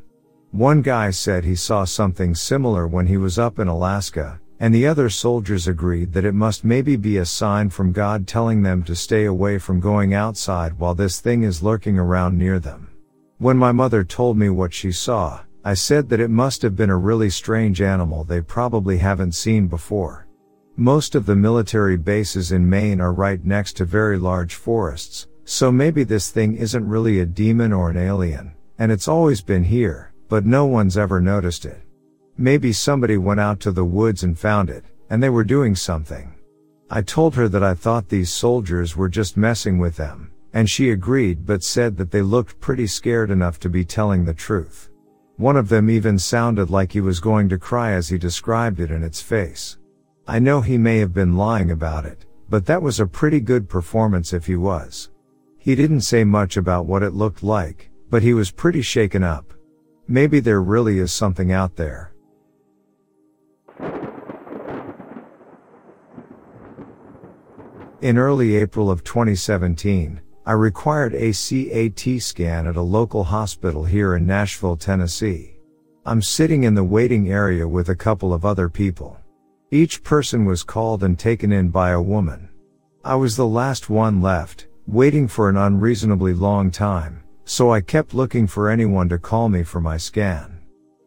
One 0.51 0.81
guy 0.81 1.09
said 1.11 1.43
he 1.43 1.55
saw 1.55 1.83
something 1.83 2.33
similar 2.33 2.87
when 2.87 3.07
he 3.07 3.17
was 3.17 3.37
up 3.37 3.59
in 3.59 3.67
Alaska, 3.67 4.39
and 4.59 4.73
the 4.73 4.87
other 4.87 5.09
soldiers 5.09 5.67
agreed 5.67 6.13
that 6.13 6.25
it 6.25 6.33
must 6.33 6.63
maybe 6.63 6.95
be 6.95 7.17
a 7.17 7.25
sign 7.25 7.69
from 7.69 7.91
God 7.91 8.27
telling 8.27 8.63
them 8.63 8.83
to 8.83 8.95
stay 8.95 9.25
away 9.25 9.59
from 9.59 9.79
going 9.79 10.13
outside 10.13 10.79
while 10.79 10.95
this 10.95 11.19
thing 11.19 11.43
is 11.43 11.61
lurking 11.61 11.99
around 11.99 12.37
near 12.37 12.59
them. 12.59 12.89
When 13.37 13.57
my 13.57 13.71
mother 13.71 14.03
told 14.03 14.37
me 14.37 14.49
what 14.49 14.73
she 14.73 14.91
saw, 14.91 15.41
I 15.63 15.75
said 15.75 16.09
that 16.09 16.19
it 16.19 16.29
must 16.29 16.61
have 16.63 16.75
been 16.75 16.89
a 16.89 16.97
really 16.97 17.29
strange 17.29 17.81
animal 17.81 18.23
they 18.23 18.41
probably 18.41 18.97
haven't 18.97 19.33
seen 19.33 19.67
before. 19.67 20.27
Most 20.75 21.13
of 21.13 21.25
the 21.25 21.35
military 21.35 21.97
bases 21.97 22.51
in 22.51 22.69
Maine 22.69 23.01
are 23.01 23.13
right 23.13 23.43
next 23.43 23.73
to 23.77 23.85
very 23.85 24.17
large 24.17 24.55
forests, 24.55 25.27
so 25.43 25.71
maybe 25.71 26.03
this 26.03 26.31
thing 26.31 26.55
isn't 26.55 26.87
really 26.87 27.19
a 27.19 27.25
demon 27.25 27.73
or 27.73 27.89
an 27.89 27.97
alien, 27.97 28.53
and 28.79 28.91
it's 28.91 29.07
always 29.07 29.41
been 29.41 29.63
here, 29.63 30.13
but 30.29 30.45
no 30.45 30.65
one's 30.65 30.97
ever 30.97 31.19
noticed 31.19 31.65
it. 31.65 31.81
Maybe 32.39 32.71
somebody 32.71 33.17
went 33.17 33.39
out 33.39 33.59
to 33.61 33.71
the 33.71 33.83
woods 33.83 34.23
and 34.23 34.37
found 34.37 34.69
it, 34.69 34.85
and 35.09 35.23
they 35.23 35.29
were 35.29 35.43
doing 35.43 35.75
something. 35.75 36.35
I 36.89 37.01
told 37.01 37.33
her 37.35 37.49
that 37.49 37.63
I 37.63 37.73
thought 37.73 38.09
these 38.09 38.29
soldiers 38.29 38.95
were 38.95 39.09
just 39.09 39.37
messing 39.37 39.79
with 39.79 39.95
them, 39.95 40.31
and 40.53 40.69
she 40.69 40.91
agreed 40.91 41.45
but 41.45 41.63
said 41.63 41.97
that 41.97 42.11
they 42.11 42.21
looked 42.21 42.59
pretty 42.59 42.85
scared 42.85 43.31
enough 43.31 43.59
to 43.61 43.69
be 43.69 43.83
telling 43.83 44.23
the 44.23 44.33
truth. 44.33 44.89
One 45.37 45.57
of 45.57 45.67
them 45.67 45.89
even 45.89 46.19
sounded 46.19 46.69
like 46.69 46.91
he 46.91 47.01
was 47.01 47.19
going 47.19 47.49
to 47.49 47.57
cry 47.57 47.93
as 47.93 48.09
he 48.09 48.17
described 48.17 48.79
it 48.79 48.91
in 48.91 49.03
its 49.03 49.21
face. 49.21 49.77
I 50.27 50.39
know 50.39 50.61
he 50.61 50.77
may 50.77 50.99
have 50.99 51.13
been 51.13 51.37
lying 51.37 51.71
about 51.71 52.05
it, 52.05 52.25
but 52.49 52.65
that 52.67 52.81
was 52.81 52.99
a 52.99 53.07
pretty 53.07 53.39
good 53.39 53.67
performance 53.67 54.31
if 54.31 54.45
he 54.45 54.55
was. 54.55 55.09
He 55.57 55.75
didn't 55.75 56.01
say 56.01 56.23
much 56.23 56.55
about 56.55 56.85
what 56.85 57.03
it 57.03 57.13
looked 57.13 57.43
like, 57.43 57.89
but 58.09 58.21
he 58.21 58.33
was 58.33 58.51
pretty 58.51 58.81
shaken 58.81 59.23
up. 59.23 59.53
Maybe 60.07 60.39
there 60.39 60.61
really 60.61 60.99
is 60.99 61.11
something 61.11 61.51
out 61.51 61.75
there. 61.75 62.13
In 68.01 68.19
early 68.19 68.57
April 68.57 68.91
of 68.91 69.03
2017, 69.03 70.21
I 70.45 70.51
required 70.51 71.15
a 71.15 71.33
CAT 71.33 72.21
scan 72.21 72.67
at 72.67 72.75
a 72.75 72.81
local 72.81 73.23
hospital 73.23 73.85
here 73.85 74.15
in 74.15 74.27
Nashville, 74.27 74.77
Tennessee. 74.77 75.57
I'm 76.05 76.21
sitting 76.21 76.65
in 76.65 76.75
the 76.75 76.83
waiting 76.83 77.31
area 77.31 77.67
with 77.67 77.89
a 77.89 77.95
couple 77.95 78.35
of 78.35 78.45
other 78.45 78.69
people. 78.69 79.17
Each 79.71 80.03
person 80.03 80.45
was 80.45 80.61
called 80.61 81.03
and 81.03 81.17
taken 81.17 81.51
in 81.51 81.69
by 81.69 81.89
a 81.89 82.01
woman. 82.01 82.49
I 83.03 83.15
was 83.15 83.35
the 83.35 83.47
last 83.47 83.89
one 83.89 84.21
left, 84.21 84.67
waiting 84.85 85.27
for 85.27 85.49
an 85.49 85.57
unreasonably 85.57 86.35
long 86.35 86.69
time, 86.69 87.23
so 87.45 87.71
I 87.71 87.81
kept 87.81 88.13
looking 88.13 88.45
for 88.45 88.69
anyone 88.69 89.09
to 89.09 89.17
call 89.17 89.49
me 89.49 89.63
for 89.63 89.81
my 89.81 89.97
scan. 89.97 90.61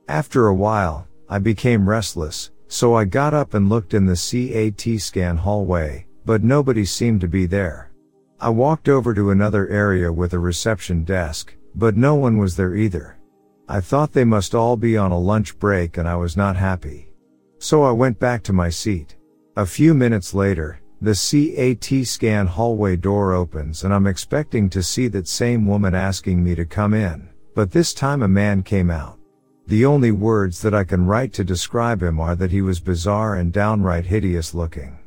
After 0.09 0.49
a 0.49 0.55
while, 0.55 1.07
I 1.28 1.38
became 1.38 1.88
restless, 1.88 2.51
so 2.66 2.97
I 2.97 3.05
got 3.05 3.32
up 3.32 3.55
and 3.55 3.68
looked 3.68 3.95
in 3.95 4.07
the 4.07 4.16
CAT 4.16 5.01
scan 5.01 5.36
hallway, 5.36 6.09
but 6.30 6.44
nobody 6.44 6.84
seemed 6.84 7.20
to 7.20 7.26
be 7.26 7.44
there. 7.44 7.90
I 8.38 8.50
walked 8.50 8.88
over 8.88 9.12
to 9.14 9.30
another 9.30 9.66
area 9.66 10.12
with 10.12 10.32
a 10.32 10.38
reception 10.38 11.02
desk, 11.02 11.56
but 11.74 11.96
no 11.96 12.14
one 12.14 12.38
was 12.38 12.54
there 12.54 12.76
either. 12.76 13.18
I 13.68 13.80
thought 13.80 14.12
they 14.12 14.22
must 14.22 14.54
all 14.54 14.76
be 14.76 14.96
on 14.96 15.10
a 15.10 15.18
lunch 15.18 15.58
break 15.58 15.96
and 15.96 16.06
I 16.06 16.14
was 16.14 16.36
not 16.36 16.54
happy. 16.54 17.08
So 17.58 17.82
I 17.82 17.90
went 17.90 18.20
back 18.20 18.44
to 18.44 18.52
my 18.52 18.70
seat. 18.70 19.16
A 19.56 19.66
few 19.66 19.92
minutes 19.92 20.32
later, 20.32 20.80
the 21.02 21.18
CAT 21.18 22.06
scan 22.06 22.46
hallway 22.46 22.94
door 22.94 23.32
opens 23.32 23.82
and 23.82 23.92
I'm 23.92 24.06
expecting 24.06 24.70
to 24.70 24.84
see 24.84 25.08
that 25.08 25.26
same 25.26 25.66
woman 25.66 25.96
asking 25.96 26.44
me 26.44 26.54
to 26.54 26.64
come 26.64 26.94
in, 26.94 27.28
but 27.56 27.72
this 27.72 27.92
time 27.92 28.22
a 28.22 28.28
man 28.28 28.62
came 28.62 28.88
out. 28.88 29.18
The 29.66 29.84
only 29.84 30.12
words 30.12 30.62
that 30.62 30.74
I 30.74 30.84
can 30.84 31.06
write 31.06 31.32
to 31.32 31.42
describe 31.42 32.00
him 32.00 32.20
are 32.20 32.36
that 32.36 32.52
he 32.52 32.62
was 32.62 32.78
bizarre 32.78 33.34
and 33.34 33.52
downright 33.52 34.06
hideous 34.06 34.54
looking. 34.54 34.99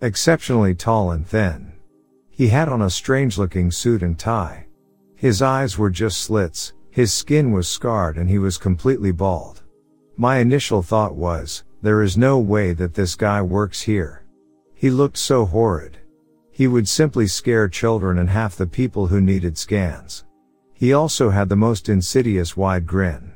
Exceptionally 0.00 0.76
tall 0.76 1.10
and 1.10 1.26
thin. 1.26 1.72
He 2.30 2.46
had 2.48 2.68
on 2.68 2.82
a 2.82 2.90
strange 2.90 3.36
looking 3.36 3.72
suit 3.72 4.00
and 4.00 4.16
tie. 4.16 4.66
His 5.16 5.42
eyes 5.42 5.76
were 5.76 5.90
just 5.90 6.20
slits, 6.20 6.72
his 6.92 7.12
skin 7.12 7.50
was 7.50 7.66
scarred 7.66 8.16
and 8.16 8.30
he 8.30 8.38
was 8.38 8.58
completely 8.58 9.10
bald. 9.10 9.64
My 10.16 10.38
initial 10.38 10.82
thought 10.82 11.16
was, 11.16 11.64
there 11.82 12.00
is 12.00 12.16
no 12.16 12.38
way 12.38 12.74
that 12.74 12.94
this 12.94 13.16
guy 13.16 13.42
works 13.42 13.82
here. 13.82 14.24
He 14.72 14.88
looked 14.88 15.18
so 15.18 15.44
horrid. 15.44 15.98
He 16.52 16.68
would 16.68 16.88
simply 16.88 17.26
scare 17.26 17.68
children 17.68 18.18
and 18.18 18.30
half 18.30 18.54
the 18.54 18.68
people 18.68 19.08
who 19.08 19.20
needed 19.20 19.58
scans. 19.58 20.24
He 20.74 20.92
also 20.92 21.30
had 21.30 21.48
the 21.48 21.56
most 21.56 21.88
insidious 21.88 22.56
wide 22.56 22.86
grin. 22.86 23.32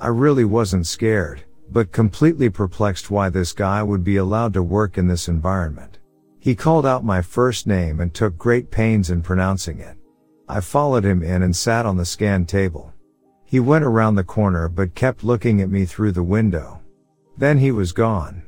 I 0.00 0.08
really 0.08 0.46
wasn't 0.46 0.86
scared, 0.86 1.44
but 1.70 1.92
completely 1.92 2.48
perplexed 2.48 3.10
why 3.10 3.28
this 3.28 3.52
guy 3.52 3.82
would 3.82 4.04
be 4.04 4.16
allowed 4.16 4.54
to 4.54 4.62
work 4.62 4.96
in 4.96 5.06
this 5.06 5.28
environment. 5.28 5.97
He 6.38 6.54
called 6.54 6.86
out 6.86 7.04
my 7.04 7.22
first 7.22 7.66
name 7.66 8.00
and 8.00 8.14
took 8.14 8.38
great 8.38 8.70
pains 8.70 9.10
in 9.10 9.22
pronouncing 9.22 9.78
it. 9.80 9.96
I 10.48 10.60
followed 10.60 11.04
him 11.04 11.22
in 11.22 11.42
and 11.42 11.54
sat 11.54 11.84
on 11.84 11.96
the 11.96 12.04
scan 12.04 12.46
table. 12.46 12.92
He 13.44 13.60
went 13.60 13.84
around 13.84 14.14
the 14.14 14.24
corner 14.24 14.68
but 14.68 14.94
kept 14.94 15.24
looking 15.24 15.60
at 15.60 15.70
me 15.70 15.84
through 15.84 16.12
the 16.12 16.22
window. 16.22 16.80
Then 17.36 17.58
he 17.58 17.70
was 17.70 17.92
gone. 17.92 18.42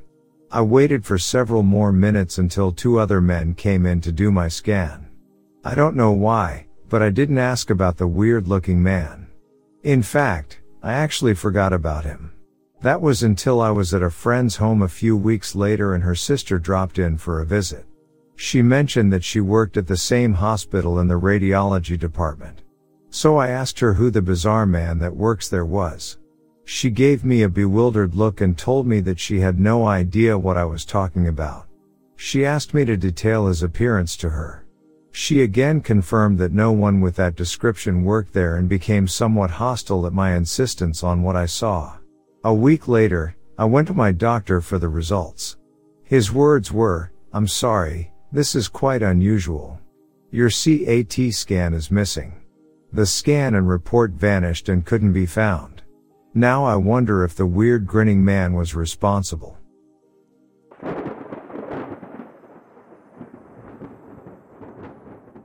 I 0.51 0.63
waited 0.63 1.05
for 1.05 1.19
several 1.19 1.63
more 1.63 1.93
minutes 1.93 2.39
until 2.39 2.73
two 2.73 2.99
other 2.99 3.21
men 3.21 3.55
came 3.55 3.87
in 3.87 4.01
to 4.03 4.13
do 4.13 4.31
my 4.31 4.49
scan. 4.49 5.09
I 5.65 5.75
don't 5.75 5.97
know 5.97 6.13
why, 6.13 6.67
but 6.89 7.03
I 7.03 7.11
didn't 7.11 7.39
ask 7.39 7.71
about 7.71 7.99
the 7.99 8.07
weird 8.07 8.49
looking 8.49 8.83
man. 8.83 9.29
In 9.83 10.03
fact, 10.03 10.61
I 10.83 10.93
actually 10.93 11.35
forgot 11.35 11.73
about 11.73 12.05
him. 12.05 12.33
That 12.83 13.03
was 13.03 13.23
until 13.23 13.61
I 13.61 13.71
was 13.71 13.93
at 13.93 14.03
a 14.03 14.11
friend's 14.11 14.57
home 14.57 14.81
a 14.81 14.89
few 14.89 15.15
weeks 15.15 15.55
later 15.55 15.95
and 15.95 16.03
her 16.03 16.15
sister 16.15 16.59
dropped 16.59 16.99
in 16.99 17.19
for 17.19 17.41
a 17.41 17.47
visit. 17.47 17.85
She 18.37 18.63
mentioned 18.63 19.13
that 19.13 19.23
she 19.23 19.41
worked 19.41 19.77
at 19.77 19.87
the 19.87 19.99
same 19.99 20.33
hospital 20.33 20.99
in 20.99 21.07
the 21.07 21.21
radiology 21.21 21.99
department. 21.99 22.63
So 23.11 23.37
I 23.37 23.49
asked 23.49 23.81
her 23.81 23.93
who 23.93 24.11
the 24.11 24.23
bizarre 24.23 24.65
man 24.65 24.99
that 25.01 25.15
works 25.15 25.49
there 25.49 25.67
was. 25.67 26.17
She 26.65 26.89
gave 26.89 27.23
me 27.23 27.43
a 27.43 27.51
bewildered 27.51 28.15
look 28.15 28.41
and 28.41 28.57
told 28.57 28.87
me 28.87 29.01
that 29.01 29.21
she 29.21 29.41
had 29.41 29.61
no 29.61 29.87
idea 29.87 30.39
what 30.39 30.57
I 30.57 30.65
was 30.65 30.87
talking 30.87 31.29
about. 31.29 31.67
She 32.17 32.47
asked 32.47 32.73
me 32.73 32.87
to 32.87 32.97
detail 32.97 33.47
his 33.47 33.63
appearance 33.63 34.17
to 34.19 34.31
her. 34.31 34.65
She 35.11 35.43
again 35.43 35.83
confirmed 35.83 36.39
that 36.39 36.53
no 36.53 36.73
one 36.73 37.03
with 37.03 37.17
that 37.17 37.37
description 37.37 38.05
worked 38.05 38.33
there 38.33 38.57
and 38.57 38.69
became 38.69 39.07
somewhat 39.07 39.51
hostile 39.51 40.07
at 40.07 40.15
my 40.15 40.35
insistence 40.35 41.03
on 41.03 41.23
what 41.23 41.37
I 41.37 41.47
saw. 41.47 41.97
A 42.43 42.55
week 42.55 42.89
later, 42.89 43.37
I 43.59 43.67
went 43.67 43.87
to 43.89 43.95
my 43.95 44.13
doctor 44.13 44.63
for 44.63 44.79
the 44.79 44.89
results. 44.89 45.59
His 46.05 46.33
words 46.33 46.73
were, 46.73 47.13
I'm 47.35 47.47
sorry, 47.47 48.13
this 48.33 48.55
is 48.55 48.67
quite 48.67 49.03
unusual. 49.03 49.79
Your 50.31 50.49
CAT 50.49 51.35
scan 51.35 51.75
is 51.75 51.91
missing. 51.91 52.41
The 52.95 53.05
scan 53.05 53.57
and 53.57 53.69
report 53.69 54.13
vanished 54.13 54.71
and 54.71 54.87
couldn't 54.87 55.13
be 55.13 55.27
found. 55.27 55.83
Now 56.33 56.65
I 56.65 56.77
wonder 56.77 57.25
if 57.25 57.35
the 57.35 57.45
weird 57.45 57.87
grinning 57.87 58.25
man 58.25 58.55
was 58.55 58.75
responsible. 58.75 59.59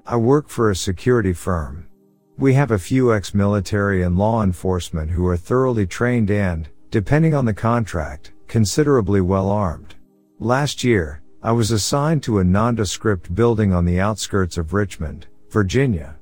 I 0.06 0.16
work 0.16 0.48
for 0.48 0.70
a 0.70 0.76
security 0.78 1.34
firm. 1.34 1.90
We 2.38 2.54
have 2.54 2.72
a 2.72 2.80
few 2.80 3.14
ex-military 3.14 4.02
and 4.02 4.18
law 4.18 4.42
enforcement 4.42 5.12
who 5.12 5.28
are 5.28 5.36
thoroughly 5.36 5.86
trained 5.86 6.32
and, 6.32 6.70
depending 6.96 7.34
on 7.34 7.44
the 7.44 7.54
contract, 7.54 8.32
considerably 8.48 9.20
well 9.20 9.50
armed. 9.50 9.96
Last 10.40 10.82
year, 10.82 11.22
I 11.44 11.52
was 11.52 11.72
assigned 11.72 12.24
to 12.24 12.40
a 12.40 12.44
nondescript 12.46 13.36
building 13.36 13.74
on 13.74 13.84
the 13.84 14.00
outskirts 14.00 14.58
of 14.58 14.72
Richmond, 14.72 15.28
Virginia. 15.50 16.16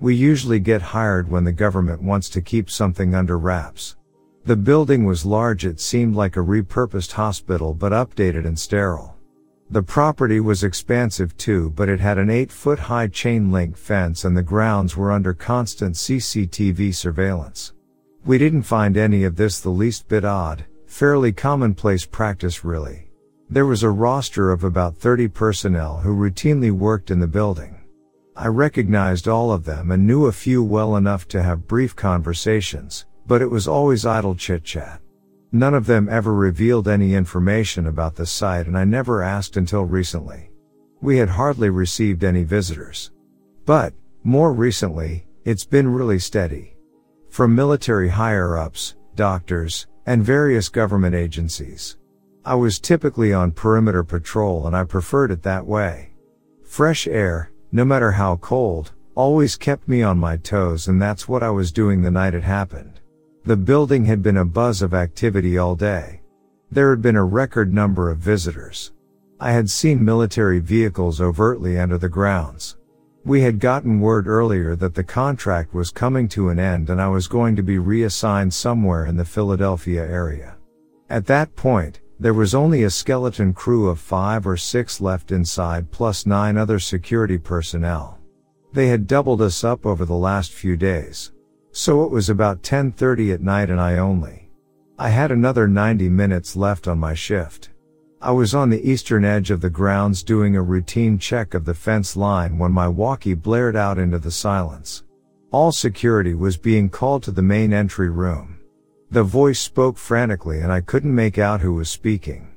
We 0.00 0.16
usually 0.16 0.58
get 0.58 0.82
hired 0.82 1.30
when 1.30 1.44
the 1.44 1.52
government 1.52 2.02
wants 2.02 2.28
to 2.30 2.40
keep 2.40 2.68
something 2.68 3.14
under 3.14 3.38
wraps. 3.38 3.94
The 4.44 4.56
building 4.56 5.04
was 5.04 5.24
large 5.24 5.64
it 5.64 5.78
seemed 5.78 6.16
like 6.16 6.36
a 6.36 6.40
repurposed 6.40 7.12
hospital 7.12 7.72
but 7.72 7.92
updated 7.92 8.46
and 8.46 8.58
sterile. 8.58 9.14
The 9.70 9.84
property 9.84 10.40
was 10.40 10.64
expansive 10.64 11.36
too 11.36 11.70
but 11.76 11.88
it 11.88 12.00
had 12.00 12.18
an 12.18 12.30
8 12.30 12.50
foot 12.50 12.80
high 12.80 13.06
chain 13.06 13.52
link 13.52 13.76
fence 13.76 14.24
and 14.24 14.36
the 14.36 14.42
grounds 14.42 14.96
were 14.96 15.12
under 15.12 15.32
constant 15.32 15.94
CCTV 15.94 16.92
surveillance. 16.92 17.74
We 18.26 18.38
didn't 18.38 18.64
find 18.64 18.96
any 18.96 19.22
of 19.22 19.36
this 19.36 19.60
the 19.60 19.70
least 19.70 20.08
bit 20.08 20.24
odd, 20.24 20.64
fairly 20.86 21.30
commonplace 21.30 22.04
practice 22.04 22.64
really. 22.64 23.08
There 23.48 23.66
was 23.66 23.84
a 23.84 23.90
roster 23.90 24.50
of 24.50 24.64
about 24.64 24.96
30 24.96 25.28
personnel 25.28 25.98
who 25.98 26.12
routinely 26.12 26.72
worked 26.72 27.12
in 27.12 27.20
the 27.20 27.28
building. 27.28 27.78
I 28.34 28.48
recognized 28.48 29.28
all 29.28 29.52
of 29.52 29.64
them 29.64 29.92
and 29.92 30.04
knew 30.04 30.26
a 30.26 30.32
few 30.32 30.64
well 30.64 30.96
enough 30.96 31.28
to 31.28 31.42
have 31.42 31.68
brief 31.68 31.94
conversations, 31.94 33.06
but 33.28 33.42
it 33.42 33.50
was 33.50 33.68
always 33.68 34.04
idle 34.04 34.34
chit 34.34 34.64
chat. 34.64 35.00
None 35.52 35.74
of 35.74 35.86
them 35.86 36.08
ever 36.08 36.34
revealed 36.34 36.88
any 36.88 37.14
information 37.14 37.86
about 37.86 38.16
the 38.16 38.26
site 38.26 38.66
and 38.66 38.76
I 38.76 38.82
never 38.82 39.22
asked 39.22 39.56
until 39.56 39.84
recently. 39.84 40.50
We 41.00 41.16
had 41.16 41.28
hardly 41.28 41.70
received 41.70 42.24
any 42.24 42.42
visitors. 42.42 43.12
But, 43.64 43.94
more 44.24 44.52
recently, 44.52 45.28
it's 45.44 45.64
been 45.64 45.86
really 45.86 46.18
steady. 46.18 46.75
From 47.36 47.54
military 47.54 48.08
higher 48.08 48.56
ups, 48.56 48.94
doctors, 49.14 49.88
and 50.06 50.24
various 50.24 50.70
government 50.70 51.14
agencies. 51.14 51.98
I 52.46 52.54
was 52.54 52.80
typically 52.80 53.34
on 53.34 53.52
perimeter 53.52 54.02
patrol 54.02 54.66
and 54.66 54.74
I 54.74 54.84
preferred 54.84 55.30
it 55.30 55.42
that 55.42 55.66
way. 55.66 56.14
Fresh 56.64 57.06
air, 57.06 57.50
no 57.72 57.84
matter 57.84 58.10
how 58.10 58.36
cold, 58.36 58.92
always 59.14 59.54
kept 59.54 59.86
me 59.86 60.02
on 60.02 60.16
my 60.16 60.38
toes 60.38 60.88
and 60.88 61.02
that's 61.02 61.28
what 61.28 61.42
I 61.42 61.50
was 61.50 61.72
doing 61.72 62.00
the 62.00 62.10
night 62.10 62.32
it 62.32 62.42
happened. 62.42 63.00
The 63.44 63.58
building 63.58 64.06
had 64.06 64.22
been 64.22 64.38
a 64.38 64.46
buzz 64.46 64.80
of 64.80 64.94
activity 64.94 65.58
all 65.58 65.76
day. 65.76 66.22
There 66.70 66.88
had 66.88 67.02
been 67.02 67.16
a 67.16 67.22
record 67.22 67.70
number 67.70 68.10
of 68.10 68.16
visitors. 68.16 68.92
I 69.38 69.52
had 69.52 69.68
seen 69.68 70.02
military 70.02 70.58
vehicles 70.58 71.20
overtly 71.20 71.76
enter 71.76 71.98
the 71.98 72.08
grounds. 72.08 72.78
We 73.26 73.40
had 73.40 73.58
gotten 73.58 73.98
word 73.98 74.28
earlier 74.28 74.76
that 74.76 74.94
the 74.94 75.02
contract 75.02 75.74
was 75.74 75.90
coming 75.90 76.28
to 76.28 76.48
an 76.50 76.60
end 76.60 76.90
and 76.90 77.02
I 77.02 77.08
was 77.08 77.26
going 77.26 77.56
to 77.56 77.62
be 77.62 77.76
reassigned 77.76 78.54
somewhere 78.54 79.04
in 79.06 79.16
the 79.16 79.24
Philadelphia 79.24 80.06
area. 80.06 80.56
At 81.10 81.26
that 81.26 81.56
point, 81.56 82.02
there 82.20 82.34
was 82.34 82.54
only 82.54 82.84
a 82.84 82.90
skeleton 82.90 83.52
crew 83.52 83.88
of 83.88 83.98
five 83.98 84.46
or 84.46 84.56
six 84.56 85.00
left 85.00 85.32
inside 85.32 85.90
plus 85.90 86.24
nine 86.24 86.56
other 86.56 86.78
security 86.78 87.36
personnel. 87.36 88.20
They 88.72 88.86
had 88.86 89.08
doubled 89.08 89.42
us 89.42 89.64
up 89.64 89.86
over 89.86 90.04
the 90.04 90.14
last 90.14 90.52
few 90.52 90.76
days. 90.76 91.32
So 91.72 92.04
it 92.04 92.12
was 92.12 92.30
about 92.30 92.62
10.30 92.62 93.34
at 93.34 93.40
night 93.40 93.70
and 93.70 93.80
I 93.80 93.98
only. 93.98 94.52
I 95.00 95.08
had 95.08 95.32
another 95.32 95.66
90 95.66 96.08
minutes 96.10 96.54
left 96.54 96.86
on 96.86 97.00
my 97.00 97.14
shift. 97.14 97.70
I 98.26 98.32
was 98.32 98.56
on 98.56 98.70
the 98.70 98.90
eastern 98.90 99.24
edge 99.24 99.52
of 99.52 99.60
the 99.60 99.70
grounds 99.70 100.24
doing 100.24 100.56
a 100.56 100.60
routine 100.60 101.16
check 101.16 101.54
of 101.54 101.64
the 101.64 101.74
fence 101.74 102.16
line 102.16 102.58
when 102.58 102.72
my 102.72 102.88
walkie 102.88 103.34
blared 103.34 103.76
out 103.76 103.98
into 103.98 104.18
the 104.18 104.32
silence. 104.32 105.04
All 105.52 105.70
security 105.70 106.34
was 106.34 106.56
being 106.56 106.88
called 106.88 107.22
to 107.22 107.30
the 107.30 107.40
main 107.40 107.72
entry 107.72 108.10
room. 108.10 108.58
The 109.12 109.22
voice 109.22 109.60
spoke 109.60 109.96
frantically 109.96 110.58
and 110.58 110.72
I 110.72 110.80
couldn't 110.80 111.14
make 111.14 111.38
out 111.38 111.60
who 111.60 111.74
was 111.74 111.88
speaking. 111.88 112.52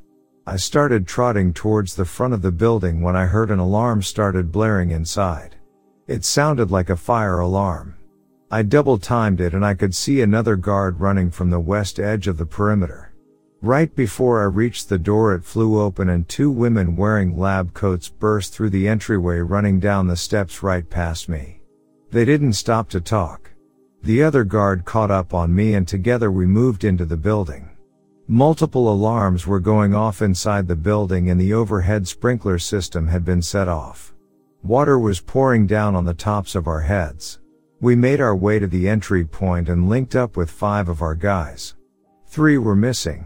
I 0.47 0.55
started 0.55 1.05
trotting 1.05 1.53
towards 1.53 1.93
the 1.93 2.03
front 2.03 2.33
of 2.33 2.41
the 2.41 2.51
building 2.51 3.01
when 3.03 3.15
I 3.15 3.27
heard 3.27 3.51
an 3.51 3.59
alarm 3.59 4.01
started 4.01 4.51
blaring 4.51 4.89
inside. 4.89 5.55
It 6.07 6.25
sounded 6.25 6.71
like 6.71 6.89
a 6.89 6.95
fire 6.95 7.41
alarm. 7.41 7.95
I 8.49 8.63
double 8.63 8.97
timed 8.97 9.39
it 9.39 9.53
and 9.53 9.63
I 9.63 9.75
could 9.75 9.93
see 9.93 10.21
another 10.21 10.55
guard 10.55 10.99
running 10.99 11.29
from 11.29 11.51
the 11.51 11.59
west 11.59 11.99
edge 11.99 12.27
of 12.27 12.37
the 12.37 12.45
perimeter. 12.47 13.08
Right 13.61 13.93
before 13.93 14.41
I 14.41 14.45
reached 14.45 14.87
the 14.87 14.97
door 14.97 15.35
it 15.35 15.43
flew 15.43 15.81
open 15.81 16.07
and 16.07 16.25
two 16.29 16.49
women 16.49 16.95
wearing 16.95 17.37
lab 17.37 17.73
coats 17.73 18.07
burst 18.07 18.53
through 18.53 18.69
the 18.69 18.87
entryway 18.87 19.39
running 19.39 19.81
down 19.81 20.07
the 20.07 20.15
steps 20.15 20.63
right 20.63 20.89
past 20.89 21.27
me. 21.27 21.59
They 22.09 22.23
didn't 22.23 22.53
stop 22.53 22.87
to 22.91 23.01
talk. 23.01 23.51
The 24.01 24.23
other 24.23 24.45
guard 24.45 24.85
caught 24.85 25.11
up 25.11 25.33
on 25.33 25.53
me 25.53 25.73
and 25.73 25.85
together 25.85 26.31
we 26.31 26.45
moved 26.45 26.85
into 26.85 27.03
the 27.03 27.17
building. 27.17 27.69
Multiple 28.29 28.89
alarms 28.89 29.45
were 29.45 29.59
going 29.59 29.93
off 29.93 30.21
inside 30.21 30.65
the 30.65 30.75
building 30.77 31.29
and 31.29 31.41
the 31.41 31.53
overhead 31.53 32.07
sprinkler 32.07 32.59
system 32.59 33.09
had 33.09 33.25
been 33.25 33.41
set 33.41 33.67
off. 33.67 34.13
Water 34.63 34.97
was 34.97 35.19
pouring 35.19 35.67
down 35.67 35.95
on 35.95 36.05
the 36.05 36.13
tops 36.13 36.55
of 36.55 36.67
our 36.67 36.81
heads. 36.81 37.39
We 37.81 37.97
made 37.97 38.21
our 38.21 38.37
way 38.37 38.57
to 38.57 38.67
the 38.67 38.87
entry 38.87 39.25
point 39.25 39.67
and 39.67 39.89
linked 39.89 40.15
up 40.15 40.37
with 40.37 40.49
five 40.49 40.87
of 40.87 41.01
our 41.01 41.15
guys. 41.15 41.75
Three 42.25 42.57
were 42.57 42.75
missing. 42.75 43.25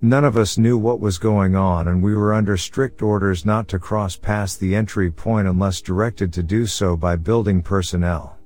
None 0.00 0.24
of 0.24 0.36
us 0.36 0.58
knew 0.58 0.78
what 0.78 1.00
was 1.00 1.18
going 1.18 1.56
on 1.56 1.88
and 1.88 2.02
we 2.02 2.14
were 2.14 2.34
under 2.34 2.56
strict 2.56 3.02
orders 3.02 3.44
not 3.44 3.68
to 3.68 3.78
cross 3.78 4.16
past 4.16 4.60
the 4.60 4.74
entry 4.74 5.10
point 5.10 5.48
unless 5.48 5.80
directed 5.80 6.32
to 6.34 6.42
do 6.42 6.66
so 6.66 6.96
by 6.96 7.16
building 7.16 7.62
personnel. 7.62 8.38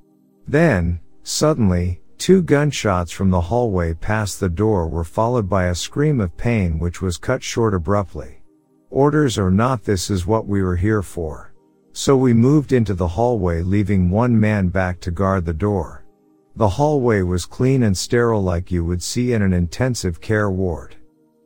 Then, 0.47 0.99
suddenly, 1.23 2.01
Two 2.23 2.41
gunshots 2.41 3.11
from 3.11 3.31
the 3.31 3.41
hallway 3.41 3.93
past 3.93 4.39
the 4.39 4.47
door 4.47 4.87
were 4.87 5.03
followed 5.03 5.49
by 5.49 5.65
a 5.65 5.75
scream 5.75 6.21
of 6.21 6.37
pain 6.37 6.79
which 6.79 7.01
was 7.01 7.17
cut 7.17 7.43
short 7.43 7.73
abruptly. 7.73 8.41
Orders 8.89 9.37
or 9.37 9.51
not, 9.51 9.83
this 9.83 10.09
is 10.09 10.25
what 10.25 10.47
we 10.47 10.63
were 10.63 10.77
here 10.77 11.01
for. 11.01 11.53
So 11.91 12.15
we 12.15 12.33
moved 12.33 12.71
into 12.71 12.93
the 12.93 13.09
hallway 13.09 13.61
leaving 13.61 14.09
one 14.09 14.39
man 14.39 14.69
back 14.69 15.01
to 15.01 15.11
guard 15.11 15.43
the 15.43 15.53
door. 15.53 16.05
The 16.55 16.69
hallway 16.69 17.23
was 17.23 17.45
clean 17.45 17.83
and 17.83 17.97
sterile 17.97 18.41
like 18.41 18.71
you 18.71 18.85
would 18.85 19.03
see 19.03 19.33
in 19.33 19.41
an 19.41 19.51
intensive 19.51 20.21
care 20.21 20.49
ward. 20.49 20.95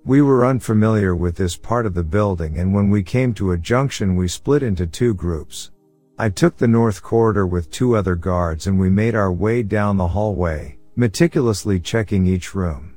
We 0.07 0.21
were 0.21 0.45
unfamiliar 0.45 1.13
with 1.13 1.35
this 1.35 1.57
part 1.57 1.85
of 1.85 1.93
the 1.93 2.01
building 2.01 2.59
and 2.59 2.73
when 2.73 2.89
we 2.89 3.03
came 3.03 3.33
to 3.33 3.51
a 3.51 3.57
junction 3.57 4.15
we 4.15 4.29
split 4.29 4.63
into 4.63 4.87
two 4.87 5.13
groups. 5.13 5.71
I 6.17 6.29
took 6.29 6.55
the 6.55 6.65
north 6.65 7.03
corridor 7.03 7.45
with 7.45 7.69
two 7.71 7.93
other 7.93 8.15
guards 8.15 8.67
and 8.67 8.79
we 8.79 8.89
made 8.89 9.15
our 9.15 9.33
way 9.33 9.63
down 9.63 9.97
the 9.97 10.07
hallway, 10.07 10.77
meticulously 10.95 11.81
checking 11.81 12.25
each 12.25 12.55
room. 12.55 12.95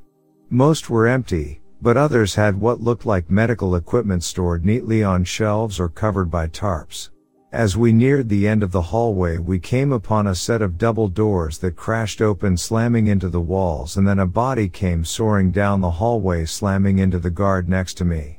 Most 0.51 0.89
were 0.89 1.09
empty, 1.09 1.61
but 1.83 1.97
others 1.97 2.37
had 2.37 2.61
what 2.61 2.81
looked 2.81 3.05
like 3.05 3.29
medical 3.29 3.75
equipment 3.75 4.23
stored 4.23 4.65
neatly 4.65 5.03
on 5.03 5.25
shelves 5.25 5.81
or 5.81 5.89
covered 5.89 6.31
by 6.31 6.47
tarps. 6.47 7.11
As 7.53 7.77
we 7.77 7.93
neared 7.93 8.29
the 8.29 8.47
end 8.47 8.63
of 8.63 8.71
the 8.71 8.81
hallway, 8.81 9.37
we 9.37 9.59
came 9.59 9.91
upon 9.91 10.29
a 10.29 10.37
set 10.37 10.63
of 10.63 10.79
double 10.79 11.09
doors 11.09 11.59
that 11.59 11.75
crashed 11.75 12.23
open, 12.23 12.57
slamming 12.57 13.09
into 13.09 13.29
the 13.29 13.41
walls, 13.41 13.97
and 13.97 14.07
then 14.07 14.21
a 14.21 14.27
body 14.27 14.69
came 14.69 15.05
soaring 15.05 15.51
down 15.51 15.81
the 15.81 15.91
hallway, 15.91 16.45
slamming 16.45 16.99
into 17.01 17.19
the 17.19 17.29
guard 17.29 17.69
next 17.69 17.95
to 17.95 18.05
me. 18.05 18.39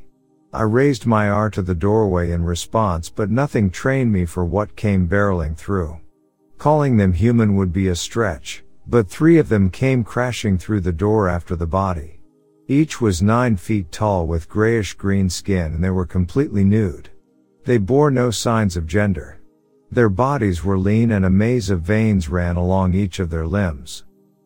I 0.53 0.62
raised 0.62 1.05
my 1.05 1.30
R 1.30 1.49
to 1.49 1.62
the 1.62 1.76
doorway 1.76 2.32
in 2.32 2.45
response, 2.45 3.09
but 3.09 3.30
nothing 3.30 3.70
trained 3.70 4.14
me 4.14 4.24
for 4.24 4.45
what 4.45 4.78
came 4.78 5.09
barreling 5.09 5.57
through. 5.57 5.99
Calling 6.57 6.95
them 6.95 7.12
human 7.12 7.57
would 7.57 7.74
be 7.74 7.89
a 7.89 7.95
stretch, 7.97 8.64
but 8.88 9.09
three 9.09 9.38
of 9.38 9.49
them 9.49 9.70
came 9.70 10.05
crashing 10.05 10.57
through 10.57 10.82
the 10.82 10.93
door 10.93 11.28
after 11.28 11.57
the 11.57 11.68
body. 11.68 12.22
Each 12.70 13.01
was 13.01 13.22
nine 13.22 13.57
feet 13.57 13.91
tall 13.91 14.26
with 14.26 14.47
grayish 14.47 14.93
green 14.93 15.30
skin 15.30 15.74
and 15.74 15.84
they 15.84 15.89
were 15.89 16.05
completely 16.05 16.64
nude. 16.64 17.09
They 17.64 17.78
bore 17.78 18.09
no 18.09 18.32
signs 18.32 18.76
of 18.76 18.88
gender. 18.88 19.39
Their 19.91 20.09
bodies 20.09 20.64
were 20.64 20.80
lean 20.80 21.12
and 21.12 21.26
a 21.26 21.30
maze 21.30 21.70
of 21.70 21.82
veins 21.82 22.28
ran 22.28 22.55
along 22.55 22.95
each 22.95 23.20
of 23.20 23.30
their 23.30 23.45
limbs. 23.45 24.03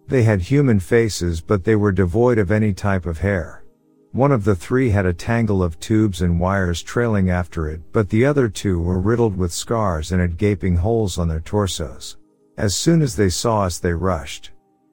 They 0.07 0.23
had 0.23 0.41
human 0.41 0.79
faces 0.79 1.39
but 1.39 1.63
they 1.63 1.75
were 1.75 1.91
devoid 1.93 2.37
of 2.37 2.51
any 2.51 2.73
type 2.73 3.05
of 3.05 3.19
hair. 3.19 3.63
One 4.11 4.31
of 4.31 4.43
the 4.43 4.55
three 4.55 4.89
had 4.89 5.05
a 5.05 5.13
tangle 5.13 5.63
of 5.63 5.79
tubes 5.79 6.21
and 6.21 6.39
wires 6.39 6.81
trailing 6.81 7.29
after 7.29 7.69
it, 7.69 7.81
but 7.91 8.09
the 8.09 8.25
other 8.25 8.49
two 8.49 8.81
were 8.81 8.99
riddled 8.99 9.37
with 9.37 9.51
scars 9.51 10.11
and 10.11 10.19
had 10.19 10.37
gaping 10.37 10.77
holes 10.77 11.17
on 11.17 11.27
their 11.27 11.41
torsos. 11.41 12.17
As 12.57 12.75
soon 12.75 13.01
as 13.01 13.15
they 13.15 13.29
saw 13.29 13.63
us, 13.63 13.77
they 13.77 13.93
rushed. 13.93 14.51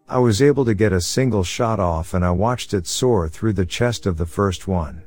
I 0.09 0.19
was 0.19 0.43
able 0.43 0.65
to 0.65 0.75
get 0.75 0.93
a 0.93 1.01
single 1.01 1.45
shot 1.45 1.81
off 1.81 2.15
and 2.15 2.25
I 2.25 2.31
watched 2.31 2.75
it 2.75 2.87
soar 2.87 3.29
through 3.29 3.55
the 3.55 3.67
chest 3.67 4.07
of 4.07 4.17
the 4.17 4.27
first 4.27 4.69
one. 4.69 5.03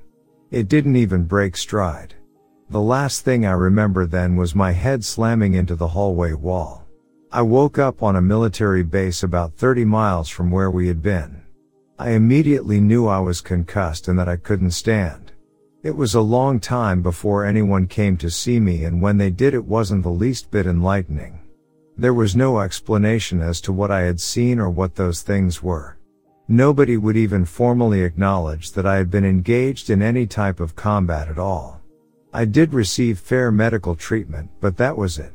It 0.50 0.68
didn't 0.68 0.96
even 0.96 1.26
break 1.26 1.56
stride. 1.56 2.16
The 2.68 2.82
last 2.82 3.24
thing 3.24 3.46
I 3.46 3.52
remember 3.52 4.08
then 4.08 4.36
was 4.36 4.56
my 4.56 4.72
head 4.72 5.04
slamming 5.06 5.54
into 5.54 5.76
the 5.76 5.90
hallway 5.90 6.34
wall. 6.34 6.84
I 7.32 7.44
woke 7.44 7.78
up 7.78 8.02
on 8.02 8.16
a 8.16 8.22
military 8.22 8.82
base 8.82 9.22
about 9.22 9.54
30 9.54 9.86
miles 9.86 10.30
from 10.30 10.50
where 10.50 10.72
we 10.72 10.88
had 10.88 11.04
been. 11.04 11.44
I 12.00 12.12
immediately 12.12 12.82
knew 12.82 13.08
I 13.08 13.20
was 13.20 13.40
concussed 13.40 14.08
and 14.08 14.18
that 14.18 14.28
I 14.28 14.38
couldn't 14.38 14.72
stand. 14.72 15.32
It 15.84 15.96
was 15.96 16.16
a 16.16 16.22
long 16.22 16.60
time 16.60 17.04
before 17.04 17.46
anyone 17.46 17.86
came 17.86 18.18
to 18.18 18.32
see 18.32 18.60
me 18.60 18.84
and 18.84 19.00
when 19.00 19.18
they 19.18 19.30
did 19.30 19.54
it 19.54 19.66
wasn't 19.66 20.02
the 20.02 20.10
least 20.10 20.50
bit 20.50 20.66
enlightening. 20.66 21.40
There 21.96 22.16
was 22.16 22.36
no 22.36 22.60
explanation 22.62 23.42
as 23.42 23.62
to 23.62 23.74
what 23.74 23.92
I 23.92 24.02
had 24.02 24.20
seen 24.20 24.60
or 24.60 24.72
what 24.72 24.96
those 24.96 25.22
things 25.22 25.62
were. 25.62 25.98
Nobody 26.48 26.98
would 26.98 27.16
even 27.16 27.46
formally 27.46 28.02
acknowledge 28.02 28.72
that 28.72 28.88
I 28.88 28.96
had 28.96 29.12
been 29.12 29.24
engaged 29.24 29.92
in 29.92 30.02
any 30.02 30.26
type 30.26 30.60
of 30.60 30.76
combat 30.76 31.30
at 31.30 31.38
all. 31.38 31.80
I 32.36 32.44
did 32.44 32.74
receive 32.74 33.18
fair 33.18 33.50
medical 33.50 33.96
treatment, 33.96 34.50
but 34.60 34.76
that 34.76 34.98
was 34.98 35.20
it. 35.20 35.32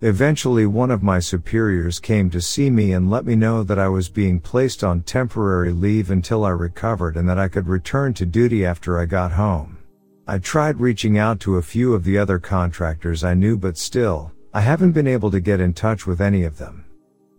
Eventually 0.00 0.66
one 0.66 0.90
of 0.90 1.00
my 1.00 1.20
superiors 1.20 2.00
came 2.00 2.28
to 2.30 2.40
see 2.40 2.70
me 2.70 2.92
and 2.92 3.08
let 3.08 3.24
me 3.24 3.36
know 3.36 3.62
that 3.62 3.78
I 3.78 3.86
was 3.86 4.08
being 4.08 4.40
placed 4.40 4.82
on 4.82 5.02
temporary 5.02 5.70
leave 5.70 6.10
until 6.10 6.44
I 6.44 6.50
recovered 6.50 7.16
and 7.16 7.28
that 7.28 7.38
I 7.38 7.46
could 7.46 7.68
return 7.68 8.14
to 8.14 8.26
duty 8.26 8.66
after 8.66 8.98
I 8.98 9.06
got 9.06 9.30
home. 9.30 9.78
I 10.26 10.38
tried 10.38 10.80
reaching 10.80 11.16
out 11.16 11.38
to 11.40 11.54
a 11.54 11.62
few 11.62 11.94
of 11.94 12.02
the 12.02 12.18
other 12.18 12.40
contractors 12.40 13.22
I 13.22 13.34
knew 13.34 13.56
but 13.56 13.78
still, 13.78 14.32
I 14.52 14.62
haven't 14.62 14.90
been 14.90 15.06
able 15.06 15.30
to 15.30 15.38
get 15.38 15.60
in 15.60 15.72
touch 15.72 16.04
with 16.04 16.20
any 16.20 16.42
of 16.42 16.58
them. 16.58 16.84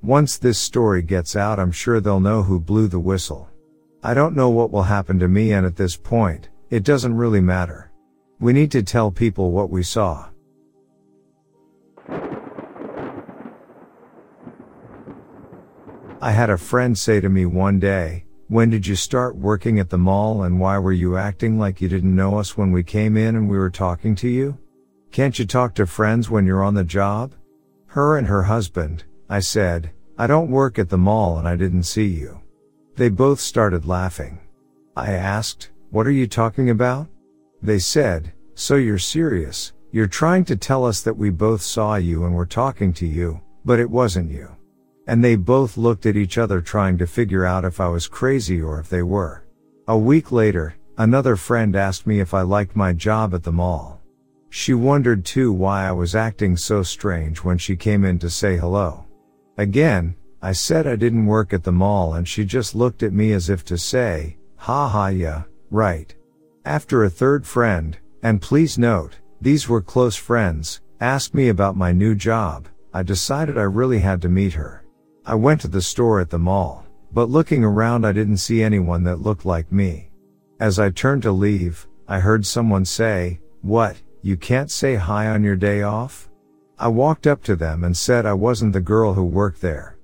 Once 0.02 0.38
this 0.38 0.58
story 0.58 1.02
gets 1.02 1.36
out 1.36 1.60
I'm 1.60 1.74
sure 1.74 2.00
they'll 2.00 2.22
know 2.22 2.44
who 2.44 2.62
blew 2.62 2.88
the 2.88 2.98
whistle. 2.98 3.50
I 4.04 4.14
don't 4.14 4.38
know 4.38 4.50
what 4.50 4.72
will 4.72 4.84
happen 4.84 5.20
to 5.20 5.28
me 5.28 5.52
and 5.52 5.66
at 5.66 5.76
this 5.76 5.98
point, 5.98 6.48
it 6.70 6.86
doesn't 6.86 7.18
really 7.18 7.42
matter. 7.42 7.91
We 8.42 8.54
need 8.54 8.72
to 8.72 8.82
tell 8.82 9.12
people 9.12 9.52
what 9.52 9.70
we 9.70 9.84
saw. 9.84 10.28
I 16.20 16.32
had 16.32 16.50
a 16.50 16.58
friend 16.58 16.98
say 16.98 17.22
to 17.22 17.30
me 17.30 17.46
one 17.46 17.80
day, 17.80 18.26
when 18.48 18.72
did 18.72 18.88
you 18.88 18.96
start 18.96 19.36
working 19.36 19.80
at 19.80 19.92
the 19.92 20.00
mall 20.00 20.44
and 20.44 20.60
why 20.60 20.80
were 20.80 20.92
you 20.92 21.18
acting 21.18 21.60
like 21.60 21.82
you 21.82 21.88
didn't 21.88 22.16
know 22.16 22.40
us 22.40 22.58
when 22.58 22.72
we 22.72 22.84
came 22.84 23.16
in 23.16 23.36
and 23.36 23.48
we 23.48 23.60
were 23.60 23.70
talking 23.70 24.16
to 24.16 24.28
you? 24.28 24.58
Can't 25.12 25.38
you 25.38 25.46
talk 25.46 25.76
to 25.76 25.86
friends 25.86 26.32
when 26.32 26.48
you're 26.48 26.64
on 26.64 26.74
the 26.74 26.84
job? 26.84 27.36
Her 27.86 28.18
and 28.18 28.26
her 28.26 28.42
husband, 28.42 29.04
I 29.30 29.42
said, 29.42 29.92
I 30.18 30.26
don't 30.26 30.50
work 30.50 30.80
at 30.80 30.90
the 30.90 30.98
mall 30.98 31.38
and 31.38 31.48
I 31.48 31.56
didn't 31.56 31.84
see 31.84 32.08
you. 32.08 32.42
They 32.96 33.10
both 33.10 33.40
started 33.40 33.86
laughing. 33.86 34.40
I 34.96 35.12
asked, 35.12 35.70
what 35.92 36.08
are 36.08 36.12
you 36.12 36.26
talking 36.26 36.72
about? 36.72 37.08
They 37.62 37.80
said, 37.80 38.34
so 38.56 38.76
you're 38.76 38.98
serious, 38.98 39.74
you're 39.92 40.08
trying 40.08 40.46
to 40.46 40.56
tell 40.56 40.86
us 40.86 41.02
that 41.02 41.18
we 41.18 41.30
both 41.30 41.62
saw 41.62 41.96
you 41.96 42.26
and 42.26 42.34
were 42.34 42.46
talking 42.46 42.94
to 42.94 43.06
you, 43.06 43.42
but 43.66 43.80
it 43.80 43.90
wasn't 43.90 44.32
you. 44.32 44.56
And 45.08 45.24
they 45.24 45.36
both 45.36 45.78
looked 45.78 46.06
at 46.06 46.16
each 46.16 46.38
other 46.38 46.62
trying 46.62 46.98
to 47.00 47.08
figure 47.08 47.46
out 47.46 47.66
if 47.66 47.80
I 47.80 47.88
was 47.88 48.08
crazy 48.08 48.62
or 48.62 48.80
if 48.80 48.90
they 48.90 49.04
were. 49.04 49.44
A 49.88 49.98
week 49.98 50.32
later, 50.32 50.76
another 50.98 51.36
friend 51.36 51.76
asked 51.76 52.08
me 52.08 52.20
if 52.20 52.34
I 52.34 52.42
liked 52.42 52.76
my 52.76 52.94
job 52.94 53.34
at 53.34 53.44
the 53.44 53.52
mall. 53.52 54.02
She 54.50 54.74
wondered 54.74 55.26
too 55.26 55.52
why 55.54 55.88
I 55.88 55.92
was 55.92 56.16
acting 56.16 56.58
so 56.58 56.84
strange 56.84 57.44
when 57.44 57.58
she 57.58 57.76
came 57.76 58.06
in 58.06 58.20
to 58.20 58.30
say 58.30 58.58
hello. 58.58 59.06
Again, 59.58 60.16
I 60.42 60.54
said 60.54 60.88
I 60.88 60.96
didn't 60.96 61.26
work 61.26 61.54
at 61.54 61.64
the 61.64 61.72
mall 61.72 62.16
and 62.16 62.28
she 62.28 62.46
just 62.46 62.76
looked 62.76 63.04
at 63.04 63.14
me 63.14 63.34
as 63.34 63.50
if 63.50 63.64
to 63.66 63.78
say, 63.78 64.38
ha 64.58 64.88
ha 64.88 65.08
yeah, 65.08 65.44
right. 65.70 66.14
After 66.66 67.04
a 67.04 67.10
third 67.10 67.48
friend, 67.48 67.98
and 68.22 68.40
please 68.40 68.78
note, 68.78 69.18
these 69.42 69.68
were 69.68 69.82
close 69.82 70.16
friends, 70.16 70.80
asked 71.00 71.34
me 71.34 71.50
about 71.50 71.76
my 71.76 71.92
new 71.92 72.14
job, 72.14 72.68
I 72.94 73.02
decided 73.02 73.58
I 73.58 73.64
really 73.64 73.98
had 73.98 74.22
to 74.22 74.30
meet 74.30 74.54
her. 74.54 74.84
I 75.26 75.34
went 75.34 75.62
to 75.62 75.68
the 75.68 75.82
store 75.82 76.20
at 76.20 76.30
the 76.30 76.38
mall, 76.38 76.86
but 77.12 77.32
looking 77.32 77.64
around 77.64 78.06
I 78.06 78.12
didn't 78.12 78.38
see 78.38 78.62
anyone 78.62 79.04
that 79.06 79.22
looked 79.22 79.44
like 79.44 79.72
me. 79.72 80.12
As 80.60 80.78
I 80.78 80.92
turned 80.92 81.24
to 81.24 81.32
leave, 81.32 81.88
I 82.08 82.20
heard 82.20 82.46
someone 82.46 82.86
say, 82.86 83.40
what, 83.62 84.00
you 84.22 84.38
can't 84.38 84.70
say 84.70 84.96
hi 84.96 85.28
on 85.28 85.44
your 85.44 85.56
day 85.56 85.82
off? 85.82 86.30
I 86.78 86.90
walked 86.90 87.26
up 87.26 87.42
to 87.44 87.56
them 87.56 87.84
and 87.84 87.98
said 87.98 88.28
I 88.28 88.34
wasn't 88.34 88.74
the 88.74 88.82
girl 88.82 89.14
who 89.14 89.24
worked 89.24 89.62
there. 89.62 89.98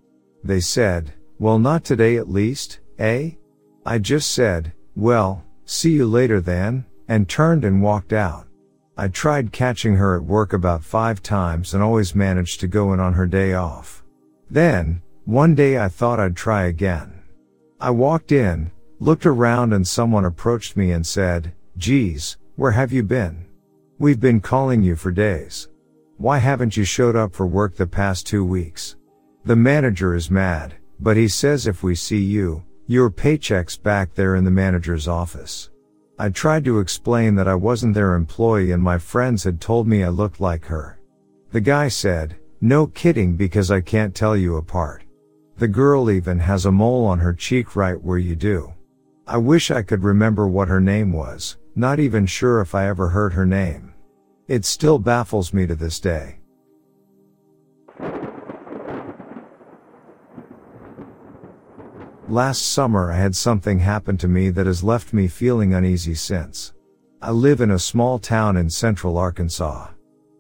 They 0.43 0.60
said, 0.60 1.14
well 1.38 1.60
not 1.60 1.84
today 1.84 2.18
at 2.18 2.30
least, 2.30 2.80
eh? 2.97 3.32
I 3.86 3.99
just 3.99 4.32
said, 4.32 4.74
well, 4.95 5.43
see 5.68 5.91
you 5.91 6.07
later 6.07 6.41
then, 6.41 6.86
and 7.07 7.30
turned 7.30 7.63
and 7.63 7.84
walked 7.84 8.13
out. 8.13 8.47
I 8.97 9.09
tried 9.09 9.51
catching 9.51 9.95
her 9.97 10.15
at 10.15 10.24
work 10.24 10.53
about 10.53 10.84
five 10.84 11.22
times 11.22 11.76
and 11.76 11.84
always 11.84 12.15
managed 12.15 12.59
to 12.61 12.68
go 12.68 12.93
in 12.93 12.99
on 12.99 13.13
her 13.13 13.28
day 13.28 13.53
off. 13.53 14.03
Then, 14.49 15.03
one 15.26 15.53
day 15.53 15.78
I 15.78 15.89
thought 15.89 16.20
I'd 16.20 16.36
try 16.36 16.63
again. 16.63 17.22
I 17.80 17.91
walked 17.91 18.32
in, 18.32 18.72
looked 18.99 19.28
around 19.28 19.74
and 19.74 19.88
someone 19.88 20.26
approached 20.26 20.76
me 20.76 20.91
and 20.91 21.05
said, 21.05 21.53
geez, 21.78 22.38
where 22.55 22.72
have 22.72 22.91
you 22.91 23.03
been? 23.03 23.45
We've 23.99 24.20
been 24.20 24.41
calling 24.41 24.82
you 24.82 24.95
for 24.95 25.11
days. 25.11 25.68
Why 26.18 26.39
haven't 26.39 26.76
you 26.76 26.84
showed 26.84 27.15
up 27.15 27.36
for 27.36 27.45
work 27.45 27.76
the 27.76 27.86
past 27.86 28.26
two 28.26 28.43
weeks? 28.43 28.95
The 29.45 29.55
manager 29.55 30.15
is 30.15 30.32
mad, 30.32 30.74
but 30.99 31.18
he 31.18 31.28
says 31.28 31.68
if 31.68 31.84
we 31.84 31.93
see 31.93 32.22
you, 32.22 32.63
your 32.89 33.09
paycheck's 33.09 33.75
back 33.75 34.13
there 34.15 34.38
in 34.38 34.45
the 34.45 34.51
manager's 34.51 35.09
office. 35.09 35.69
I 36.17 36.29
tried 36.29 36.63
to 36.65 36.79
explain 36.79 37.35
that 37.35 37.47
I 37.47 37.53
wasn't 37.53 37.93
their 37.93 38.15
employee 38.15 38.71
and 38.71 38.81
my 38.81 38.97
friends 38.97 39.43
had 39.43 39.59
told 39.59 39.88
me 39.88 40.03
I 40.03 40.09
looked 40.09 40.39
like 40.39 40.65
her. 40.65 40.97
The 41.51 41.59
guy 41.59 41.89
said, 41.89 42.38
no 42.61 42.88
kidding 42.88 43.35
because 43.35 43.71
I 43.71 43.81
can't 43.81 44.15
tell 44.15 44.38
you 44.38 44.55
apart. 44.55 45.03
The 45.57 45.67
girl 45.67 46.09
even 46.09 46.39
has 46.39 46.65
a 46.65 46.71
mole 46.71 47.05
on 47.05 47.19
her 47.19 47.33
cheek 47.33 47.75
right 47.75 48.01
where 48.01 48.17
you 48.17 48.38
do. 48.38 48.73
I 49.27 49.35
wish 49.35 49.69
I 49.69 49.81
could 49.81 50.03
remember 50.03 50.47
what 50.47 50.69
her 50.69 50.79
name 50.79 51.11
was, 51.11 51.57
not 51.75 51.99
even 51.99 52.25
sure 52.25 52.61
if 52.61 52.73
I 52.73 52.88
ever 52.88 53.09
heard 53.09 53.33
her 53.33 53.45
name. 53.45 53.93
It 54.47 54.63
still 54.63 54.97
baffles 54.97 55.53
me 55.53 55.67
to 55.67 55.75
this 55.75 55.99
day. 55.99 56.36
Last 62.30 62.73
summer 62.73 63.09
I 63.09 63.15
had 63.15 63.38
something 63.38 63.80
happen 63.80 64.17
to 64.17 64.28
me 64.28 64.49
that 64.49 64.65
has 64.65 64.84
left 64.84 65.13
me 65.13 65.30
feeling 65.30 65.73
uneasy 65.73 66.13
since. 66.13 66.73
I 67.21 67.32
live 67.32 67.61
in 67.61 67.71
a 67.71 67.80
small 67.80 68.19
town 68.19 68.57
in 68.57 68.69
central 68.69 69.17
Arkansas. 69.17 69.91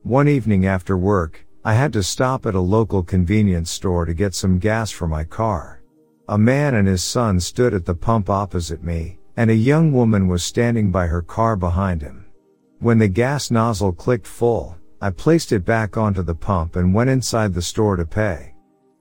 One 0.03 0.27
evening 0.27 0.65
after 0.65 0.97
work, 0.97 1.47
I 1.63 1.75
had 1.75 1.93
to 1.93 2.03
stop 2.03 2.45
at 2.45 2.55
a 2.55 2.59
local 2.59 3.03
convenience 3.03 3.71
store 3.71 4.03
to 4.03 4.13
get 4.13 4.35
some 4.35 4.59
gas 4.59 4.91
for 4.91 5.07
my 5.07 5.23
car. 5.23 5.81
A 6.27 6.37
man 6.37 6.75
and 6.75 6.89
his 6.89 7.05
son 7.05 7.39
stood 7.39 7.73
at 7.73 7.85
the 7.85 7.95
pump 7.95 8.29
opposite 8.29 8.83
me, 8.83 9.19
and 9.37 9.49
a 9.49 9.55
young 9.55 9.93
woman 9.93 10.27
was 10.27 10.43
standing 10.43 10.91
by 10.91 11.07
her 11.07 11.21
car 11.21 11.55
behind 11.55 12.01
him. 12.01 12.25
When 12.79 12.97
the 12.97 13.07
gas 13.07 13.49
nozzle 13.49 13.93
clicked 13.93 14.27
full, 14.27 14.75
I 15.01 15.09
placed 15.09 15.53
it 15.53 15.63
back 15.63 15.95
onto 15.95 16.21
the 16.21 16.35
pump 16.35 16.75
and 16.75 16.93
went 16.93 17.09
inside 17.09 17.53
the 17.53 17.61
store 17.61 17.95
to 17.95 18.05
pay. 18.05 18.53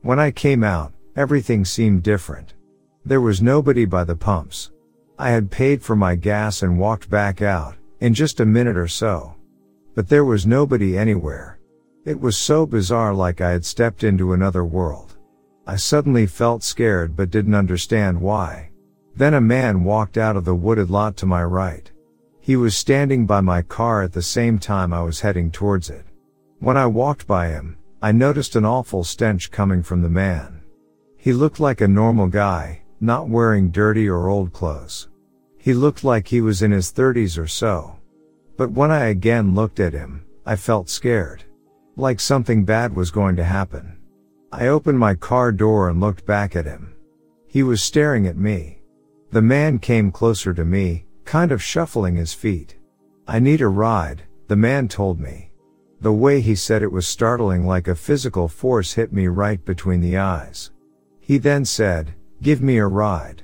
When 0.03 0.20
I 0.20 0.30
came 0.30 0.62
out, 0.62 0.93
everything 1.16 1.64
seemed 1.64 2.05
different. 2.05 2.55
There 3.07 3.21
was 3.21 3.41
nobody 3.41 3.85
by 3.85 4.03
the 4.03 4.17
pumps. 4.17 4.73
I 5.17 5.31
had 5.31 5.49
paid 5.49 5.81
for 5.81 5.95
my 5.95 6.17
gas 6.17 6.65
and 6.65 6.77
walked 6.77 7.09
back 7.09 7.41
out, 7.41 7.77
in 8.01 8.15
just 8.15 8.41
a 8.41 8.45
minute 8.45 8.77
or 8.77 8.89
so. 8.89 9.37
But 9.95 10.09
there 10.09 10.25
was 10.25 10.45
nobody 10.45 10.99
anywhere. 10.99 11.61
It 12.05 12.21
was 12.21 12.37
so 12.37 12.67
bizarre 12.67 13.15
like 13.15 13.41
I 13.41 13.53
had 13.53 13.65
stepped 13.65 14.03
into 14.03 14.33
another 14.33 14.65
world. 14.65 15.19
I 15.69 15.77
suddenly 15.77 16.27
felt 16.27 16.65
scared 16.65 17.15
but 17.15 17.31
didn't 17.31 17.55
understand 17.55 18.21
why. 18.21 18.71
Then 19.15 19.35
a 19.35 19.41
man 19.41 19.85
walked 19.85 20.19
out 20.19 20.37
of 20.37 20.45
the 20.45 20.57
wooded 20.57 20.91
lot 20.91 21.17
to 21.19 21.27
my 21.27 21.45
right. 21.45 21.89
He 22.41 22.57
was 22.57 22.77
standing 22.77 23.25
by 23.25 23.41
my 23.41 23.63
car 23.63 24.03
at 24.03 24.15
the 24.15 24.21
same 24.21 24.59
time 24.59 24.93
I 24.93 25.03
was 25.03 25.21
heading 25.21 25.53
towards 25.53 25.91
it. 25.91 26.07
When 26.59 26.77
I 26.77 26.87
walked 26.87 27.29
by 27.29 27.51
him, 27.51 27.77
I 28.03 28.11
noticed 28.11 28.57
an 28.57 28.65
awful 28.65 29.05
stench 29.05 29.53
coming 29.53 29.85
from 29.85 30.03
the 30.03 30.09
man. 30.09 30.63
He 31.17 31.33
looked 31.33 31.61
like 31.61 31.81
a 31.81 31.87
normal 31.89 32.27
guy, 32.27 32.83
not 33.01 33.28
wearing 33.28 33.70
dirty 33.70 34.09
or 34.09 34.28
old 34.28 34.53
clothes. 34.53 35.09
He 35.59 35.74
looked 35.74 36.05
like 36.05 36.28
he 36.28 36.40
was 36.40 36.62
in 36.62 36.70
his 36.70 36.90
thirties 36.90 37.36
or 37.36 37.47
so. 37.47 37.97
But 38.57 38.70
when 38.70 38.90
I 38.90 39.07
again 39.07 39.55
looked 39.55 39.80
at 39.80 39.92
him, 39.92 40.24
I 40.47 40.57
felt 40.57 40.88
scared. 40.88 41.44
Like 41.97 42.20
something 42.20 42.64
bad 42.64 42.94
was 42.94 43.11
going 43.11 43.36
to 43.36 43.44
happen. 43.44 43.99
I 44.53 44.68
opened 44.68 44.99
my 44.99 45.14
car 45.14 45.53
door 45.53 45.88
and 45.88 46.01
looked 46.01 46.24
back 46.24 46.57
at 46.57 46.64
him. 46.64 46.94
He 47.47 47.62
was 47.62 47.82
staring 47.82 48.26
at 48.26 48.36
me. 48.36 48.80
The 49.32 49.42
man 49.42 49.78
came 49.78 50.12
closer 50.12 50.55
to 50.55 50.64
me, 50.64 51.07
kind 51.24 51.53
of 51.53 51.62
shuffling 51.62 52.16
his 52.16 52.32
feet. 52.32 52.76
I 53.26 53.40
need 53.40 53.61
a 53.61 53.68
ride, 53.68 54.22
the 54.47 54.57
man 54.57 54.88
told 54.88 55.18
me. 55.20 55.51
The 56.01 56.12
way 56.12 56.40
he 56.40 56.55
said 56.55 56.82
it 56.82 56.92
was 56.92 57.07
startling 57.07 57.66
like 57.66 57.88
a 57.88 57.94
physical 57.94 58.49
force 58.49 58.92
hit 58.92 59.12
me 59.12 59.26
right 59.26 59.62
between 59.64 60.01
the 60.01 60.18
eyes. 60.18 60.70
He 61.18 61.38
then 61.38 61.64
said, 61.64 62.14
give 62.43 62.62
me 62.62 62.78
a 62.78 62.87
ride. 62.87 63.43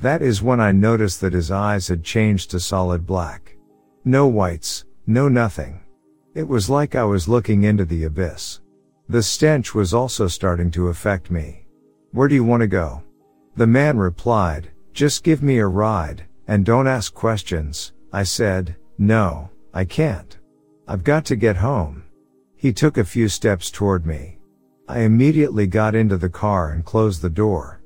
That 0.00 0.22
is 0.22 0.42
when 0.42 0.60
I 0.60 0.72
noticed 0.72 1.20
that 1.20 1.32
his 1.32 1.50
eyes 1.50 1.88
had 1.88 2.02
changed 2.02 2.50
to 2.50 2.60
solid 2.60 3.06
black. 3.06 3.56
No 4.04 4.26
whites, 4.26 4.84
no 5.06 5.28
nothing. 5.28 5.80
It 6.34 6.48
was 6.48 6.70
like 6.70 6.94
I 6.94 7.04
was 7.04 7.28
looking 7.28 7.64
into 7.64 7.84
the 7.84 8.04
abyss. 8.04 8.60
The 9.08 9.22
stench 9.22 9.74
was 9.74 9.92
also 9.92 10.28
starting 10.28 10.70
to 10.70 10.88
affect 10.88 11.30
me. 11.30 11.66
Where 12.12 12.28
do 12.28 12.34
you 12.34 12.44
want 12.44 12.60
to 12.60 12.66
go? 12.66 13.02
The 13.56 13.66
man 13.66 13.98
replied, 13.98 14.70
just 14.92 15.24
give 15.24 15.42
me 15.42 15.58
a 15.58 15.66
ride, 15.66 16.24
and 16.46 16.64
don't 16.64 16.86
ask 16.86 17.12
questions. 17.12 17.92
I 18.12 18.22
said, 18.22 18.76
no, 18.98 19.50
I 19.74 19.84
can't. 19.84 20.38
I've 20.88 21.04
got 21.04 21.24
to 21.26 21.36
get 21.36 21.56
home. 21.56 22.04
He 22.56 22.72
took 22.72 22.98
a 22.98 23.04
few 23.04 23.28
steps 23.28 23.70
toward 23.70 24.06
me. 24.06 24.38
I 24.88 25.00
immediately 25.00 25.66
got 25.66 25.94
into 25.94 26.16
the 26.16 26.28
car 26.28 26.70
and 26.70 26.84
closed 26.84 27.22
the 27.22 27.30
door. 27.30 27.79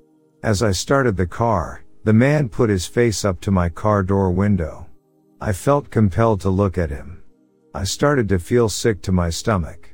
As 0.45 0.62
I 0.62 0.72
started 0.72 1.16
the 1.16 1.26
car, 1.26 1.84
the 2.05 2.12
man 2.12 2.51
put 2.51 2.68
his 2.68 2.84
face 2.84 3.24
up 3.24 3.40
to 3.40 3.51
my 3.51 3.70
car 3.70 4.03
door 4.03 4.30
window. 4.30 4.86
I 5.40 5.55
felt 5.55 5.88
compelled 5.88 6.42
to 6.42 6.51
look 6.51 6.76
at 6.76 6.90
him. 6.90 7.22
I 7.72 7.84
started 7.84 8.28
to 8.28 8.38
feel 8.38 8.68
sick 8.68 9.01
to 9.03 9.11
my 9.11 9.30
stomach. 9.30 9.88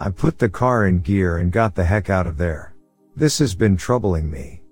I 0.00 0.08
put 0.08 0.38
the 0.38 0.48
car 0.48 0.86
in 0.86 1.00
gear 1.00 1.36
and 1.36 1.52
got 1.52 1.74
the 1.74 1.84
heck 1.84 2.08
out 2.08 2.26
of 2.26 2.38
there. 2.38 2.74
This 3.14 3.38
has 3.40 3.54
been 3.54 3.76
troubling 3.76 4.30
me. 4.30 4.62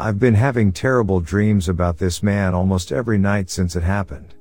I've 0.00 0.18
been 0.18 0.32
having 0.32 0.72
terrible 0.72 1.20
dreams 1.20 1.68
about 1.68 1.98
this 1.98 2.22
man 2.22 2.54
almost 2.54 2.90
every 2.90 3.18
night 3.18 3.50
since 3.50 3.76
it 3.76 3.82
happened. 3.82 4.36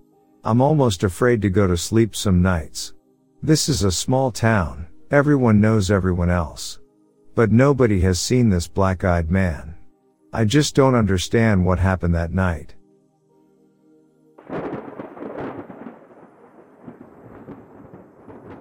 I'm 0.45 0.61
almost 0.61 1.03
afraid 1.03 1.41
to 1.41 1.49
go 1.49 1.67
to 1.67 1.75
sleep 1.75 2.15
some 2.15 2.41
nights. 2.41 2.93
This 3.43 3.67
is 3.67 3.83
a 3.83 3.91
small 3.91 4.31
town, 4.31 4.87
everyone 5.11 5.59
knows 5.59 5.91
everyone 5.91 6.29
else. 6.29 6.79
But 7.35 7.51
nobody 7.51 7.99
has 7.99 8.17
seen 8.17 8.49
this 8.49 8.69
black-eyed 8.69 9.29
man. 9.29 9.76
I 10.33 10.43
just 10.43 10.75
don't 10.75 10.95
understand 10.95 11.65
what 11.65 11.79
happened 11.79 12.13
that 12.15 12.33
night. 12.33 12.75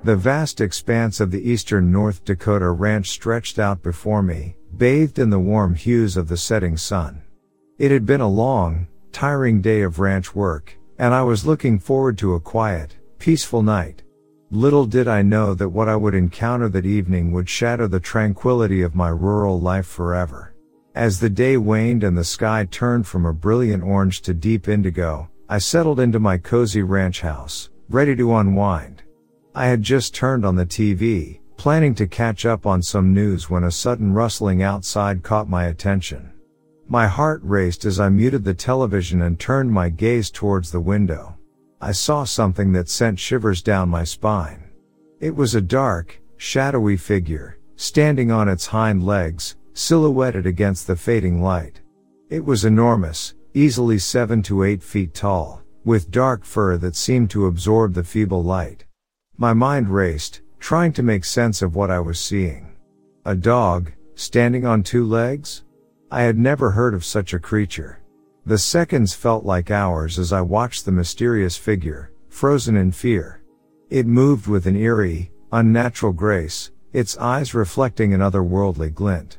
The 0.05 0.15
vast 0.15 0.61
expanse 0.61 1.19
of 1.19 1.33
the 1.33 1.51
eastern 1.51 1.91
North 1.91 2.25
Dakota 2.25 2.71
ranch 2.71 3.11
stretched 3.11 3.59
out 3.59 3.83
before 3.83 4.23
me, 4.23 4.55
bathed 4.77 5.19
in 5.19 5.31
the 5.31 5.41
warm 5.41 5.75
hues 5.75 6.17
of 6.17 6.29
the 6.29 6.37
setting 6.37 6.77
sun. 6.77 7.23
It 7.79 7.91
had 7.91 8.07
been 8.07 8.21
a 8.21 8.29
long, 8.29 8.87
tiring 9.11 9.61
day 9.61 9.83
of 9.83 9.99
ranch 9.99 10.35
work, 10.35 10.79
and 10.99 11.13
I 11.13 11.25
was 11.25 11.45
looking 11.45 11.81
forward 11.81 12.17
to 12.19 12.35
a 12.35 12.41
quiet, 12.41 12.95
peaceful 13.19 13.63
night. 13.63 14.05
Little 14.53 14.87
did 14.87 15.09
I 15.09 15.23
know 15.23 15.55
that 15.55 15.71
what 15.71 15.89
I 15.89 15.97
would 15.97 16.15
encounter 16.15 16.69
that 16.69 16.87
evening 16.87 17.33
would 17.33 17.49
shatter 17.49 17.89
the 17.89 17.99
tranquility 17.99 18.83
of 18.83 18.95
my 18.95 19.09
rural 19.09 19.61
life 19.61 19.87
forever. 19.87 20.55
As 20.97 21.21
the 21.21 21.29
day 21.29 21.59
waned 21.59 22.03
and 22.03 22.17
the 22.17 22.25
sky 22.25 22.67
turned 22.71 23.07
from 23.07 23.27
a 23.27 23.35
brilliant 23.35 23.83
orange 23.83 24.23
to 24.23 24.33
deep 24.33 24.67
indigo, 24.67 25.29
I 25.47 25.59
settled 25.59 26.01
into 26.01 26.19
my 26.19 26.39
cozy 26.39 26.83
ranch 26.83 27.21
house, 27.21 27.69
ready 27.91 28.17
to 28.17 28.35
unwind. 28.35 29.03
I 29.55 29.67
had 29.67 29.83
just 29.83 30.15
turned 30.15 30.47
on 30.47 30.57
the 30.57 30.65
TV, 30.65 31.41
planning 31.59 31.95
to 31.97 32.07
catch 32.07 32.47
up 32.47 32.65
on 32.65 32.81
some 32.81 33.13
news 33.13 33.51
when 33.51 33.65
a 33.65 33.71
sudden 33.71 34.15
rustling 34.15 34.63
outside 34.63 35.23
caught 35.23 35.51
my 35.51 35.67
attention. 35.67 36.33
My 36.89 37.07
heart 37.07 37.43
raced 37.45 37.85
as 37.85 38.01
I 38.01 38.09
muted 38.09 38.43
the 38.43 38.55
television 38.55 39.21
and 39.21 39.39
turned 39.39 39.71
my 39.71 39.91
gaze 39.91 40.31
towards 40.31 40.71
the 40.71 40.81
window. 40.81 41.37
I 41.79 41.93
saw 41.93 42.25
something 42.25 42.73
that 42.73 42.89
sent 42.89 43.19
shivers 43.19 43.61
down 43.61 43.91
my 43.91 44.05
spine. 44.05 44.71
It 45.21 45.37
was 45.37 45.55
a 45.55 45.61
dark, 45.61 46.19
shadowy 46.39 46.97
figure, 46.97 47.59
standing 47.77 48.31
on 48.31 48.49
its 48.49 48.65
hind 48.65 49.05
legs, 49.05 49.57
silhouetted 49.77 50.47
against 50.47 50.87
the 50.87 50.97
fading 50.97 51.43
light. 51.43 51.83
It 52.31 52.43
was 52.43 52.65
enormous, 52.65 53.35
easily 53.53 53.99
seven 53.99 54.43
to 54.45 54.65
eight 54.65 54.83
feet 54.83 55.13
tall, 55.13 55.63
with 55.85 56.11
dark 56.11 56.47
fur 56.47 56.79
that 56.79 56.97
seemed 56.97 57.29
to 57.31 57.47
absorb 57.47 57.93
the 57.93 58.03
feeble 58.03 58.43
light. 58.43 58.87
My 59.37 59.53
mind 59.53 59.91
raced, 59.91 60.41
trying 60.59 60.95
to 60.95 61.03
make 61.03 61.27
sense 61.27 61.61
of 61.61 61.77
what 61.77 61.91
I 61.91 62.01
was 62.01 62.19
seeing. 62.19 62.75
A 63.27 63.35
dog, 63.35 63.93
standing 64.15 64.65
on 64.65 64.83
two 64.83 65.05
legs? 65.05 65.63
I 66.11 66.23
had 66.23 66.39
never 66.39 66.71
heard 66.71 66.95
of 66.95 67.05
such 67.05 67.35
a 67.35 67.39
creature. 67.39 68.01
The 68.47 68.57
seconds 68.57 69.13
felt 69.13 69.45
like 69.45 69.71
hours 69.71 70.19
as 70.19 70.33
I 70.33 70.41
watched 70.41 70.87
the 70.87 70.93
mysterious 70.93 71.57
figure, 71.57 72.13
frozen 72.31 72.77
in 72.77 72.93
fear. 72.93 73.43
It 73.91 74.07
moved 74.07 74.47
with 74.47 74.67
an 74.67 74.77
eerie, 74.77 75.33
unnatural 75.53 76.13
grace, 76.13 76.71
its 76.95 77.19
eyes 77.19 77.53
reflecting 77.53 78.15
an 78.15 78.21
otherworldly 78.21 78.95
glint. 78.95 79.39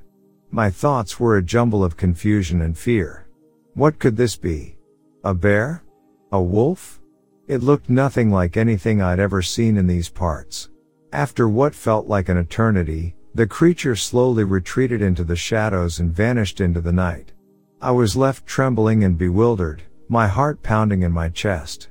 My 0.52 0.70
thoughts 0.70 1.20
were 1.20 1.38
a 1.38 1.44
jumble 1.44 1.84
of 1.84 1.98
confusion 1.98 2.62
and 2.62 2.78
fear. 2.78 3.28
What 3.74 4.00
could 4.00 4.16
this 4.16 4.36
be? 4.36 4.78
A 5.24 5.34
bear? 5.34 5.84
A 6.32 6.42
wolf? 6.42 7.02
It 7.48 7.64
looked 7.64 7.90
nothing 7.90 8.32
like 8.32 8.58
anything 8.58 9.02
I'd 9.02 9.20
ever 9.20 9.42
seen 9.42 9.78
in 9.78 9.88
these 9.88 10.10
parts. 10.10 10.70
After 11.12 11.48
what 11.50 11.76
felt 11.76 12.08
like 12.08 12.30
an 12.30 12.38
eternity, 12.38 13.16
the 13.36 13.46
creature 13.46 13.96
slowly 13.96 14.44
retreated 14.44 15.02
into 15.02 15.24
the 15.24 15.36
shadows 15.36 16.00
and 16.00 16.12
vanished 16.12 16.60
into 16.60 16.82
the 16.82 16.92
night. 16.92 17.34
I 17.82 17.92
was 17.92 18.16
left 18.16 18.46
trembling 18.46 19.04
and 19.04 19.18
bewildered, 19.18 19.84
my 20.10 20.28
heart 20.28 20.64
pounding 20.64 21.04
in 21.04 21.12
my 21.12 21.30
chest. 21.30 21.90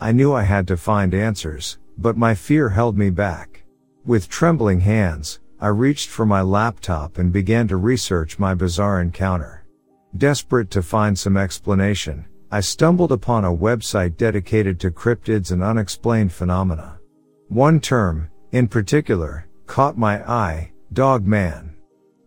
I 0.00 0.12
knew 0.12 0.32
I 0.32 0.42
had 0.42 0.66
to 0.68 0.76
find 0.76 1.14
answers, 1.14 1.78
but 1.96 2.16
my 2.16 2.34
fear 2.34 2.70
held 2.70 2.98
me 2.98 3.10
back. 3.10 3.64
With 4.04 4.28
trembling 4.28 4.80
hands, 4.80 5.40
I 5.60 5.68
reached 5.68 6.08
for 6.08 6.24
my 6.24 6.40
laptop 6.40 7.18
and 7.18 7.32
began 7.32 7.66
to 7.68 7.76
research 7.76 8.38
my 8.38 8.54
bizarre 8.54 9.00
encounter. 9.00 9.64
Desperate 10.16 10.70
to 10.70 10.82
find 10.82 11.18
some 11.18 11.36
explanation, 11.36 12.26
I 12.50 12.60
stumbled 12.60 13.10
upon 13.10 13.44
a 13.44 13.54
website 13.54 14.16
dedicated 14.16 14.78
to 14.80 14.92
cryptids 14.92 15.50
and 15.50 15.62
unexplained 15.62 16.32
phenomena. 16.32 17.00
One 17.48 17.80
term, 17.80 18.30
in 18.52 18.68
particular, 18.68 19.48
caught 19.66 19.98
my 19.98 20.22
eye, 20.30 20.70
dog 20.92 21.26
man. 21.26 21.74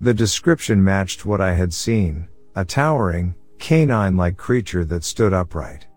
The 0.02 0.14
description 0.14 0.84
matched 0.84 1.26
what 1.26 1.40
I 1.40 1.54
had 1.54 1.74
seen, 1.74 2.28
a 2.56 2.66
towering, 2.66 3.34
canine-like 3.60 4.36
creature 4.36 4.84
that 4.86 5.06
stood 5.06 5.32
upright. 5.32 5.88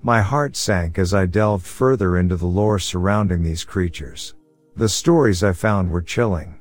My 0.00 0.20
heart 0.20 0.54
sank 0.54 0.98
as 0.98 1.12
I 1.12 1.26
delved 1.26 1.66
further 1.66 2.18
into 2.18 2.36
the 2.36 2.46
lore 2.46 2.78
surrounding 2.78 3.42
these 3.42 3.64
creatures. 3.64 4.34
The 4.76 4.88
stories 4.88 5.42
I 5.42 5.54
found 5.54 5.90
were 5.90 6.02
chilling. 6.02 6.60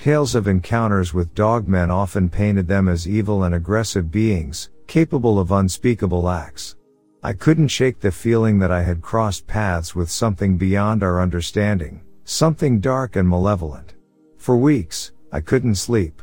Tales 0.00 0.34
of 0.34 0.48
encounters 0.48 1.12
with 1.12 1.34
dogmen 1.34 1.90
often 1.90 2.30
painted 2.30 2.66
them 2.66 2.88
as 2.88 3.06
evil 3.06 3.44
and 3.44 3.54
aggressive 3.54 4.10
beings, 4.10 4.70
capable 4.86 5.38
of 5.38 5.52
unspeakable 5.52 6.26
acts. 6.26 6.74
I 7.22 7.34
couldn't 7.34 7.68
shake 7.68 8.00
the 8.00 8.10
feeling 8.10 8.58
that 8.60 8.70
I 8.70 8.80
had 8.80 9.02
crossed 9.02 9.46
paths 9.46 9.94
with 9.94 10.10
something 10.10 10.56
beyond 10.56 11.02
our 11.02 11.20
understanding, 11.20 12.00
something 12.24 12.80
dark 12.80 13.14
and 13.14 13.28
malevolent. 13.28 13.92
For 14.38 14.56
weeks, 14.56 15.12
I 15.32 15.42
couldn't 15.42 15.74
sleep. 15.74 16.22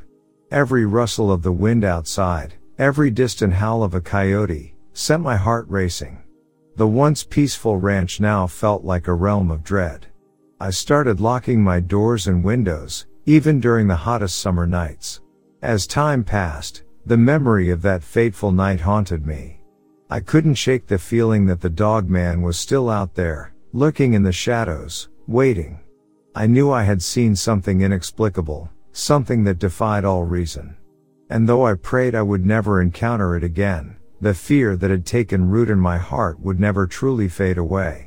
Every 0.49 0.87
rustle 0.87 1.31
of 1.31 1.43
the 1.43 1.51
wind 1.51 1.83
outside, 1.83 2.55
every 2.79 3.11
distant 3.11 3.53
howl 3.53 3.83
of 3.83 3.93
a 3.93 4.01
coyote, 4.01 4.73
sent 4.93 5.21
my 5.21 5.35
heart 5.35 5.67
racing. 5.69 6.23
The 6.77 6.87
once 6.87 7.23
peaceful 7.23 7.77
ranch 7.77 8.19
now 8.19 8.47
felt 8.47 8.83
like 8.83 9.07
a 9.07 9.13
realm 9.13 9.51
of 9.51 9.63
dread. 9.63 10.07
I 10.59 10.71
started 10.71 11.19
locking 11.19 11.63
my 11.63 11.79
doors 11.79 12.25
and 12.25 12.43
windows, 12.43 13.05
even 13.27 13.59
during 13.59 13.87
the 13.87 13.95
hottest 13.95 14.39
summer 14.39 14.65
nights. 14.65 15.19
As 15.61 15.85
time 15.85 16.23
passed, 16.23 16.83
the 17.05 17.17
memory 17.17 17.69
of 17.69 17.81
that 17.81 18.01
fateful 18.01 18.53
night 18.53 18.79
haunted 18.79 19.27
me. 19.27 19.59
I 20.09 20.21
couldn't 20.21 20.55
shake 20.55 20.87
the 20.87 20.97
feeling 20.97 21.45
that 21.47 21.59
the 21.59 21.69
dog 21.69 22.09
man 22.09 22.41
was 22.41 22.57
still 22.57 22.89
out 22.89 23.15
there, 23.15 23.53
lurking 23.73 24.13
in 24.13 24.23
the 24.23 24.31
shadows, 24.31 25.09
waiting. 25.27 25.81
I 26.35 26.47
knew 26.47 26.71
I 26.71 26.83
had 26.83 27.01
seen 27.01 27.35
something 27.35 27.81
inexplicable, 27.81 28.69
something 28.93 29.43
that 29.43 29.59
defied 29.59 30.05
all 30.05 30.23
reason. 30.23 30.77
And 31.29 31.49
though 31.49 31.65
I 31.65 31.73
prayed 31.73 32.15
I 32.15 32.21
would 32.21 32.45
never 32.45 32.81
encounter 32.81 33.35
it 33.35 33.43
again, 33.43 33.97
the 34.21 34.33
fear 34.33 34.77
that 34.77 34.89
had 34.89 35.05
taken 35.05 35.49
root 35.49 35.69
in 35.69 35.79
my 35.79 35.97
heart 35.97 36.39
would 36.39 36.61
never 36.61 36.87
truly 36.87 37.27
fade 37.27 37.57
away. 37.57 38.06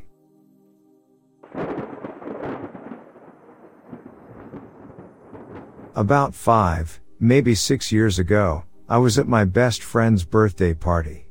About 6.01 6.35
five, 6.35 6.99
maybe 7.19 7.55
six 7.55 7.93
years 7.93 8.19
ago, 8.19 8.65
I 8.89 8.97
was 8.97 9.19
at 9.19 9.29
my 9.29 9.45
best 9.45 9.83
friend's 9.83 10.25
birthday 10.25 10.73
party. 10.73 11.27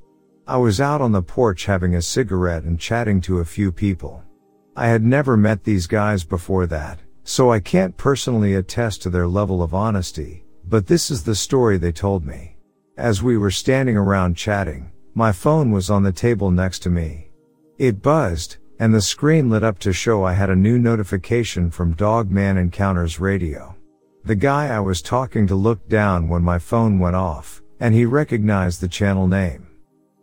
I 0.45 0.57
was 0.57 0.80
out 0.80 1.01
on 1.01 1.11
the 1.11 1.24
porch 1.24 1.65
having 1.65 1.95
a 1.95 2.03
cigarette 2.03 2.65
and 2.65 2.80
chatting 2.80 3.20
to 3.22 3.39
a 3.39 3.45
few 3.45 3.72
people. 3.72 4.24
I 4.76 4.86
had 4.86 5.03
never 5.03 5.36
met 5.36 5.63
these 5.63 5.88
guys 5.88 6.24
before 6.24 6.67
that, 6.67 6.99
so 7.24 7.51
I 7.51 7.59
can't 7.59 7.97
personally 7.97 8.53
attest 8.53 9.01
to 9.01 9.09
their 9.09 9.28
level 9.28 9.63
of 9.63 9.74
honesty, 9.74 10.45
but 10.67 10.86
this 10.86 11.09
is 11.09 11.24
the 11.24 11.34
story 11.34 11.80
they 11.80 11.91
told 11.91 12.24
me. 12.24 12.55
As 12.95 13.24
we 13.24 13.39
were 13.39 13.49
standing 13.49 13.97
around 13.97 14.38
chatting, 14.38 14.91
my 15.15 15.32
phone 15.32 15.72
was 15.72 15.89
on 15.89 16.03
the 16.03 16.11
table 16.11 16.51
next 16.51 16.84
to 16.84 16.91
me. 16.91 17.32
It 17.80 18.03
buzzed, 18.03 18.57
and 18.78 18.93
the 18.93 19.01
screen 19.01 19.49
lit 19.49 19.63
up 19.63 19.80
to 19.80 19.91
show 19.91 20.24
I 20.24 20.34
had 20.34 20.51
a 20.51 20.55
new 20.55 20.78
notification 20.78 21.72
from 21.72 21.93
Dog 21.93 22.30
Man 22.30 22.55
Encounters 22.59 23.20
Radio. 23.20 23.76
The 24.30 24.36
guy 24.36 24.67
I 24.67 24.80
was 24.80 25.01
talking 25.01 25.47
to 25.47 25.55
looked 25.55 25.89
down 25.89 26.30
when 26.30 26.43
my 26.43 26.59
phone 26.59 26.99
went 26.99 27.15
off, 27.15 27.63
and 27.80 27.95
he 27.95 28.05
recognized 28.05 28.80
the 28.80 28.88
channel 28.88 29.27
name. 29.27 29.65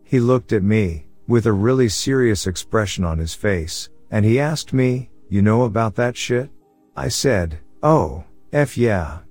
He 0.05 0.21
looked 0.21 0.53
at 0.53 0.63
me, 0.63 1.09
with 1.27 1.47
a 1.47 1.53
really 1.53 1.89
serious 1.89 2.47
expression 2.47 3.03
on 3.03 3.19
his 3.19 3.35
face, 3.35 3.89
and 4.13 4.25
he 4.25 4.39
asked 4.39 4.73
me, 4.73 5.11
you 5.29 5.43
know 5.43 5.65
about 5.65 5.97
that 5.97 6.17
shit? 6.17 6.51
I 6.97 7.09
said, 7.09 7.59
oh, 7.83 8.23
F 8.53 8.79
yeah. 8.79 9.23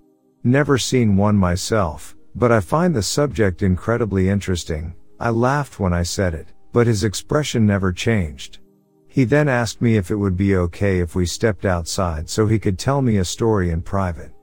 Never 0.43 0.77
seen 0.77 1.15
one 1.15 1.37
myself, 1.37 2.13
but 2.35 2.51
I 2.51 2.59
find 2.59 2.93
the 2.93 3.01
subject 3.01 3.61
incredibly 3.61 4.27
interesting. 4.27 4.93
I 5.21 5.29
laughed 5.29 5.79
when 5.79 5.93
I 5.93 6.03
said 6.03 6.33
it, 6.33 6.49
but 6.73 6.85
his 6.85 7.05
expression 7.05 7.65
never 7.65 7.93
changed. 7.93 8.59
He 9.07 9.23
then 9.23 9.47
asked 9.47 9.81
me 9.81 9.95
if 9.95 10.11
it 10.11 10.17
would 10.17 10.35
be 10.35 10.57
okay 10.57 10.99
if 10.99 11.15
we 11.15 11.25
stepped 11.25 11.63
outside 11.63 12.29
so 12.29 12.45
he 12.45 12.59
could 12.59 12.77
tell 12.77 13.01
me 13.01 13.15
a 13.15 13.23
story 13.23 13.69
in 13.69 13.81
private. 13.81 14.34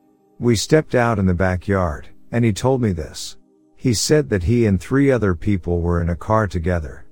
We 0.42 0.56
stepped 0.56 0.96
out 0.96 1.20
in 1.20 1.26
the 1.26 1.34
backyard, 1.34 2.08
and 2.32 2.44
he 2.44 2.52
told 2.52 2.82
me 2.82 2.90
this. 2.90 3.36
He 3.76 3.94
said 3.94 4.28
that 4.30 4.42
he 4.42 4.66
and 4.66 4.80
three 4.80 5.08
other 5.08 5.36
people 5.36 5.80
were 5.80 6.02
in 6.02 6.08
a 6.08 6.16
car 6.16 6.48
together. 6.48 7.06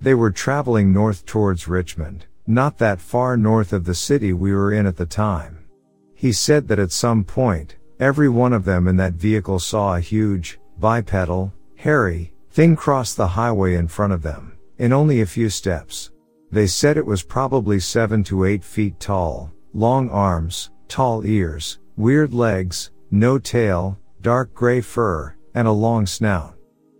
They 0.00 0.14
were 0.14 0.30
traveling 0.30 0.92
north 0.92 1.26
towards 1.26 1.66
Richmond, 1.66 2.26
not 2.46 2.78
that 2.78 3.00
far 3.00 3.36
north 3.36 3.72
of 3.72 3.86
the 3.86 3.94
city 3.96 4.32
we 4.32 4.52
were 4.52 4.72
in 4.72 4.86
at 4.86 4.96
the 4.96 5.04
time. 5.04 5.66
He 6.14 6.30
said 6.30 6.68
that 6.68 6.78
at 6.78 6.92
some 6.92 7.24
point, 7.24 7.74
every 7.98 8.28
one 8.28 8.52
of 8.52 8.64
them 8.64 8.86
in 8.86 8.96
that 8.98 9.14
vehicle 9.14 9.58
saw 9.58 9.96
a 9.96 10.00
huge, 10.00 10.60
bipedal, 10.78 11.52
hairy, 11.74 12.34
thing 12.52 12.76
cross 12.76 13.14
the 13.14 13.26
highway 13.26 13.74
in 13.74 13.88
front 13.88 14.12
of 14.12 14.22
them, 14.22 14.56
in 14.78 14.92
only 14.92 15.22
a 15.22 15.26
few 15.26 15.50
steps. 15.50 16.12
They 16.52 16.68
said 16.68 16.96
it 16.96 17.04
was 17.04 17.24
probably 17.24 17.80
seven 17.80 18.22
to 18.24 18.44
eight 18.44 18.62
feet 18.62 19.00
tall, 19.00 19.50
long 19.74 20.08
arms, 20.08 20.70
tall 20.86 21.26
ears, 21.26 21.80
Weird 21.98 22.34
legs, 22.34 22.90
no 23.10 23.38
tail, 23.38 23.98
dark 24.20 24.52
gray 24.52 24.82
fur, 24.82 25.34
and 25.54 25.66
a 25.66 25.72
long 25.72 26.04
snout. 26.04 26.54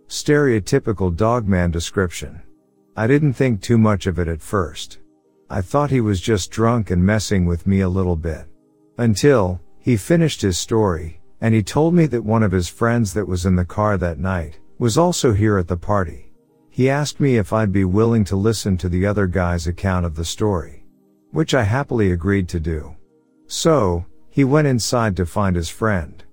Stereotypical 0.07 1.15
dogman 1.15 1.69
description. 1.69 2.41
I 2.95 3.05
didn't 3.05 3.33
think 3.33 3.61
too 3.61 3.77
much 3.77 4.07
of 4.07 4.17
it 4.17 4.27
at 4.27 4.41
first. 4.41 4.97
I 5.51 5.61
thought 5.61 5.91
he 5.91 6.01
was 6.01 6.19
just 6.19 6.49
drunk 6.49 6.89
and 6.89 7.05
messing 7.05 7.45
with 7.45 7.67
me 7.67 7.81
a 7.81 7.89
little 7.89 8.15
bit. 8.15 8.47
Until, 8.97 9.61
he 9.77 9.97
finished 9.97 10.41
his 10.41 10.57
story, 10.57 11.21
and 11.41 11.53
he 11.53 11.61
told 11.61 11.93
me 11.93 12.07
that 12.07 12.23
one 12.23 12.41
of 12.41 12.51
his 12.51 12.67
friends 12.67 13.13
that 13.13 13.27
was 13.27 13.45
in 13.45 13.55
the 13.55 13.65
car 13.65 13.97
that 13.97 14.17
night, 14.17 14.59
was 14.79 14.97
also 14.97 15.31
here 15.31 15.59
at 15.59 15.67
the 15.67 15.77
party. 15.77 16.33
He 16.71 16.89
asked 16.89 17.19
me 17.19 17.37
if 17.37 17.53
I'd 17.53 17.71
be 17.71 17.85
willing 17.85 18.23
to 18.25 18.35
listen 18.35 18.77
to 18.77 18.89
the 18.89 19.05
other 19.05 19.27
guy's 19.27 19.67
account 19.67 20.07
of 20.07 20.15
the 20.15 20.25
story. 20.25 20.85
Which 21.29 21.53
I 21.53 21.61
happily 21.61 22.13
agreed 22.13 22.49
to 22.49 22.59
do. 22.59 22.95
So, 23.45 24.03
he 24.37 24.43
went 24.43 24.67
inside 24.67 25.17
to 25.17 25.25
find 25.25 25.55
his 25.55 25.67
friend. 25.67 26.23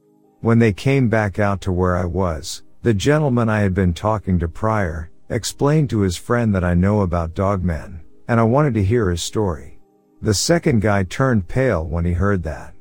When 0.43 0.59
they 0.59 0.75
came 0.75 1.09
back 1.09 1.39
out 1.39 1.63
to 1.63 1.73
where 1.73 1.97
I 1.97 2.05
was, 2.05 2.63
the 2.83 2.93
gentleman 2.93 3.49
I 3.49 3.61
had 3.61 3.73
been 3.73 3.95
talking 3.95 4.39
to 4.41 4.47
prior, 4.47 5.11
explained 5.31 5.89
to 5.89 6.01
his 6.01 6.19
friend 6.19 6.55
that 6.55 6.63
I 6.63 6.75
know 6.75 7.01
about 7.01 7.33
dogmen, 7.33 8.01
and 8.29 8.39
I 8.39 8.43
wanted 8.43 8.75
to 8.75 8.85
hear 8.85 9.09
his 9.09 9.23
story. 9.23 9.79
The 10.21 10.35
second 10.35 10.83
guy 10.83 11.05
turned 11.05 11.49
pale 11.49 11.83
when 11.87 12.05
he 12.05 12.13
heard 12.13 12.43
that. 12.43 12.75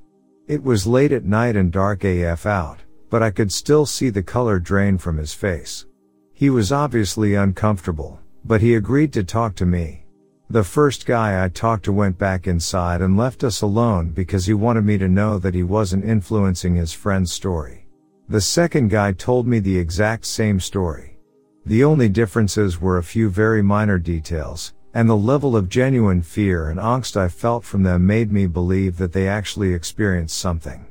It 0.49 0.61
was 0.61 0.85
late 0.85 1.13
at 1.13 1.23
night 1.23 1.55
and 1.55 1.71
dark 1.71 2.03
AF 2.03 2.45
out, 2.45 2.79
but 3.09 3.23
I 3.23 3.31
could 3.31 3.53
still 3.53 3.85
see 3.85 4.09
the 4.09 4.23
color 4.23 4.59
drain 4.59 4.97
from 4.97 5.15
his 5.15 5.33
face. 5.33 5.85
He 6.33 6.49
was 6.49 6.73
obviously 6.73 7.33
uncomfortable, 7.33 8.19
but 8.43 8.59
he 8.59 8.75
agreed 8.75 9.13
to 9.13 9.23
talk 9.23 9.55
to 9.55 9.65
me. 9.65 10.02
The 10.49 10.63
first 10.63 11.05
guy 11.05 11.43
I 11.43 11.49
talked 11.49 11.85
to 11.85 11.93
went 11.93 12.17
back 12.17 12.47
inside 12.47 13.01
and 13.01 13.17
left 13.17 13.43
us 13.43 13.61
alone 13.61 14.09
because 14.09 14.45
he 14.45 14.53
wanted 14.53 14.85
me 14.85 14.97
to 14.97 15.07
know 15.07 15.39
that 15.39 15.55
he 15.55 15.63
wasn't 15.63 16.05
influencing 16.05 16.75
his 16.75 16.93
friend's 16.93 17.31
story. 17.31 17.87
The 18.29 18.41
second 18.41 18.89
guy 18.89 19.13
told 19.13 19.47
me 19.47 19.59
the 19.59 19.77
exact 19.77 20.25
same 20.25 20.59
story. 20.59 21.17
The 21.65 21.83
only 21.83 22.09
differences 22.09 22.79
were 22.79 22.97
a 22.97 23.03
few 23.03 23.29
very 23.29 23.61
minor 23.61 23.97
details, 23.97 24.73
and 24.93 25.09
the 25.09 25.17
level 25.17 25.55
of 25.55 25.69
genuine 25.69 26.21
fear 26.21 26.69
and 26.69 26.79
angst 26.79 27.17
I 27.17 27.29
felt 27.29 27.63
from 27.63 27.83
them 27.83 28.05
made 28.05 28.31
me 28.31 28.45
believe 28.45 28.97
that 28.97 29.11
they 29.11 29.27
actually 29.27 29.73
experienced 29.73 30.37
something. 30.37 30.85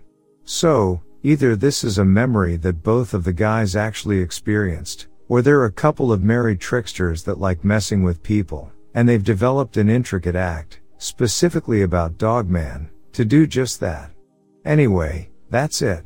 So, 0.45 1.03
either 1.23 1.55
this 1.55 1.85
is 1.85 1.99
a 1.99 2.05
memory 2.05 2.57
that 2.57 2.83
both 2.83 3.15
of 3.15 3.23
the 3.23 3.33
guys 3.33 3.77
actually 3.77 4.21
experienced, 4.21 5.07
or 5.29 5.41
they're 5.41 5.67
a 5.67 5.73
couple 5.73 6.13
of 6.13 6.25
merry 6.25 6.57
tricksters 6.57 7.23
that 7.25 7.39
like 7.39 7.65
messing 7.65 8.03
with 8.03 8.23
people, 8.23 8.73
and 8.95 9.09
they've 9.09 9.25
developed 9.25 9.77
an 9.77 9.89
intricate 9.89 10.37
act, 10.37 10.81
specifically 10.99 11.83
about 11.83 12.19
Dogman, 12.19 12.91
to 13.13 13.25
do 13.25 13.47
just 13.47 13.81
that. 13.81 14.11
Anyway, 14.65 15.31
that's 15.51 15.83
it. 15.83 16.05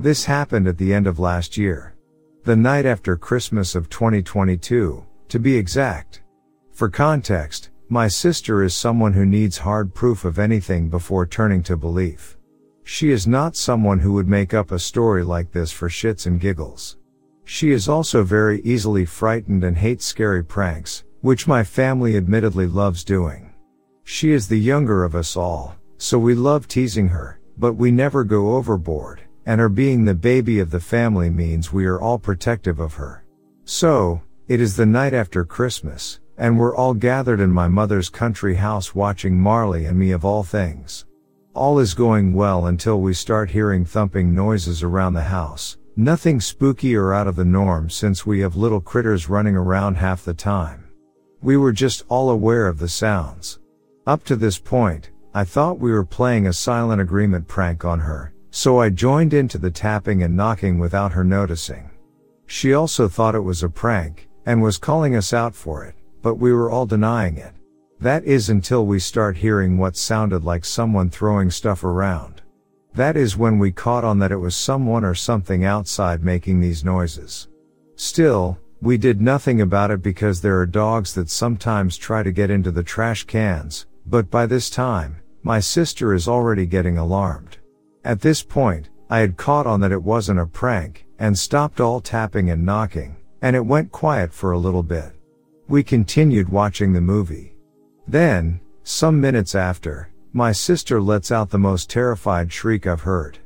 This 0.00 0.24
happened 0.24 0.68
at 0.68 0.78
the 0.78 0.94
end 0.94 1.06
of 1.06 1.18
last 1.18 1.56
year. 1.56 1.94
The 2.44 2.56
night 2.56 2.86
after 2.86 3.16
Christmas 3.16 3.74
of 3.74 3.90
2022, 3.90 5.04
to 5.28 5.38
be 5.38 5.56
exact. 5.56 6.22
For 6.72 6.88
context, 6.88 7.70
my 7.88 8.06
sister 8.06 8.62
is 8.62 8.74
someone 8.74 9.12
who 9.12 9.26
needs 9.26 9.58
hard 9.58 9.94
proof 9.94 10.24
of 10.24 10.38
anything 10.38 10.88
before 10.88 11.26
turning 11.26 11.62
to 11.64 11.76
belief. 11.76 12.37
She 12.90 13.10
is 13.10 13.26
not 13.26 13.54
someone 13.54 13.98
who 13.98 14.14
would 14.14 14.28
make 14.28 14.54
up 14.54 14.70
a 14.70 14.78
story 14.78 15.22
like 15.22 15.52
this 15.52 15.70
for 15.70 15.90
shits 15.90 16.26
and 16.26 16.40
giggles. 16.40 16.96
She 17.44 17.70
is 17.70 17.86
also 17.86 18.22
very 18.22 18.62
easily 18.62 19.04
frightened 19.04 19.62
and 19.62 19.76
hates 19.76 20.06
scary 20.06 20.42
pranks, 20.42 21.04
which 21.20 21.46
my 21.46 21.62
family 21.62 22.16
admittedly 22.16 22.66
loves 22.66 23.04
doing. 23.04 23.52
She 24.04 24.32
is 24.32 24.48
the 24.48 24.58
younger 24.58 25.04
of 25.04 25.14
us 25.14 25.36
all, 25.36 25.76
so 25.98 26.18
we 26.18 26.34
love 26.34 26.66
teasing 26.66 27.08
her, 27.08 27.40
but 27.58 27.74
we 27.74 27.90
never 27.90 28.24
go 28.24 28.56
overboard, 28.56 29.20
and 29.44 29.60
her 29.60 29.68
being 29.68 30.06
the 30.06 30.14
baby 30.14 30.58
of 30.58 30.70
the 30.70 30.80
family 30.80 31.28
means 31.28 31.70
we 31.70 31.84
are 31.84 32.00
all 32.00 32.18
protective 32.18 32.80
of 32.80 32.94
her. 32.94 33.22
So, 33.66 34.22
it 34.46 34.62
is 34.62 34.76
the 34.76 34.86
night 34.86 35.12
after 35.12 35.44
Christmas, 35.44 36.20
and 36.38 36.58
we're 36.58 36.74
all 36.74 36.94
gathered 36.94 37.40
in 37.40 37.50
my 37.50 37.68
mother's 37.68 38.08
country 38.08 38.54
house 38.54 38.94
watching 38.94 39.38
Marley 39.38 39.84
and 39.84 39.98
me 39.98 40.10
of 40.12 40.24
all 40.24 40.42
things. 40.42 41.04
All 41.58 41.80
is 41.80 41.92
going 41.92 42.34
well 42.34 42.66
until 42.66 43.00
we 43.00 43.12
start 43.12 43.50
hearing 43.50 43.84
thumping 43.84 44.32
noises 44.32 44.84
around 44.84 45.14
the 45.14 45.22
house. 45.22 45.76
Nothing 45.96 46.40
spooky 46.40 46.94
or 46.94 47.12
out 47.12 47.26
of 47.26 47.34
the 47.34 47.44
norm 47.44 47.90
since 47.90 48.24
we 48.24 48.38
have 48.38 48.54
little 48.54 48.80
critters 48.80 49.28
running 49.28 49.56
around 49.56 49.96
half 49.96 50.24
the 50.24 50.34
time. 50.34 50.88
We 51.42 51.56
were 51.56 51.72
just 51.72 52.04
all 52.08 52.30
aware 52.30 52.68
of 52.68 52.78
the 52.78 52.86
sounds. 52.86 53.58
Up 54.06 54.22
to 54.26 54.36
this 54.36 54.56
point, 54.56 55.10
I 55.34 55.42
thought 55.42 55.80
we 55.80 55.90
were 55.90 56.04
playing 56.04 56.46
a 56.46 56.52
silent 56.52 57.02
agreement 57.02 57.48
prank 57.48 57.84
on 57.84 57.98
her, 57.98 58.32
so 58.52 58.80
I 58.80 58.90
joined 58.90 59.34
into 59.34 59.58
the 59.58 59.72
tapping 59.72 60.22
and 60.22 60.36
knocking 60.36 60.78
without 60.78 61.10
her 61.10 61.24
noticing. 61.24 61.90
She 62.46 62.72
also 62.72 63.08
thought 63.08 63.34
it 63.34 63.40
was 63.40 63.64
a 63.64 63.68
prank, 63.68 64.28
and 64.46 64.62
was 64.62 64.78
calling 64.78 65.16
us 65.16 65.32
out 65.32 65.56
for 65.56 65.84
it, 65.84 65.96
but 66.22 66.36
we 66.36 66.52
were 66.52 66.70
all 66.70 66.86
denying 66.86 67.36
it. 67.36 67.52
That 68.00 68.24
is 68.24 68.48
until 68.48 68.86
we 68.86 69.00
start 69.00 69.36
hearing 69.36 69.76
what 69.76 69.96
sounded 69.96 70.44
like 70.44 70.64
someone 70.64 71.10
throwing 71.10 71.50
stuff 71.50 71.82
around. 71.82 72.42
That 72.94 73.16
is 73.16 73.36
when 73.36 73.58
we 73.58 73.72
caught 73.72 74.04
on 74.04 74.20
that 74.20 74.30
it 74.30 74.36
was 74.36 74.54
someone 74.54 75.04
or 75.04 75.14
something 75.14 75.64
outside 75.64 76.22
making 76.22 76.60
these 76.60 76.84
noises. 76.84 77.48
Still, 77.96 78.58
we 78.80 78.96
did 78.96 79.20
nothing 79.20 79.60
about 79.60 79.90
it 79.90 80.00
because 80.00 80.40
there 80.40 80.58
are 80.60 80.66
dogs 80.66 81.12
that 81.14 81.28
sometimes 81.28 81.96
try 81.96 82.22
to 82.22 82.30
get 82.30 82.50
into 82.50 82.70
the 82.70 82.84
trash 82.84 83.24
cans, 83.24 83.86
but 84.06 84.30
by 84.30 84.46
this 84.46 84.70
time, 84.70 85.20
my 85.42 85.58
sister 85.58 86.14
is 86.14 86.28
already 86.28 86.66
getting 86.66 86.98
alarmed. 86.98 87.58
At 88.04 88.20
this 88.20 88.42
point, 88.44 88.90
I 89.10 89.18
had 89.18 89.36
caught 89.36 89.66
on 89.66 89.80
that 89.80 89.92
it 89.92 90.02
wasn't 90.02 90.38
a 90.38 90.46
prank, 90.46 91.06
and 91.18 91.36
stopped 91.36 91.80
all 91.80 92.00
tapping 92.00 92.50
and 92.50 92.64
knocking, 92.64 93.16
and 93.42 93.56
it 93.56 93.66
went 93.66 93.90
quiet 93.90 94.32
for 94.32 94.52
a 94.52 94.58
little 94.58 94.84
bit. 94.84 95.12
We 95.66 95.82
continued 95.82 96.48
watching 96.48 96.92
the 96.92 97.00
movie. 97.00 97.57
Then, 98.08 98.60
some 98.84 99.20
minutes 99.20 99.54
after, 99.54 100.08
my 100.32 100.50
sister 100.50 100.98
lets 100.98 101.30
out 101.30 101.50
the 101.50 101.58
most 101.58 101.90
terrified 101.90 102.50
shriek 102.50 102.86
I've 102.86 103.02
heard. 103.02 103.38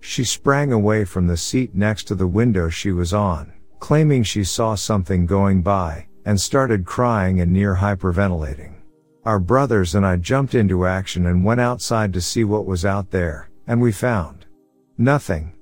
She 0.00 0.24
sprang 0.24 0.72
away 0.72 1.04
from 1.04 1.26
the 1.26 1.36
seat 1.36 1.74
next 1.74 2.04
to 2.04 2.14
the 2.14 2.26
window 2.26 2.70
she 2.70 2.92
was 2.92 3.12
on, 3.12 3.52
claiming 3.78 4.22
she 4.22 4.42
saw 4.42 4.74
something 4.74 5.26
going 5.26 5.60
by, 5.60 6.06
and 6.24 6.40
started 6.40 6.86
crying 6.86 7.40
and 7.42 7.52
near 7.52 7.74
hyperventilating. 7.74 8.76
Our 9.26 9.38
brothers 9.38 9.94
and 9.94 10.06
I 10.06 10.16
jumped 10.16 10.54
into 10.54 10.86
action 10.86 11.26
and 11.26 11.44
went 11.44 11.60
outside 11.60 12.12
to 12.14 12.20
see 12.22 12.44
what 12.44 12.64
was 12.64 12.86
out 12.86 13.10
there, 13.10 13.50
and 13.66 13.82
we 13.82 13.92
found 13.92 14.46
nothing. 14.96 15.52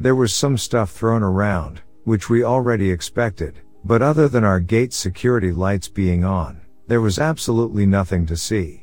There 0.00 0.16
was 0.16 0.34
some 0.34 0.58
stuff 0.58 0.90
thrown 0.90 1.22
around, 1.22 1.82
which 2.04 2.28
we 2.28 2.42
already 2.42 2.90
expected, 2.90 3.60
but 3.84 4.02
other 4.02 4.26
than 4.26 4.42
our 4.42 4.58
gate 4.58 4.92
security 4.92 5.52
lights 5.52 5.86
being 5.88 6.24
on, 6.24 6.59
there 6.90 7.00
was 7.00 7.20
absolutely 7.20 7.86
nothing 7.86 8.26
to 8.26 8.36
see. 8.36 8.82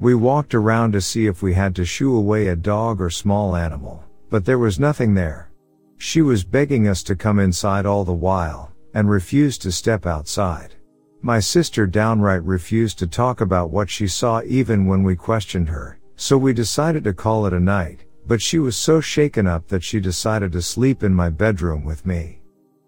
We 0.00 0.16
walked 0.16 0.56
around 0.56 0.90
to 0.90 1.00
see 1.00 1.26
if 1.26 1.40
we 1.40 1.54
had 1.54 1.72
to 1.76 1.84
shoo 1.84 2.16
away 2.16 2.48
a 2.48 2.56
dog 2.56 3.00
or 3.00 3.10
small 3.10 3.54
animal, 3.54 4.02
but 4.28 4.44
there 4.44 4.58
was 4.58 4.80
nothing 4.80 5.14
there. 5.14 5.52
She 5.96 6.20
was 6.20 6.42
begging 6.42 6.88
us 6.88 7.04
to 7.04 7.14
come 7.14 7.38
inside 7.38 7.86
all 7.86 8.04
the 8.04 8.12
while, 8.12 8.72
and 8.94 9.08
refused 9.08 9.62
to 9.62 9.70
step 9.70 10.04
outside. 10.04 10.74
My 11.22 11.38
sister 11.38 11.86
downright 11.86 12.42
refused 12.42 12.98
to 12.98 13.06
talk 13.06 13.40
about 13.40 13.70
what 13.70 13.88
she 13.88 14.08
saw 14.08 14.42
even 14.42 14.86
when 14.86 15.04
we 15.04 15.14
questioned 15.14 15.68
her, 15.68 16.00
so 16.16 16.36
we 16.36 16.52
decided 16.52 17.04
to 17.04 17.14
call 17.14 17.46
it 17.46 17.52
a 17.52 17.60
night, 17.60 18.00
but 18.26 18.42
she 18.42 18.58
was 18.58 18.74
so 18.74 19.00
shaken 19.00 19.46
up 19.46 19.68
that 19.68 19.84
she 19.84 20.00
decided 20.00 20.50
to 20.50 20.60
sleep 20.60 21.04
in 21.04 21.14
my 21.14 21.30
bedroom 21.30 21.84
with 21.84 22.04
me. 22.04 22.40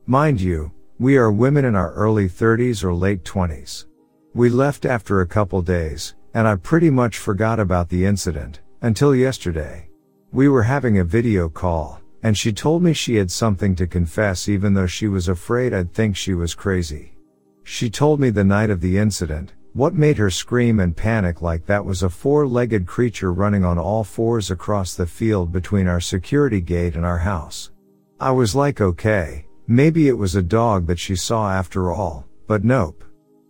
Mind 0.06 0.40
you, 0.40 0.72
we 0.98 1.16
are 1.16 1.30
women 1.30 1.64
in 1.64 1.76
our 1.76 1.92
early 1.92 2.28
30s 2.28 2.82
or 2.82 2.92
late 2.92 3.22
20s. 3.22 3.84
We 4.36 4.50
left 4.50 4.84
after 4.84 5.22
a 5.22 5.26
couple 5.26 5.62
days, 5.62 6.14
and 6.34 6.46
I 6.46 6.56
pretty 6.56 6.90
much 6.90 7.16
forgot 7.16 7.58
about 7.58 7.88
the 7.88 8.04
incident, 8.04 8.60
until 8.82 9.14
yesterday. 9.14 9.88
We 10.30 10.50
were 10.50 10.62
having 10.62 10.98
a 10.98 11.04
video 11.04 11.48
call, 11.48 12.02
and 12.22 12.36
she 12.36 12.52
told 12.52 12.82
me 12.82 12.92
she 12.92 13.14
had 13.14 13.30
something 13.30 13.74
to 13.76 13.86
confess 13.86 14.46
even 14.46 14.74
though 14.74 14.86
she 14.86 15.08
was 15.08 15.28
afraid 15.28 15.72
I'd 15.72 15.90
think 15.90 16.16
she 16.16 16.34
was 16.34 16.54
crazy. 16.54 17.16
She 17.62 17.88
told 17.88 18.20
me 18.20 18.28
the 18.28 18.44
night 18.44 18.68
of 18.68 18.82
the 18.82 18.98
incident, 18.98 19.54
what 19.72 19.94
made 19.94 20.18
her 20.18 20.28
scream 20.28 20.80
and 20.80 20.94
panic 20.94 21.40
like 21.40 21.64
that 21.64 21.82
was 21.82 22.02
a 22.02 22.10
four-legged 22.10 22.86
creature 22.86 23.32
running 23.32 23.64
on 23.64 23.78
all 23.78 24.04
fours 24.04 24.50
across 24.50 24.94
the 24.94 25.06
field 25.06 25.50
between 25.50 25.86
our 25.86 25.98
security 25.98 26.60
gate 26.60 26.94
and 26.94 27.06
our 27.06 27.16
house. 27.16 27.70
I 28.20 28.32
was 28.32 28.54
like 28.54 28.82
okay, 28.82 29.46
maybe 29.66 30.08
it 30.08 30.18
was 30.18 30.34
a 30.34 30.42
dog 30.42 30.86
that 30.88 30.98
she 30.98 31.16
saw 31.16 31.50
after 31.50 31.90
all, 31.90 32.26
but 32.46 32.64
nope. 32.64 33.02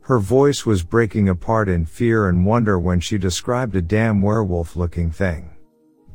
Her 0.07 0.21
voice 0.21 0.65
was 0.65 0.85
breaking 0.85 1.29
apart 1.29 1.69
in 1.69 1.85
fear 1.85 2.29
and 2.29 2.47
wonder 2.47 2.79
when 2.79 3.01
she 3.01 3.19
described 3.19 3.75
a 3.75 3.83
damn 3.83 4.23
werewolf 4.23 4.77
looking 4.77 5.11
thing. 5.11 5.51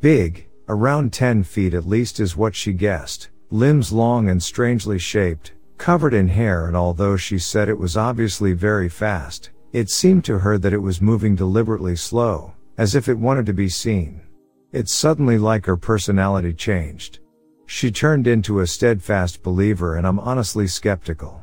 Big, 0.00 0.48
around 0.66 1.12
10 1.12 1.42
feet 1.42 1.74
at 1.74 1.86
least 1.86 2.18
is 2.18 2.34
what 2.34 2.54
she 2.54 2.72
guessed, 2.72 3.28
limbs 3.50 3.92
long 3.92 4.30
and 4.30 4.42
strangely 4.42 4.98
shaped, 4.98 5.52
covered 5.76 6.14
in 6.14 6.28
hair 6.28 6.68
and 6.68 6.74
although 6.74 7.18
she 7.18 7.38
said 7.38 7.68
it 7.68 7.78
was 7.78 7.94
obviously 7.94 8.54
very 8.54 8.88
fast, 8.88 9.50
it 9.74 9.90
seemed 9.90 10.24
to 10.24 10.38
her 10.38 10.56
that 10.56 10.72
it 10.72 10.78
was 10.78 11.02
moving 11.02 11.36
deliberately 11.36 11.94
slow, 11.94 12.54
as 12.78 12.94
if 12.94 13.10
it 13.10 13.18
wanted 13.18 13.44
to 13.44 13.52
be 13.52 13.68
seen. 13.68 14.22
It's 14.72 14.90
suddenly 14.90 15.36
like 15.36 15.66
her 15.66 15.76
personality 15.76 16.54
changed. 16.54 17.18
She 17.66 17.90
turned 17.90 18.26
into 18.26 18.60
a 18.60 18.66
steadfast 18.66 19.42
believer 19.42 19.96
and 19.96 20.06
I'm 20.06 20.18
honestly 20.18 20.66
skeptical. 20.66 21.41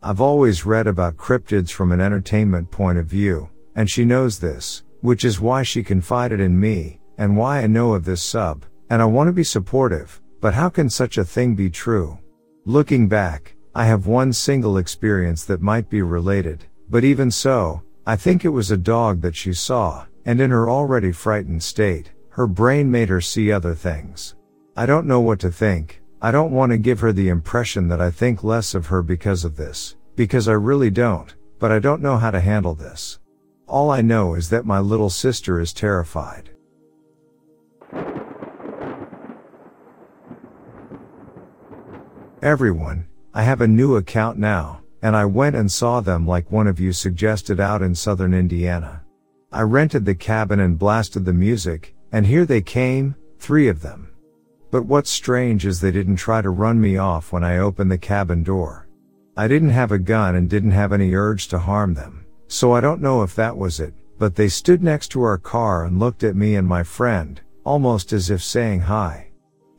I've 0.00 0.20
always 0.20 0.64
read 0.64 0.86
about 0.86 1.16
cryptids 1.16 1.70
from 1.70 1.90
an 1.90 2.00
entertainment 2.00 2.70
point 2.70 2.98
of 2.98 3.06
view, 3.06 3.48
and 3.74 3.90
she 3.90 4.04
knows 4.04 4.38
this, 4.38 4.84
which 5.00 5.24
is 5.24 5.40
why 5.40 5.64
she 5.64 5.82
confided 5.82 6.38
in 6.38 6.58
me, 6.58 7.00
and 7.18 7.36
why 7.36 7.62
I 7.62 7.66
know 7.66 7.94
of 7.94 8.04
this 8.04 8.22
sub, 8.22 8.64
and 8.90 9.02
I 9.02 9.06
want 9.06 9.26
to 9.26 9.32
be 9.32 9.42
supportive, 9.42 10.22
but 10.40 10.54
how 10.54 10.68
can 10.68 10.88
such 10.88 11.18
a 11.18 11.24
thing 11.24 11.56
be 11.56 11.68
true? 11.68 12.16
Looking 12.64 13.08
back, 13.08 13.56
I 13.74 13.86
have 13.86 14.06
one 14.06 14.32
single 14.32 14.78
experience 14.78 15.44
that 15.46 15.62
might 15.62 15.90
be 15.90 16.02
related, 16.02 16.64
but 16.88 17.02
even 17.02 17.32
so, 17.32 17.82
I 18.06 18.14
think 18.14 18.44
it 18.44 18.50
was 18.50 18.70
a 18.70 18.76
dog 18.76 19.20
that 19.22 19.34
she 19.34 19.52
saw, 19.52 20.06
and 20.24 20.40
in 20.40 20.50
her 20.50 20.70
already 20.70 21.10
frightened 21.10 21.64
state, 21.64 22.12
her 22.30 22.46
brain 22.46 22.88
made 22.88 23.08
her 23.08 23.20
see 23.20 23.50
other 23.50 23.74
things. 23.74 24.36
I 24.76 24.86
don't 24.86 25.08
know 25.08 25.20
what 25.20 25.40
to 25.40 25.50
think, 25.50 26.00
I 26.20 26.32
don't 26.32 26.50
want 26.50 26.72
to 26.72 26.78
give 26.78 26.98
her 27.00 27.12
the 27.12 27.28
impression 27.28 27.86
that 27.88 28.00
I 28.00 28.10
think 28.10 28.42
less 28.42 28.74
of 28.74 28.86
her 28.86 29.02
because 29.02 29.44
of 29.44 29.56
this, 29.56 29.94
because 30.16 30.48
I 30.48 30.52
really 30.54 30.90
don't, 30.90 31.32
but 31.60 31.70
I 31.70 31.78
don't 31.78 32.02
know 32.02 32.16
how 32.16 32.32
to 32.32 32.40
handle 32.40 32.74
this. 32.74 33.20
All 33.68 33.90
I 33.90 34.00
know 34.00 34.34
is 34.34 34.50
that 34.50 34.66
my 34.66 34.80
little 34.80 35.10
sister 35.10 35.60
is 35.60 35.72
terrified. 35.72 36.50
Everyone, 42.42 43.06
I 43.32 43.42
have 43.44 43.60
a 43.60 43.68
new 43.68 43.94
account 43.94 44.38
now, 44.38 44.80
and 45.02 45.14
I 45.14 45.24
went 45.24 45.54
and 45.54 45.70
saw 45.70 46.00
them 46.00 46.26
like 46.26 46.50
one 46.50 46.66
of 46.66 46.80
you 46.80 46.92
suggested 46.92 47.60
out 47.60 47.80
in 47.80 47.94
southern 47.94 48.34
Indiana. 48.34 49.04
I 49.52 49.62
rented 49.62 50.04
the 50.04 50.16
cabin 50.16 50.58
and 50.58 50.78
blasted 50.78 51.24
the 51.24 51.32
music, 51.32 51.94
and 52.10 52.26
here 52.26 52.44
they 52.44 52.60
came, 52.60 53.14
three 53.38 53.68
of 53.68 53.82
them. 53.82 54.07
But 54.70 54.84
what's 54.84 55.10
strange 55.10 55.64
is 55.64 55.80
they 55.80 55.90
didn't 55.90 56.16
try 56.16 56.42
to 56.42 56.50
run 56.50 56.78
me 56.78 56.98
off 56.98 57.32
when 57.32 57.42
I 57.42 57.58
opened 57.58 57.90
the 57.90 57.98
cabin 57.98 58.42
door. 58.42 58.86
I 59.36 59.48
didn't 59.48 59.70
have 59.70 59.92
a 59.92 59.98
gun 59.98 60.34
and 60.34 60.50
didn't 60.50 60.72
have 60.72 60.92
any 60.92 61.14
urge 61.14 61.48
to 61.48 61.58
harm 61.58 61.94
them, 61.94 62.26
so 62.48 62.72
I 62.72 62.80
don't 62.80 63.00
know 63.00 63.22
if 63.22 63.34
that 63.36 63.56
was 63.56 63.80
it, 63.80 63.94
but 64.18 64.34
they 64.34 64.48
stood 64.48 64.82
next 64.82 65.08
to 65.08 65.22
our 65.22 65.38
car 65.38 65.84
and 65.84 65.98
looked 65.98 66.22
at 66.22 66.36
me 66.36 66.56
and 66.56 66.68
my 66.68 66.82
friend, 66.82 67.40
almost 67.64 68.12
as 68.12 68.30
if 68.30 68.42
saying 68.42 68.80
hi. 68.80 69.30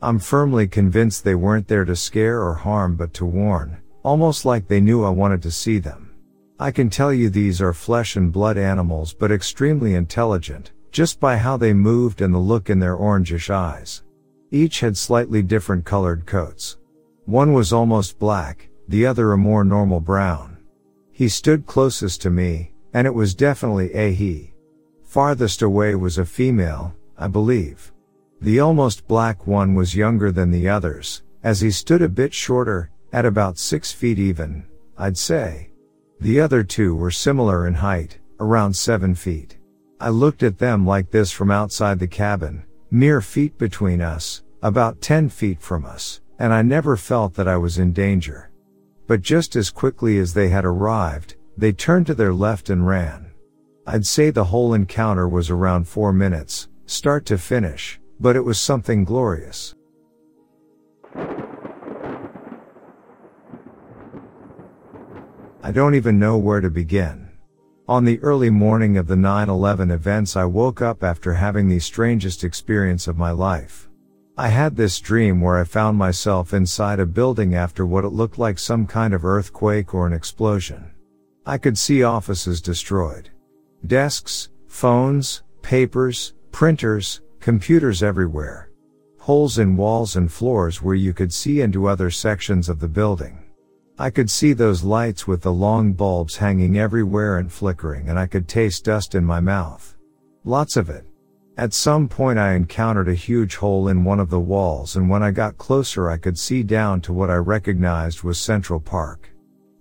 I'm 0.02 0.18
firmly 0.18 0.66
convinced 0.66 1.22
they 1.22 1.34
weren't 1.34 1.68
there 1.68 1.84
to 1.84 1.94
scare 1.94 2.42
or 2.42 2.54
harm 2.54 2.96
but 2.96 3.12
to 3.14 3.26
warn, 3.26 3.76
almost 4.02 4.44
like 4.44 4.66
they 4.66 4.80
knew 4.80 5.04
I 5.04 5.10
wanted 5.10 5.42
to 5.42 5.50
see 5.50 5.78
them. 5.78 6.10
I 6.58 6.70
can 6.70 6.90
tell 6.90 7.12
you 7.12 7.30
these 7.30 7.60
are 7.60 7.72
flesh 7.72 8.16
and 8.16 8.32
blood 8.32 8.58
animals 8.58 9.14
but 9.14 9.30
extremely 9.30 9.94
intelligent, 9.94 10.72
just 10.90 11.20
by 11.20 11.36
how 11.36 11.56
they 11.56 11.72
moved 11.72 12.22
and 12.22 12.34
the 12.34 12.38
look 12.38 12.70
in 12.70 12.80
their 12.80 12.96
orangish 12.96 13.50
eyes. 13.50 14.02
Each 14.50 14.80
had 14.80 14.96
slightly 14.96 15.42
different 15.42 15.84
colored 15.84 16.26
coats. 16.26 16.76
One 17.24 17.52
was 17.52 17.72
almost 17.72 18.18
black, 18.18 18.68
the 18.88 19.06
other 19.06 19.32
a 19.32 19.38
more 19.38 19.64
normal 19.64 20.00
brown. 20.00 20.58
He 21.12 21.28
stood 21.28 21.66
closest 21.66 22.20
to 22.22 22.30
me, 22.30 22.72
and 22.92 23.06
it 23.06 23.14
was 23.14 23.34
definitely 23.34 23.92
a 23.94 24.12
he. 24.12 24.54
Farthest 25.04 25.62
away 25.62 25.94
was 25.94 26.18
a 26.18 26.24
female, 26.24 26.94
I 27.16 27.28
believe. 27.28 27.92
The 28.40 28.60
almost 28.60 29.06
black 29.06 29.46
one 29.46 29.74
was 29.74 29.94
younger 29.94 30.32
than 30.32 30.50
the 30.50 30.68
others, 30.68 31.22
as 31.44 31.60
he 31.60 31.70
stood 31.70 32.02
a 32.02 32.08
bit 32.08 32.34
shorter, 32.34 32.90
at 33.12 33.24
about 33.24 33.58
six 33.58 33.92
feet 33.92 34.18
even, 34.18 34.64
I'd 34.96 35.18
say. 35.18 35.70
The 36.20 36.40
other 36.40 36.64
two 36.64 36.94
were 36.96 37.10
similar 37.10 37.66
in 37.66 37.74
height, 37.74 38.18
around 38.40 38.74
seven 38.74 39.14
feet. 39.14 39.58
I 40.00 40.08
looked 40.08 40.42
at 40.42 40.58
them 40.58 40.86
like 40.86 41.10
this 41.10 41.30
from 41.30 41.50
outside 41.50 41.98
the 41.98 42.08
cabin, 42.08 42.64
mere 42.90 43.20
feet 43.20 43.56
between 43.56 44.00
us, 44.00 44.42
about 44.62 45.00
10 45.00 45.28
feet 45.28 45.60
from 45.60 45.84
us, 45.84 46.20
and 46.40 46.52
I 46.52 46.62
never 46.62 46.96
felt 46.96 47.34
that 47.34 47.46
I 47.46 47.56
was 47.56 47.78
in 47.78 47.92
danger. 47.92 48.50
But 49.06 49.22
just 49.22 49.54
as 49.54 49.70
quickly 49.70 50.18
as 50.18 50.34
they 50.34 50.48
had 50.48 50.64
arrived, 50.64 51.36
they 51.56 51.72
turned 51.72 52.06
to 52.08 52.14
their 52.14 52.34
left 52.34 52.68
and 52.68 52.86
ran. 52.86 53.30
I'd 53.86 54.06
say 54.06 54.30
the 54.30 54.44
whole 54.44 54.74
encounter 54.74 55.28
was 55.28 55.50
around 55.50 55.86
four 55.86 56.12
minutes, 56.12 56.68
start 56.86 57.26
to 57.26 57.38
finish, 57.38 58.00
but 58.18 58.34
it 58.36 58.44
was 58.44 58.58
something 58.58 59.04
glorious. 59.04 59.74
I 65.62 65.72
don't 65.72 65.94
even 65.94 66.18
know 66.18 66.38
where 66.38 66.60
to 66.60 66.70
begin. 66.70 67.29
On 67.90 68.04
the 68.04 68.20
early 68.20 68.50
morning 68.50 68.96
of 68.96 69.08
the 69.08 69.16
9-11 69.16 69.90
events 69.90 70.36
I 70.36 70.44
woke 70.44 70.80
up 70.80 71.02
after 71.02 71.34
having 71.34 71.66
the 71.66 71.80
strangest 71.80 72.44
experience 72.44 73.08
of 73.08 73.18
my 73.18 73.32
life. 73.32 73.88
I 74.38 74.46
had 74.46 74.76
this 74.76 75.00
dream 75.00 75.40
where 75.40 75.58
I 75.58 75.64
found 75.64 75.98
myself 75.98 76.54
inside 76.54 77.00
a 77.00 77.04
building 77.04 77.56
after 77.56 77.84
what 77.84 78.04
it 78.04 78.10
looked 78.10 78.38
like 78.38 78.60
some 78.60 78.86
kind 78.86 79.12
of 79.12 79.24
earthquake 79.24 79.92
or 79.92 80.06
an 80.06 80.12
explosion. 80.12 80.92
I 81.44 81.58
could 81.58 81.76
see 81.76 82.04
offices 82.04 82.60
destroyed. 82.60 83.28
Desks, 83.84 84.50
phones, 84.68 85.42
papers, 85.60 86.34
printers, 86.52 87.22
computers 87.40 88.04
everywhere. 88.04 88.70
Holes 89.18 89.58
in 89.58 89.76
walls 89.76 90.14
and 90.14 90.30
floors 90.30 90.80
where 90.80 90.94
you 90.94 91.12
could 91.12 91.32
see 91.32 91.60
into 91.60 91.88
other 91.88 92.12
sections 92.12 92.68
of 92.68 92.78
the 92.78 92.86
building. 92.86 93.49
I 94.00 94.08
could 94.08 94.30
see 94.30 94.54
those 94.54 94.82
lights 94.82 95.26
with 95.26 95.42
the 95.42 95.52
long 95.52 95.92
bulbs 95.92 96.38
hanging 96.38 96.78
everywhere 96.78 97.36
and 97.36 97.52
flickering 97.52 98.08
and 98.08 98.18
I 98.18 98.26
could 98.26 98.48
taste 98.48 98.86
dust 98.86 99.14
in 99.14 99.26
my 99.26 99.40
mouth. 99.40 99.94
Lots 100.42 100.78
of 100.78 100.88
it. 100.88 101.04
At 101.58 101.74
some 101.74 102.08
point 102.08 102.38
I 102.38 102.54
encountered 102.54 103.08
a 103.08 103.14
huge 103.14 103.56
hole 103.56 103.88
in 103.88 104.02
one 104.02 104.18
of 104.18 104.30
the 104.30 104.40
walls 104.40 104.96
and 104.96 105.10
when 105.10 105.22
I 105.22 105.32
got 105.32 105.58
closer 105.58 106.08
I 106.08 106.16
could 106.16 106.38
see 106.38 106.62
down 106.62 107.02
to 107.02 107.12
what 107.12 107.28
I 107.28 107.34
recognized 107.34 108.22
was 108.22 108.40
Central 108.40 108.80
Park. 108.80 109.28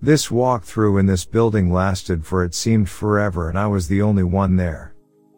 This 0.01 0.27
walkthrough 0.27 0.99
in 0.99 1.05
this 1.05 1.23
building 1.23 1.71
lasted 1.71 2.25
for 2.25 2.43
it 2.43 2.53
seemed 2.53 2.89
forever 2.89 3.47
and 3.47 3.57
I 3.57 3.67
was 3.67 3.87
the 3.87 4.01
only 4.01 4.23
one 4.23 4.57
there. 4.57 4.95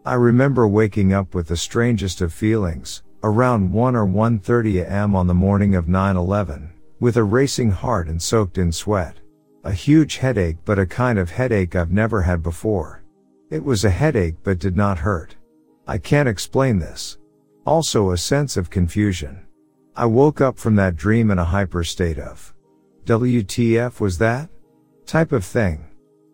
I 0.07 0.15
remember 0.15 0.67
waking 0.67 1.13
up 1.13 1.35
with 1.35 1.47
the 1.47 1.55
strangest 1.55 2.19
of 2.21 2.33
feelings, 2.33 3.03
around 3.21 3.71
1 3.71 3.95
or 3.95 4.07
1.30 4.07 4.89
am 4.89 5.15
on 5.15 5.27
the 5.27 5.35
morning 5.35 5.75
of 5.75 5.85
9-11, 5.85 6.69
with 7.01 7.17
a 7.17 7.23
racing 7.23 7.71
heart 7.71 8.07
and 8.07 8.21
soaked 8.21 8.59
in 8.59 8.71
sweat. 8.71 9.17
A 9.63 9.71
huge 9.73 10.17
headache 10.17 10.57
but 10.63 10.79
a 10.79 10.85
kind 10.85 11.19
of 11.19 11.31
headache 11.31 11.75
I've 11.75 11.91
never 11.91 12.21
had 12.21 12.41
before. 12.41 13.03
It 13.49 13.65
was 13.65 13.83
a 13.83 13.89
headache 13.89 14.35
but 14.43 14.59
did 14.59 14.77
not 14.77 14.99
hurt. 14.99 15.35
I 15.87 15.97
can't 15.97 16.29
explain 16.29 16.77
this. 16.77 17.17
Also 17.65 18.11
a 18.11 18.17
sense 18.17 18.55
of 18.55 18.69
confusion. 18.69 19.45
I 19.95 20.05
woke 20.05 20.41
up 20.41 20.57
from 20.57 20.75
that 20.75 20.95
dream 20.95 21.31
in 21.31 21.39
a 21.39 21.43
hyper 21.43 21.83
state 21.83 22.19
of 22.19 22.53
WTF 23.05 23.99
was 23.99 24.19
that? 24.19 24.49
Type 25.07 25.31
of 25.31 25.43
thing. 25.43 25.87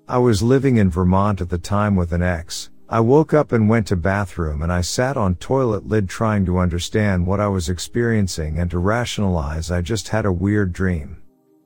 I 0.05 0.17
was 0.17 0.43
living 0.43 0.77
in 0.77 0.89
Vermont 0.89 1.39
at 1.39 1.49
the 1.49 1.57
time 1.57 1.95
with 1.95 2.11
an 2.11 2.21
ex. 2.21 2.69
I 2.89 3.01
woke 3.01 3.33
up 3.33 3.51
and 3.51 3.67
went 3.67 3.87
to 3.87 3.97
bathroom 3.97 4.61
and 4.61 4.71
I 4.71 4.79
sat 4.79 5.17
on 5.17 5.35
toilet 5.35 5.85
lid 5.85 6.07
trying 6.07 6.45
to 6.45 6.57
understand 6.57 7.27
what 7.27 7.41
I 7.41 7.49
was 7.49 7.67
experiencing 7.67 8.59
and 8.59 8.71
to 8.71 8.79
rationalize 8.79 9.69
I 9.69 9.81
just 9.81 10.07
had 10.07 10.25
a 10.25 10.31
weird 10.31 10.71
dream. 10.71 11.17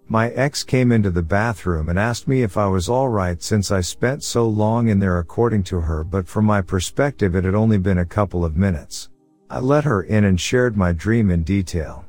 My 0.07 0.31
ex 0.31 0.63
came 0.63 0.91
into 0.91 1.11
the 1.11 1.21
bathroom 1.21 1.89
and 1.89 1.99
asked 1.99 2.27
me 2.27 2.41
if 2.41 2.57
I 2.57 2.65
was 2.65 2.89
alright 2.89 3.43
since 3.43 3.69
I 3.69 3.81
spent 3.81 4.23
so 4.23 4.47
long 4.47 4.87
in 4.87 4.97
there 4.97 5.19
according 5.19 5.61
to 5.65 5.81
her, 5.81 6.03
but 6.03 6.27
from 6.27 6.45
my 6.45 6.59
perspective 6.59 7.35
it 7.35 7.43
had 7.43 7.53
only 7.53 7.77
been 7.77 7.99
a 7.99 8.05
couple 8.05 8.43
of 8.43 8.57
minutes. 8.57 9.09
I 9.47 9.59
let 9.59 9.83
her 9.83 10.01
in 10.01 10.23
and 10.23 10.41
shared 10.41 10.75
my 10.75 10.91
dream 10.91 11.29
in 11.29 11.43
detail. 11.43 12.03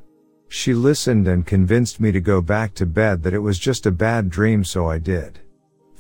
She 0.49 0.73
listened 0.73 1.29
and 1.29 1.47
convinced 1.47 2.01
me 2.01 2.13
to 2.13 2.21
go 2.21 2.41
back 2.41 2.73
to 2.75 2.87
bed 2.87 3.23
that 3.25 3.35
it 3.35 3.41
was 3.41 3.59
just 3.59 3.85
a 3.85 3.91
bad 3.91 4.31
dream 4.31 4.65
so 4.65 4.89
I 4.89 4.99
did. 4.99 5.39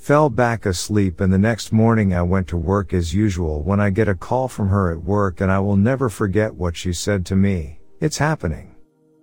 Fell 0.02 0.28
back 0.28 0.66
asleep 0.66 1.20
and 1.20 1.32
the 1.32 1.38
next 1.38 1.72
morning 1.72 2.12
I 2.12 2.22
went 2.22 2.48
to 2.48 2.56
work 2.56 2.92
as 2.92 3.14
usual 3.14 3.62
when 3.62 3.78
I 3.78 3.90
get 3.90 4.08
a 4.08 4.16
call 4.16 4.48
from 4.48 4.68
her 4.68 4.90
at 4.90 5.00
work 5.00 5.40
and 5.40 5.48
I 5.48 5.60
will 5.60 5.76
never 5.76 6.08
forget 6.08 6.52
what 6.52 6.76
she 6.76 6.92
said 6.92 7.24
to 7.26 7.36
me. 7.36 7.78
It's 8.00 8.18
happening. 8.18 8.74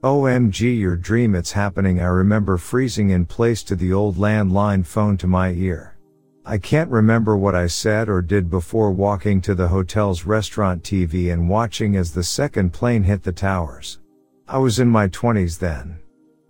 OMG 0.04 0.80
your 0.80 0.96
dream 0.96 1.36
it's 1.36 1.52
happening 1.52 2.00
I 2.00 2.06
remember 2.06 2.56
freezing 2.58 3.10
in 3.10 3.26
place 3.26 3.62
to 3.64 3.76
the 3.76 3.92
old 3.92 4.16
landline 4.16 4.86
phone 4.86 5.18
to 5.18 5.28
my 5.28 5.52
ear. 5.52 5.98
I 6.46 6.58
can't 6.58 6.90
remember 6.90 7.36
what 7.36 7.56
I 7.56 7.68
said 7.68 8.08
or 8.08 8.22
did 8.22 8.50
before 8.50 8.92
walking 8.92 9.42
to 9.42 9.56
the 9.56 9.68
hotel's 9.68 10.24
restaurant 10.24 10.82
TV 10.82 11.34
and 11.34 11.50
watching 11.50 11.98
as 11.98 12.14
the 12.14 12.24
second 12.24 12.72
plane 12.72 13.04
hit 13.04 13.24
the 13.24 13.34
towers. 13.34 14.00
I 14.48 14.60
was 14.60 14.80
in 14.80 14.88
my 14.88 15.10
20s 15.10 15.60
then. 15.60 16.00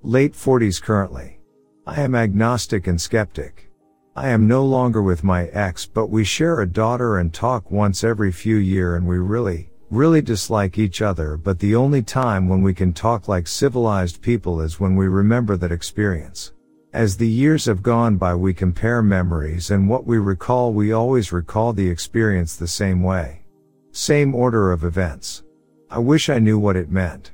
Late 0.03 0.33
40s 0.33 0.79
currently. 0.79 1.39
I 1.87 2.01
am 2.01 2.13
agnostic 2.13 2.85
and 2.85 3.01
skeptic. 3.01 3.68
I 4.15 4.29
am 4.29 4.47
no 4.47 4.65
longer 4.65 5.01
with 5.01 5.23
my 5.23 5.45
ex 5.47 5.85
but 5.85 6.07
we 6.07 6.23
share 6.23 6.59
a 6.59 6.67
daughter 6.67 7.17
and 7.19 7.33
talk 7.33 7.71
once 7.71 8.03
every 8.03 8.31
few 8.31 8.57
year 8.57 8.95
and 8.95 9.07
we 9.07 9.17
really, 9.17 9.69
really 9.89 10.21
dislike 10.21 10.77
each 10.77 11.01
other, 11.01 11.37
but 11.37 11.59
the 11.59 11.75
only 11.75 12.01
time 12.01 12.49
when 12.49 12.61
we 12.61 12.73
can 12.73 12.91
talk 12.91 13.27
like 13.27 13.47
civilized 13.47 14.21
people 14.21 14.61
is 14.61 14.79
when 14.79 14.95
we 14.95 15.07
remember 15.07 15.55
that 15.57 15.71
experience. 15.71 16.53
As 16.91 17.15
the 17.15 17.27
years 17.27 17.65
have 17.65 17.83
gone 17.83 18.17
by, 18.17 18.33
we 18.33 18.53
compare 18.53 19.03
memories 19.03 19.71
and 19.71 19.87
what 19.87 20.05
we 20.05 20.17
recall, 20.17 20.73
we 20.73 20.91
always 20.91 21.31
recall 21.31 21.71
the 21.71 21.87
experience 21.87 22.55
the 22.55 22.67
same 22.67 23.03
way. 23.03 23.43
Same 23.91 24.33
order 24.33 24.71
of 24.71 24.83
events. 24.83 25.43
I 25.89 25.99
wish 25.99 26.29
I 26.29 26.39
knew 26.39 26.57
what 26.57 26.75
it 26.75 26.91
meant. 26.91 27.31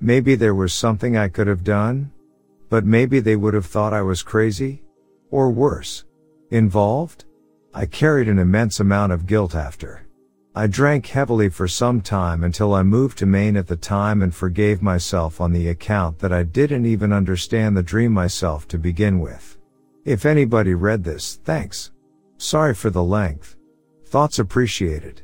Maybe 0.00 0.34
there 0.34 0.54
was 0.54 0.72
something 0.72 1.16
I 1.16 1.28
could 1.28 1.46
have 1.46 1.64
done? 1.64 2.10
But 2.70 2.84
maybe 2.84 3.20
they 3.20 3.36
would 3.36 3.54
have 3.54 3.66
thought 3.66 3.92
I 3.92 4.02
was 4.02 4.22
crazy? 4.22 4.82
Or 5.30 5.50
worse. 5.50 6.04
Involved? 6.50 7.24
I 7.72 7.86
carried 7.86 8.28
an 8.28 8.38
immense 8.38 8.78
amount 8.80 9.12
of 9.12 9.26
guilt 9.26 9.54
after. 9.54 10.06
I 10.54 10.68
drank 10.68 11.06
heavily 11.06 11.48
for 11.48 11.66
some 11.66 12.00
time 12.00 12.44
until 12.44 12.74
I 12.74 12.84
moved 12.84 13.18
to 13.18 13.26
Maine 13.26 13.56
at 13.56 13.66
the 13.66 13.74
time 13.74 14.22
and 14.22 14.32
forgave 14.32 14.80
myself 14.82 15.40
on 15.40 15.52
the 15.52 15.68
account 15.68 16.20
that 16.20 16.32
I 16.32 16.44
didn't 16.44 16.86
even 16.86 17.12
understand 17.12 17.76
the 17.76 17.82
dream 17.82 18.12
myself 18.12 18.68
to 18.68 18.78
begin 18.78 19.18
with. 19.18 19.58
If 20.04 20.24
anybody 20.24 20.74
read 20.74 21.02
this, 21.02 21.40
thanks. 21.42 21.90
Sorry 22.36 22.72
for 22.72 22.90
the 22.90 23.02
length. 23.02 23.56
Thoughts 24.06 24.38
appreciated. 24.38 25.22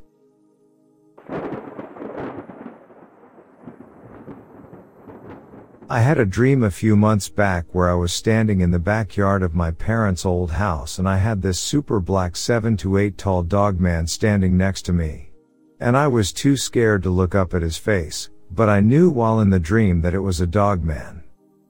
I 5.93 6.03
had 6.03 6.20
a 6.20 6.24
dream 6.24 6.62
a 6.62 6.70
few 6.70 6.95
months 6.95 7.28
back 7.28 7.66
where 7.72 7.91
I 7.91 7.95
was 7.95 8.12
standing 8.12 8.61
in 8.61 8.70
the 8.70 8.78
backyard 8.78 9.43
of 9.43 9.57
my 9.57 9.72
parents' 9.72 10.24
old 10.24 10.53
house 10.53 11.01
and 11.01 11.09
I 11.09 11.16
had 11.16 11.43
this 11.43 11.59
super 11.59 11.99
black 11.99 12.36
7 12.36 12.76
to 12.76 12.97
8 12.97 13.18
tall 13.18 13.43
dog 13.43 13.80
man 13.80 14.07
standing 14.07 14.57
next 14.57 14.82
to 14.82 14.93
me. 14.93 15.32
And 15.80 15.97
I 15.97 16.07
was 16.07 16.32
too 16.32 16.57
scared 16.57 17.03
to 17.03 17.11
look 17.11 17.34
up 17.34 17.55
at 17.55 17.62
his 17.62 17.76
face, 17.76 18.30
but 18.53 18.68
I 18.68 18.78
knew 18.78 19.11
while 19.11 19.41
in 19.41 19.51
the 19.51 19.59
dream 19.59 20.01
that 20.03 20.14
it 20.14 20.20
was 20.20 20.41
a 20.41 20.47
dog 20.47 20.84
man. 20.84 21.24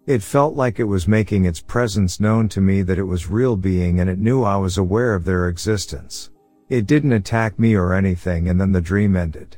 It 0.06 0.22
felt 0.22 0.54
like 0.54 0.78
it 0.78 0.84
was 0.84 1.08
making 1.08 1.46
its 1.46 1.62
presence 1.62 2.20
known 2.20 2.50
to 2.50 2.60
me 2.60 2.82
that 2.82 2.98
it 2.98 3.04
was 3.04 3.30
real 3.30 3.56
being 3.56 4.00
and 4.00 4.10
it 4.10 4.18
knew 4.18 4.42
I 4.42 4.56
was 4.56 4.76
aware 4.76 5.14
of 5.14 5.24
their 5.24 5.48
existence. 5.48 6.28
It 6.68 6.86
didn't 6.86 7.14
attack 7.14 7.58
me 7.58 7.74
or 7.74 7.94
anything 7.94 8.50
and 8.50 8.60
then 8.60 8.72
the 8.72 8.82
dream 8.82 9.16
ended. 9.16 9.56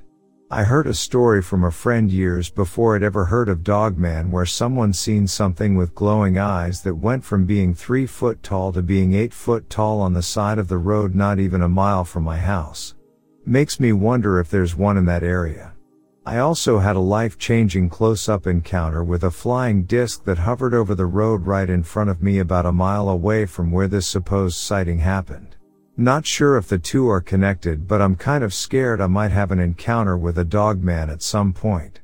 I 0.54 0.64
heard 0.64 0.86
a 0.86 0.92
story 0.92 1.40
from 1.40 1.64
a 1.64 1.70
friend 1.70 2.12
years 2.12 2.50
before 2.50 2.94
I'd 2.94 3.02
ever 3.02 3.24
heard 3.24 3.48
of 3.48 3.64
Dogman 3.64 4.30
where 4.30 4.44
someone 4.44 4.92
seen 4.92 5.26
something 5.26 5.76
with 5.76 5.94
glowing 5.94 6.36
eyes 6.36 6.82
that 6.82 6.96
went 6.96 7.24
from 7.24 7.46
being 7.46 7.74
three 7.74 8.04
foot 8.04 8.42
tall 8.42 8.70
to 8.74 8.82
being 8.82 9.14
eight 9.14 9.32
foot 9.32 9.70
tall 9.70 10.02
on 10.02 10.12
the 10.12 10.20
side 10.20 10.58
of 10.58 10.68
the 10.68 10.76
road 10.76 11.14
not 11.14 11.38
even 11.38 11.62
a 11.62 11.70
mile 11.70 12.04
from 12.04 12.24
my 12.24 12.36
house. 12.36 12.94
Makes 13.46 13.80
me 13.80 13.94
wonder 13.94 14.38
if 14.40 14.50
there's 14.50 14.76
one 14.76 14.98
in 14.98 15.06
that 15.06 15.22
area. 15.22 15.72
I 16.26 16.36
also 16.36 16.80
had 16.80 16.96
a 16.96 17.00
life 17.00 17.38
changing 17.38 17.88
close 17.88 18.28
up 18.28 18.46
encounter 18.46 19.02
with 19.02 19.24
a 19.24 19.30
flying 19.30 19.84
disc 19.84 20.24
that 20.24 20.36
hovered 20.36 20.74
over 20.74 20.94
the 20.94 21.06
road 21.06 21.46
right 21.46 21.70
in 21.70 21.82
front 21.82 22.10
of 22.10 22.22
me 22.22 22.40
about 22.40 22.66
a 22.66 22.72
mile 22.72 23.08
away 23.08 23.46
from 23.46 23.70
where 23.72 23.88
this 23.88 24.06
supposed 24.06 24.58
sighting 24.58 24.98
happened. 24.98 25.56
Not 26.02 26.26
sure 26.26 26.56
if 26.56 26.66
the 26.66 26.80
two 26.80 27.08
are 27.08 27.20
connected, 27.20 27.86
but 27.86 28.02
I'm 28.02 28.16
kind 28.16 28.42
of 28.42 28.52
scared 28.52 29.00
I 29.00 29.06
might 29.06 29.30
have 29.30 29.52
an 29.52 29.60
encounter 29.60 30.18
with 30.18 30.36
a 30.36 30.42
dog 30.42 30.82
man 30.82 31.08
at 31.08 31.22
some 31.22 31.52
point. 31.52 32.00